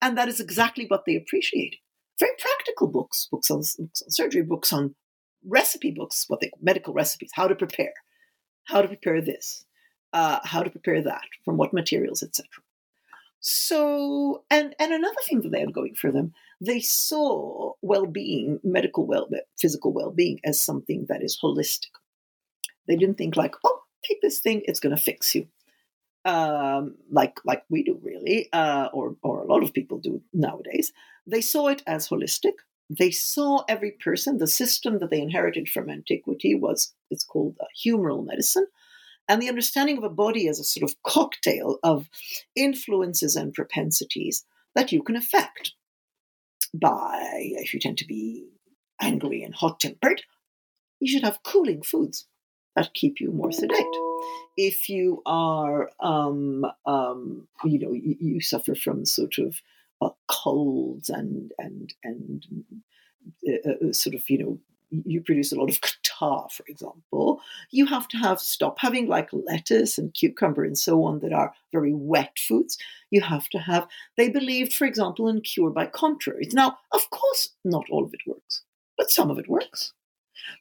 And 0.00 0.16
that 0.16 0.28
is 0.28 0.40
exactly 0.40 0.86
what 0.86 1.04
they 1.06 1.16
appreciated. 1.16 1.78
Very 2.18 2.32
practical 2.38 2.88
books, 2.88 3.28
books 3.30 3.50
on, 3.50 3.58
books 3.58 4.02
on 4.02 4.10
surgery, 4.10 4.42
books 4.42 4.72
on 4.72 4.94
recipe 5.46 5.90
books, 5.90 6.24
what 6.28 6.40
they 6.40 6.48
call 6.48 6.58
medical 6.62 6.92
recipes, 6.92 7.30
how 7.32 7.48
to 7.48 7.54
prepare, 7.54 7.92
how 8.64 8.82
to 8.82 8.88
prepare 8.88 9.20
this, 9.20 9.64
uh, 10.12 10.40
how 10.44 10.62
to 10.62 10.70
prepare 10.70 11.02
that, 11.02 11.24
from 11.44 11.56
what 11.56 11.72
materials, 11.72 12.22
etc. 12.22 12.48
So, 13.40 14.44
and 14.50 14.74
and 14.78 14.92
another 14.92 15.22
thing 15.28 15.42
that 15.42 15.50
they 15.50 15.60
had 15.60 15.72
going 15.72 15.94
for 15.94 16.10
them, 16.10 16.34
they 16.60 16.80
saw 16.80 17.74
well-being, 17.82 18.60
medical 18.64 19.06
well, 19.06 19.28
physical 19.58 19.92
well-being, 19.92 20.40
as 20.44 20.60
something 20.60 21.06
that 21.08 21.22
is 21.22 21.38
holistic. 21.42 21.92
They 22.86 22.96
didn't 22.96 23.18
think 23.18 23.36
like, 23.36 23.54
oh, 23.64 23.82
take 24.04 24.20
this 24.22 24.40
thing, 24.40 24.62
it's 24.64 24.80
going 24.80 24.96
to 24.96 25.02
fix 25.02 25.34
you, 25.34 25.46
um, 26.24 26.96
like 27.10 27.38
like 27.44 27.64
we 27.68 27.84
do 27.84 27.98
really, 28.02 28.48
uh, 28.52 28.88
or 28.92 29.16
or 29.22 29.42
a 29.42 29.46
lot 29.46 29.62
of 29.62 29.72
people 29.72 29.98
do 29.98 30.20
nowadays. 30.32 30.92
They 31.26 31.40
saw 31.40 31.68
it 31.68 31.82
as 31.86 32.08
holistic. 32.08 32.54
They 32.90 33.10
saw 33.10 33.64
every 33.68 33.92
person. 33.92 34.38
The 34.38 34.46
system 34.46 34.98
that 34.98 35.10
they 35.10 35.20
inherited 35.20 35.68
from 35.68 35.90
antiquity 35.90 36.54
was 36.54 36.94
it's 37.10 37.24
called 37.24 37.56
uh, 37.60 37.66
humoral 37.84 38.24
medicine, 38.26 38.66
and 39.28 39.42
the 39.42 39.48
understanding 39.48 39.98
of 39.98 40.04
a 40.04 40.08
body 40.08 40.48
as 40.48 40.58
a 40.58 40.64
sort 40.64 40.90
of 40.90 40.96
cocktail 41.02 41.78
of 41.82 42.08
influences 42.56 43.36
and 43.36 43.52
propensities 43.52 44.44
that 44.74 44.90
you 44.90 45.02
can 45.02 45.16
affect 45.16 45.72
by, 46.74 47.20
if 47.56 47.74
you 47.74 47.80
tend 47.80 47.98
to 47.98 48.06
be 48.06 48.48
angry 49.00 49.42
and 49.42 49.54
hot 49.54 49.80
tempered, 49.80 50.22
you 51.00 51.10
should 51.10 51.22
have 51.22 51.42
cooling 51.42 51.82
foods 51.82 52.26
that 52.74 52.94
keep 52.94 53.20
you 53.20 53.30
more 53.30 53.52
sedate. 53.52 53.84
If 54.56 54.88
you 54.88 55.22
are, 55.26 55.90
um, 56.00 56.64
um, 56.86 57.48
you 57.64 57.78
know, 57.78 57.92
you, 57.92 58.16
you, 58.20 58.40
suffer 58.40 58.74
from 58.74 59.04
sort 59.04 59.38
of 59.38 59.60
uh, 60.00 60.10
colds 60.28 61.08
and 61.08 61.52
and 61.58 61.94
and 62.04 62.44
uh, 63.48 63.70
uh 63.70 63.92
sort 63.92 64.14
of 64.14 64.28
you 64.28 64.38
know 64.38 64.58
you 64.90 65.20
produce 65.20 65.52
a 65.52 65.56
lot 65.56 65.70
of 65.70 65.80
catarrh, 65.80 66.50
for 66.50 66.64
example, 66.68 67.40
you 67.70 67.86
have 67.86 68.08
to 68.08 68.16
have 68.16 68.40
stop 68.40 68.78
having 68.78 69.06
like 69.06 69.28
lettuce 69.32 69.98
and 69.98 70.14
cucumber 70.14 70.64
and 70.64 70.78
so 70.78 71.04
on 71.04 71.20
that 71.20 71.32
are 71.32 71.54
very 71.72 71.92
wet 71.92 72.38
foods. 72.38 72.78
You 73.10 73.20
have 73.22 73.48
to 73.50 73.58
have, 73.58 73.86
they 74.16 74.28
believed, 74.28 74.72
for 74.72 74.86
example, 74.86 75.28
in 75.28 75.40
cure 75.42 75.70
by 75.70 75.86
contraries. 75.86 76.54
Now, 76.54 76.78
of 76.92 77.10
course, 77.10 77.50
not 77.64 77.84
all 77.90 78.04
of 78.04 78.14
it 78.14 78.26
works, 78.26 78.62
but 78.96 79.10
some 79.10 79.30
of 79.30 79.38
it 79.38 79.48
works. 79.48 79.92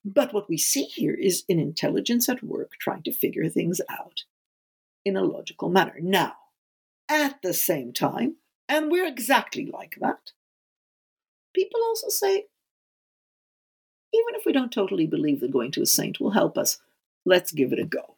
But 0.04 0.34
what 0.34 0.50
we 0.50 0.58
see 0.58 0.84
here 0.84 1.14
is 1.14 1.44
an 1.48 1.60
intelligence 1.60 2.28
at 2.28 2.44
work 2.44 2.72
trying 2.80 3.04
to 3.04 3.14
figure 3.14 3.48
things 3.50 3.80
out 3.90 4.24
in 5.06 5.16
a 5.16 5.24
logical 5.24 5.70
manner. 5.70 5.96
Now, 6.02 6.34
at 7.10 7.42
the 7.42 7.54
same 7.54 7.94
time, 7.94 8.36
and 8.68 8.92
we're 8.92 9.08
exactly 9.08 9.66
like 9.66 9.96
that, 10.02 10.32
people 11.56 11.80
also 11.86 12.10
say, 12.10 12.46
even 14.14 14.36
if 14.36 14.46
we 14.46 14.54
don't 14.54 14.72
totally 14.72 15.06
believe 15.06 15.40
that 15.42 15.52
going 15.52 15.72
to 15.72 15.82
a 15.82 15.86
saint 15.86 16.20
will 16.20 16.32
help 16.32 16.58
us, 16.58 16.80
let's 17.26 17.52
give 17.52 17.74
it 17.74 17.80
a 17.80 17.86
go. 17.86 18.16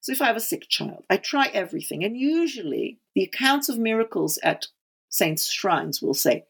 So 0.00 0.12
if 0.12 0.22
I 0.22 0.26
have 0.26 0.36
a 0.36 0.40
sick 0.40 0.68
child, 0.68 1.04
I 1.10 1.16
try 1.16 1.48
everything. 1.52 2.04
And 2.04 2.16
usually 2.16 2.98
the 3.14 3.24
accounts 3.24 3.68
of 3.68 3.78
miracles 3.78 4.38
at 4.42 4.66
saints' 5.08 5.50
shrines 5.50 6.00
will 6.00 6.14
say, 6.14 6.44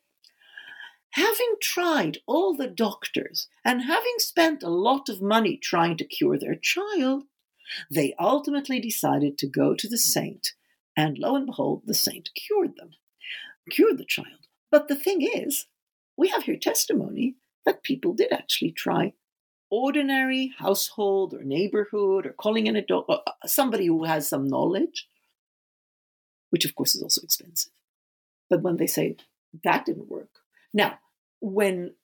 having 1.11 1.55
tried 1.61 2.19
all 2.27 2.55
the 2.55 2.67
doctors 2.67 3.49
and 3.65 3.83
having 3.83 4.15
spent 4.19 4.63
a 4.63 4.69
lot 4.69 5.09
of 5.09 5.23
money 5.23 5.57
trying 5.57 5.97
to 5.97 6.05
cure 6.05 6.39
their 6.39 6.57
child, 6.57 7.25
they 7.91 8.15
ultimately 8.19 8.79
decided 8.79 9.39
to 9.39 9.47
go 9.47 9.75
to 9.75 9.89
the 9.89 9.99
saint 9.99 10.53
And 10.97 11.19
lo 11.19 11.37
and 11.37 11.47
behold, 11.47 11.83
the 11.85 11.95
saint 11.95 12.31
cured 12.35 12.77
them, 12.77 12.91
cured 13.71 13.99
the 13.99 14.05
child. 14.05 14.49
But 14.71 14.89
the 14.89 14.97
thing 14.97 15.21
is, 15.23 15.67
we 16.17 16.29
have 16.29 16.45
here 16.45 16.57
testimony 16.57 17.37
that 17.67 17.83
people 17.83 18.15
did 18.15 18.33
actually 18.33 18.71
try 18.71 19.13
ordinary 19.69 20.55
household 20.59 21.35
or 21.35 21.43
neighborhood 21.43 22.25
or 22.25 22.33
calling 22.33 22.67
in 22.67 22.77
a 22.77 22.85
uh, 22.95 23.19
somebody 23.45 23.87
who 23.87 24.05
has 24.05 24.29
some 24.29 24.47
knowledge, 24.47 25.09
which 26.51 26.65
of 26.65 26.75
course 26.75 26.95
is 26.95 27.03
also 27.03 27.21
expensive. 27.23 27.73
But 28.49 28.63
when 28.63 28.77
they 28.77 28.87
say 28.87 29.17
that 29.65 29.87
didn't 29.87 30.11
work. 30.11 30.29
Now, 30.73 30.99
when 31.41 31.95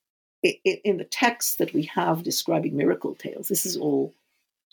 in 0.42 0.96
the 0.96 1.04
texts 1.04 1.56
that 1.56 1.72
we 1.72 1.84
have 1.84 2.22
describing 2.22 2.76
miracle 2.76 3.14
tales, 3.14 3.48
this 3.48 3.64
is 3.64 3.76
all 3.76 4.14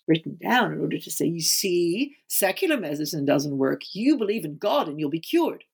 written 0.08 0.38
down 0.42 0.74
in 0.74 0.82
order 0.82 0.98
to 0.98 1.12
say, 1.12 1.26
you 1.26 1.42
see, 1.42 2.16
secular 2.28 2.78
medicine 2.78 3.26
doesn't 3.26 3.58
work. 3.58 3.84
You 3.94 4.18
believe 4.18 4.46
in 4.46 4.58
God 4.58 4.88
and 4.88 5.00
you'll 5.00 5.10
be 5.10 5.20
cured. 5.20 5.66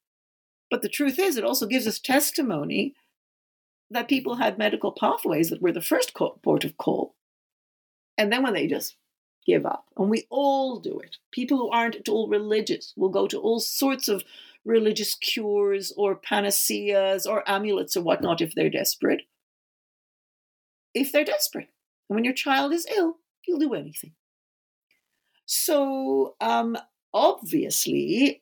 But 0.69 0.81
the 0.81 0.89
truth 0.89 1.17
is, 1.17 1.37
it 1.37 1.45
also 1.45 1.65
gives 1.65 1.87
us 1.87 1.99
testimony 1.99 2.95
that 3.91 4.07
people 4.07 4.35
had 4.35 4.57
medical 4.57 4.91
pathways 4.91 5.49
that 5.49 5.61
were 5.61 5.71
the 5.71 5.81
first 5.81 6.13
port 6.15 6.63
of 6.63 6.77
call. 6.77 7.15
And 8.17 8.31
then 8.31 8.43
when 8.43 8.53
they 8.53 8.67
just 8.67 8.95
give 9.45 9.65
up, 9.65 9.85
and 9.97 10.09
we 10.09 10.25
all 10.29 10.79
do 10.79 10.99
it, 10.99 11.17
people 11.31 11.57
who 11.57 11.69
aren't 11.69 11.95
at 11.95 12.09
all 12.09 12.27
religious 12.27 12.93
will 12.95 13.09
go 13.09 13.27
to 13.27 13.39
all 13.39 13.59
sorts 13.59 14.07
of 14.07 14.23
religious 14.63 15.13
cures 15.15 15.93
or 15.95 16.15
panaceas 16.15 17.25
or 17.27 17.47
amulets 17.47 17.95
or 17.95 18.01
whatnot 18.01 18.41
if 18.41 18.55
they're 18.55 18.69
desperate. 18.69 19.21
If 20.93 21.11
they're 21.11 21.25
desperate. 21.25 21.69
And 22.09 22.15
when 22.15 22.23
your 22.23 22.33
child 22.33 22.73
is 22.73 22.87
ill, 22.95 23.17
you'll 23.45 23.59
do 23.59 23.73
anything. 23.73 24.13
So, 25.45 26.35
um, 26.41 26.77
obviously, 27.13 28.41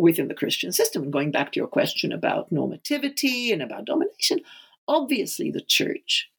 within 0.00 0.28
the 0.28 0.34
Christian 0.34 0.72
system, 0.72 1.04
and 1.04 1.12
going 1.12 1.30
back 1.30 1.52
to 1.52 1.60
your 1.60 1.68
question 1.68 2.12
about 2.12 2.52
normativity 2.52 3.52
and 3.52 3.62
about 3.62 3.84
domination, 3.84 4.40
obviously 4.88 5.50
the 5.50 5.60
church 5.60 6.30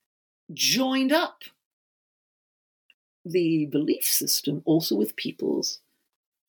joined 0.54 1.12
up 1.12 1.44
the 3.24 3.68
belief 3.68 4.06
system 4.06 4.62
also 4.66 4.96
with 4.96 5.16
people's 5.16 5.80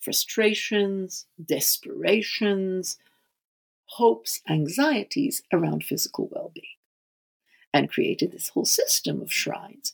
frustrations, 0.01 1.27
desperations, 1.45 2.99
hopes, 3.85 4.41
anxieties 4.49 5.43
around 5.53 5.85
physical 5.85 6.29
well 6.33 6.51
being, 6.55 6.67
and 7.73 7.91
created 7.91 8.33
this 8.33 8.49
whole 8.49 8.65
system 8.65 9.21
of 9.21 9.33
shrines. 9.33 9.93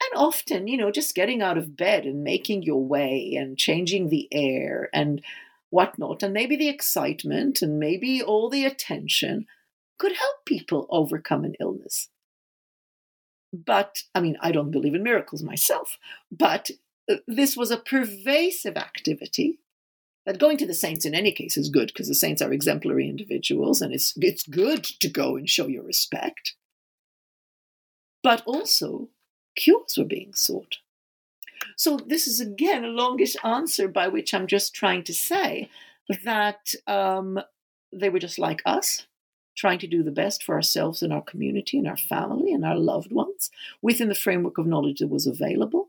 And 0.00 0.20
often, 0.20 0.68
you 0.68 0.76
know, 0.76 0.90
just 0.90 1.14
getting 1.14 1.42
out 1.42 1.58
of 1.58 1.76
bed 1.76 2.04
and 2.04 2.22
making 2.22 2.62
your 2.62 2.84
way 2.84 3.34
and 3.34 3.58
changing 3.58 4.08
the 4.08 4.28
air 4.30 4.90
and 4.92 5.22
whatnot, 5.70 6.22
and 6.22 6.32
maybe 6.32 6.56
the 6.56 6.68
excitement 6.68 7.62
and 7.62 7.78
maybe 7.78 8.22
all 8.22 8.48
the 8.48 8.64
attention 8.64 9.46
could 9.98 10.12
help 10.12 10.44
people 10.46 10.86
overcome 10.90 11.44
an 11.44 11.54
illness. 11.60 12.08
But, 13.52 14.02
I 14.14 14.20
mean, 14.20 14.36
I 14.40 14.52
don't 14.52 14.70
believe 14.70 14.94
in 14.94 15.02
miracles 15.02 15.42
myself, 15.42 15.98
but 16.30 16.70
uh, 17.10 17.16
this 17.26 17.56
was 17.56 17.70
a 17.70 17.78
pervasive 17.78 18.76
activity 18.76 19.58
that 20.26 20.38
going 20.38 20.58
to 20.58 20.66
the 20.66 20.74
saints 20.74 21.06
in 21.06 21.14
any 21.14 21.32
case 21.32 21.56
is 21.56 21.70
good 21.70 21.88
because 21.88 22.08
the 22.08 22.14
saints 22.14 22.42
are 22.42 22.52
exemplary 22.52 23.08
individuals 23.08 23.80
and 23.80 23.94
it's, 23.94 24.12
it's 24.16 24.46
good 24.46 24.84
to 24.84 25.08
go 25.08 25.36
and 25.36 25.48
show 25.48 25.66
your 25.66 25.82
respect. 25.82 26.54
But 28.22 28.42
also, 28.44 29.08
cures 29.56 29.94
were 29.96 30.04
being 30.04 30.34
sought. 30.34 30.78
So, 31.76 31.96
this 31.96 32.26
is 32.26 32.40
again 32.40 32.84
a 32.84 32.88
longish 32.88 33.36
answer 33.44 33.88
by 33.88 34.08
which 34.08 34.34
I'm 34.34 34.46
just 34.46 34.74
trying 34.74 35.04
to 35.04 35.14
say 35.14 35.70
that 36.24 36.74
um, 36.86 37.40
they 37.92 38.08
were 38.08 38.18
just 38.18 38.38
like 38.38 38.62
us, 38.64 39.06
trying 39.56 39.78
to 39.80 39.86
do 39.86 40.02
the 40.02 40.10
best 40.10 40.42
for 40.42 40.54
ourselves 40.54 41.02
and 41.02 41.12
our 41.12 41.22
community 41.22 41.78
and 41.78 41.86
our 41.86 41.96
family 41.96 42.52
and 42.52 42.64
our 42.64 42.76
loved 42.76 43.12
ones 43.12 43.50
within 43.82 44.08
the 44.08 44.14
framework 44.14 44.58
of 44.58 44.66
knowledge 44.66 45.00
that 45.00 45.08
was 45.08 45.26
available. 45.26 45.88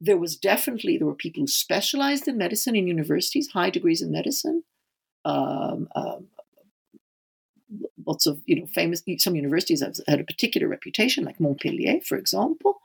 There 0.00 0.16
was 0.16 0.36
definitely, 0.36 0.98
there 0.98 1.06
were 1.06 1.14
people 1.14 1.42
who 1.42 1.46
specialized 1.46 2.26
in 2.26 2.36
medicine 2.36 2.74
in 2.74 2.88
universities, 2.88 3.50
high 3.52 3.70
degrees 3.70 4.02
in 4.02 4.10
medicine. 4.10 4.64
Um, 5.24 5.88
um, 5.94 6.26
lots 8.04 8.26
of, 8.26 8.40
you 8.46 8.56
know, 8.56 8.66
famous, 8.66 9.02
some 9.18 9.36
universities 9.36 9.80
have 9.80 9.96
had 10.08 10.20
a 10.20 10.24
particular 10.24 10.66
reputation, 10.66 11.24
like 11.24 11.38
Montpellier, 11.38 12.00
for 12.00 12.16
example. 12.16 12.80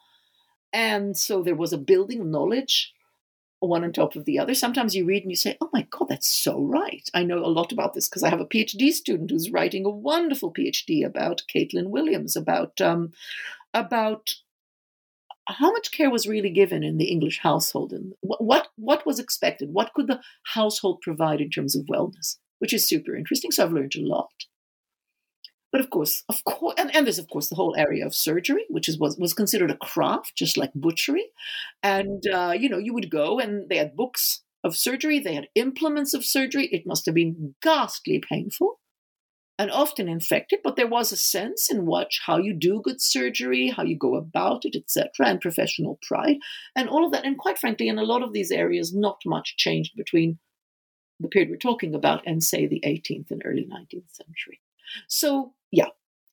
And 0.74 1.18
so 1.18 1.41
there 1.41 1.55
was 1.55 1.74
a 1.74 1.78
building 1.78 2.22
of 2.22 2.28
knowledge, 2.28 2.93
one 3.59 3.84
on 3.84 3.91
top 3.91 4.15
of 4.15 4.26
the 4.26 4.38
other. 4.38 4.53
Sometimes 4.53 4.95
you 4.95 5.05
read 5.05 5.24
and 5.24 5.32
you 5.32 5.36
say, 5.36 5.57
oh 5.61 5.70
my 5.74 5.88
God, 5.89 6.09
that's 6.09 6.28
so 6.28 6.61
right. 6.61 7.09
I 7.13 7.24
know 7.24 7.39
a 7.39 7.47
lot 7.47 7.72
about 7.72 7.93
this 7.93 8.07
because 8.07 8.24
I 8.24 8.30
have 8.30 8.41
a 8.41 8.45
PhD 8.45 8.91
student 8.91 9.32
who's 9.32 9.51
writing 9.51 9.86
a 9.86 9.89
wonderful 9.89 10.53
PhD 10.53 11.05
about 11.05 11.43
Caitlin 11.53 11.88
Williams, 11.88 12.36
about, 12.36 12.80
um, 12.82 13.13
about 13.74 14.34
how 15.47 15.72
much 15.72 15.91
care 15.91 16.09
was 16.09 16.28
really 16.28 16.49
given 16.49 16.84
in 16.84 16.97
the 16.97 17.09
English 17.09 17.39
household 17.39 17.93
and 17.93 18.13
what, 18.20 18.43
what, 18.43 18.68
what 18.76 19.05
was 19.05 19.18
expected? 19.18 19.74
What 19.74 19.93
could 19.93 20.07
the 20.07 20.22
household 20.53 21.01
provide 21.01 21.41
in 21.41 21.49
terms 21.49 21.76
of 21.76 21.86
wellness? 21.86 22.38
Which 22.59 22.74
is 22.74 22.88
super 22.88 23.15
interesting. 23.15 23.51
So 23.51 23.63
I've 23.63 23.72
learned 23.72 23.95
a 23.95 24.01
lot. 24.01 24.32
But 25.72 25.82
of 25.82 25.89
course, 25.89 26.24
of 26.30 26.43
course, 26.45 26.76
and, 26.78 26.95
and 26.95 27.05
there's 27.05 27.20
of 27.20 27.30
course 27.30 27.49
the 27.49 27.55
whole 27.55 27.76
area 27.78 28.05
of 28.05 28.15
surgery, 28.15 28.65
which 28.70 28.88
is 28.88 28.97
was, 28.97 29.18
was 29.18 29.34
considered 29.34 29.72
a 29.72 29.78
craft, 29.78 30.34
just 30.36 30.57
like 30.57 30.72
butchery. 30.74 31.26
And 31.84 32.24
uh, 32.28 32.53
you 32.57 32.70
know, 32.70 32.78
you 32.78 32.93
would 32.93 33.11
go 33.11 33.39
and 33.39 33.70
they 33.70 33.78
had 33.78 33.95
books 33.95 34.43
of 34.63 34.76
surgery, 34.76 35.20
they 35.20 35.36
had 35.36 35.49
implements 35.55 36.13
of 36.13 36.26
surgery. 36.26 36.68
It 36.72 36.88
must 36.88 37.05
have 37.05 37.15
been 37.15 37.55
ghastly 37.61 38.20
painful 38.20 38.80
and 39.59 39.72
often 39.72 40.07
infected, 40.07 40.59
but 40.63 40.76
there 40.76 40.88
was 40.88 41.11
a 41.11 41.18
sense 41.18 41.70
in 41.70 41.86
which 41.86 42.22
how 42.26 42.38
you 42.38 42.53
do 42.53 42.82
good 42.82 43.01
surgery, 43.01 43.70
how 43.70 43.84
you 43.84 43.97
go 43.97 44.15
about 44.15 44.65
it, 44.65 44.76
etc., 44.76 45.09
and 45.28 45.41
professional 45.41 45.99
pride, 46.07 46.38
and 46.76 46.88
all 46.88 47.05
of 47.05 47.11
that. 47.11 47.26
And 47.26 47.38
quite 47.38 47.57
frankly, 47.57 47.88
in 47.88 47.97
a 47.97 48.03
lot 48.03 48.22
of 48.22 48.34
these 48.34 48.51
areas, 48.51 48.93
not 48.93 49.20
much 49.26 49.57
changed 49.57 49.95
between 49.95 50.38
the 51.20 51.28
period 51.28 51.49
we're 51.49 51.57
talking 51.57 51.95
about 51.95 52.22
and 52.28 52.43
say 52.43 52.68
the 52.68 52.84
18th 52.86 53.32
and 53.32 53.41
early 53.43 53.65
19th 53.65 54.11
century. 54.11 54.59
So 55.08 55.54
yeah, 55.72 55.90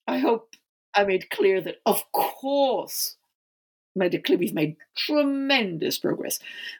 I 0.06 0.18
hope 0.18 0.54
I 0.94 1.04
made 1.04 1.30
clear 1.30 1.60
that, 1.60 1.76
of 1.86 2.02
course, 2.12 3.16
medically 3.96 4.36
we've 4.36 4.54
made 4.54 4.76
tremendous 4.96 5.98
progress. 5.98 6.38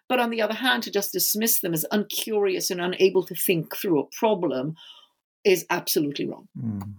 But 0.09 0.20
on 0.20 0.31
the 0.31 0.43
other 0.43 0.55
hand, 0.55 0.83
to 0.85 0.91
just 0.91 1.12
dismiss 1.12 1.61
them 1.61 1.75
as 1.75 1.87
uncurious 1.91 2.70
and 2.70 2.81
unable 2.81 3.25
to 3.25 3.35
think 3.35 3.77
through 3.77 4.01
a 4.01 4.07
problem 4.18 4.77
is 5.45 5.66
absolutely 5.70 6.27
wrong. 6.27 6.49
Mm. 6.59 6.95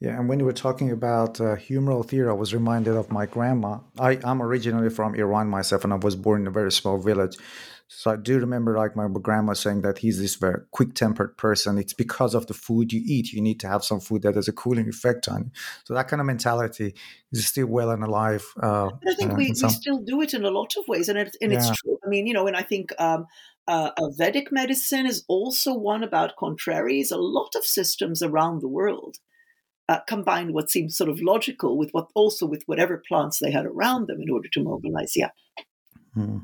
Yeah, 0.00 0.18
and 0.18 0.28
when 0.28 0.38
you 0.38 0.44
were 0.44 0.52
talking 0.52 0.90
about 0.90 1.40
uh, 1.40 1.56
humoral 1.56 2.06
theory, 2.06 2.28
I 2.28 2.32
was 2.32 2.54
reminded 2.54 2.94
of 2.94 3.10
my 3.10 3.26
grandma. 3.26 3.78
I, 3.98 4.18
I'm 4.22 4.42
originally 4.42 4.90
from 4.90 5.14
Iran 5.14 5.48
myself, 5.48 5.84
and 5.84 5.92
I 5.92 5.96
was 5.96 6.14
born 6.14 6.42
in 6.42 6.46
a 6.46 6.50
very 6.50 6.70
small 6.70 6.98
village. 6.98 7.36
So 7.86 8.10
I 8.10 8.16
do 8.16 8.38
remember 8.38 8.76
like 8.76 8.96
my 8.96 9.06
grandma 9.08 9.52
saying 9.52 9.82
that 9.82 9.98
he's 9.98 10.18
this 10.18 10.36
very 10.36 10.62
quick 10.70 10.94
tempered 10.94 11.36
person. 11.36 11.78
It's 11.78 11.92
because 11.92 12.34
of 12.34 12.46
the 12.46 12.54
food 12.54 12.92
you 12.92 13.02
eat. 13.04 13.32
You 13.32 13.42
need 13.42 13.60
to 13.60 13.68
have 13.68 13.84
some 13.84 14.00
food 14.00 14.22
that 14.22 14.36
has 14.36 14.48
a 14.48 14.52
cooling 14.52 14.88
effect 14.88 15.28
on 15.28 15.44
you. 15.44 15.50
So 15.84 15.94
that 15.94 16.08
kind 16.08 16.20
of 16.20 16.26
mentality 16.26 16.94
is 17.30 17.46
still 17.46 17.66
well 17.66 17.90
and 17.90 18.02
alive. 18.02 18.44
Uh, 18.60 18.88
I 19.06 19.14
think 19.14 19.32
uh, 19.32 19.36
we, 19.36 19.48
we 19.48 19.68
still 19.68 19.98
do 19.98 20.22
it 20.22 20.34
in 20.34 20.44
a 20.44 20.50
lot 20.50 20.74
of 20.76 20.88
ways. 20.88 21.08
And, 21.08 21.18
it, 21.18 21.36
and 21.40 21.52
yeah. 21.52 21.58
it's 21.58 21.80
true. 21.80 21.98
I 22.04 22.08
mean, 22.08 22.26
you 22.26 22.32
know, 22.32 22.46
and 22.46 22.56
I 22.56 22.62
think 22.62 22.90
um, 22.98 23.26
uh, 23.68 23.90
Vedic 24.16 24.50
medicine 24.50 25.06
is 25.06 25.24
also 25.28 25.74
one 25.74 26.02
about 26.02 26.36
contraries. 26.36 27.10
A 27.10 27.18
lot 27.18 27.54
of 27.54 27.64
systems 27.64 28.22
around 28.22 28.60
the 28.60 28.68
world 28.68 29.18
uh, 29.88 30.00
combined 30.08 30.54
what 30.54 30.70
seems 30.70 30.96
sort 30.96 31.10
of 31.10 31.20
logical 31.20 31.76
with 31.76 31.90
what 31.92 32.08
also 32.14 32.46
with 32.46 32.62
whatever 32.66 33.02
plants 33.06 33.38
they 33.38 33.50
had 33.50 33.66
around 33.66 34.08
them 34.08 34.20
in 34.20 34.30
order 34.30 34.48
to 34.52 34.62
mobilize. 34.62 35.12
Yeah. 35.16 35.30
Hmm. 36.14 36.38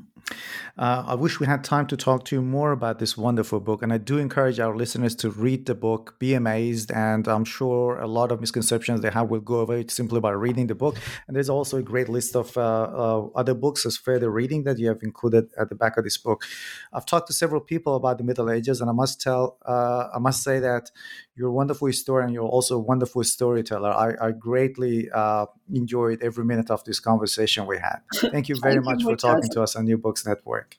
Uh, 0.77 1.03
I 1.07 1.15
wish 1.15 1.39
we 1.39 1.45
had 1.45 1.63
time 1.63 1.85
to 1.87 1.97
talk 1.97 2.25
to 2.25 2.35
you 2.35 2.41
more 2.41 2.71
about 2.71 2.99
this 2.99 3.17
wonderful 3.17 3.59
book. 3.59 3.81
And 3.81 3.91
I 3.91 3.97
do 3.97 4.17
encourage 4.17 4.59
our 4.59 4.75
listeners 4.75 5.15
to 5.15 5.29
read 5.29 5.65
the 5.65 5.75
book, 5.75 6.15
be 6.19 6.33
amazed. 6.33 6.91
And 6.91 7.27
I'm 7.27 7.45
sure 7.45 7.99
a 7.99 8.07
lot 8.07 8.31
of 8.31 8.39
misconceptions 8.39 9.01
they 9.01 9.11
have 9.11 9.29
will 9.29 9.41
go 9.41 9.59
away 9.59 9.85
simply 9.89 10.19
by 10.19 10.31
reading 10.31 10.67
the 10.67 10.75
book. 10.75 10.95
And 11.27 11.35
there's 11.35 11.49
also 11.49 11.77
a 11.77 11.83
great 11.83 12.09
list 12.09 12.35
of 12.35 12.57
uh, 12.57 12.61
uh, 12.61 13.27
other 13.35 13.53
books 13.53 13.85
as 13.85 13.97
further 13.97 14.31
reading 14.31 14.63
that 14.63 14.79
you 14.79 14.87
have 14.87 14.99
included 15.03 15.49
at 15.59 15.69
the 15.69 15.75
back 15.75 15.97
of 15.97 16.03
this 16.03 16.17
book. 16.17 16.45
I've 16.93 17.05
talked 17.05 17.27
to 17.27 17.33
several 17.33 17.61
people 17.61 17.95
about 17.95 18.17
the 18.17 18.23
Middle 18.23 18.49
Ages, 18.49 18.81
and 18.81 18.89
I 18.89 18.93
must 18.93 19.21
tell, 19.21 19.57
uh, 19.65 20.07
I 20.13 20.19
must 20.19 20.43
say 20.43 20.59
that 20.59 20.91
you're 21.35 21.49
a 21.49 21.53
wonderful 21.53 21.87
historian. 21.87 22.29
You're 22.33 22.43
also 22.43 22.75
a 22.75 22.79
wonderful 22.79 23.23
storyteller. 23.23 23.89
I, 23.89 24.27
I 24.27 24.31
greatly 24.31 25.09
uh, 25.13 25.47
enjoyed 25.73 26.21
every 26.21 26.45
minute 26.45 26.69
of 26.69 26.83
this 26.83 26.99
conversation 26.99 27.65
we 27.65 27.77
had. 27.77 27.99
Thank 28.31 28.49
you 28.49 28.55
very 28.55 28.75
Thank 28.75 28.85
much 28.85 28.99
you, 29.01 29.09
for 29.09 29.15
talking 29.15 29.49
to 29.51 29.63
us 29.63 29.75
on 29.75 29.85
New 29.85 29.97
Books 30.11 30.25
Network. 30.25 30.77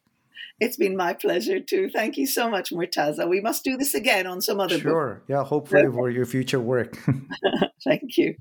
It's 0.60 0.76
been 0.76 0.94
my 0.94 1.14
pleasure 1.14 1.58
too. 1.58 1.88
Thank 1.88 2.18
you 2.18 2.26
so 2.26 2.50
much, 2.50 2.70
Murtaza. 2.70 3.26
We 3.26 3.40
must 3.40 3.64
do 3.64 3.78
this 3.78 3.94
again 3.94 4.26
on 4.26 4.42
some 4.42 4.60
other 4.60 4.78
Sure. 4.78 5.14
Book. 5.14 5.24
Yeah, 5.26 5.42
hopefully 5.42 5.86
okay. 5.86 5.94
for 5.94 6.10
your 6.10 6.26
future 6.26 6.60
work. 6.60 6.98
Thank 7.84 8.18
you. 8.18 8.34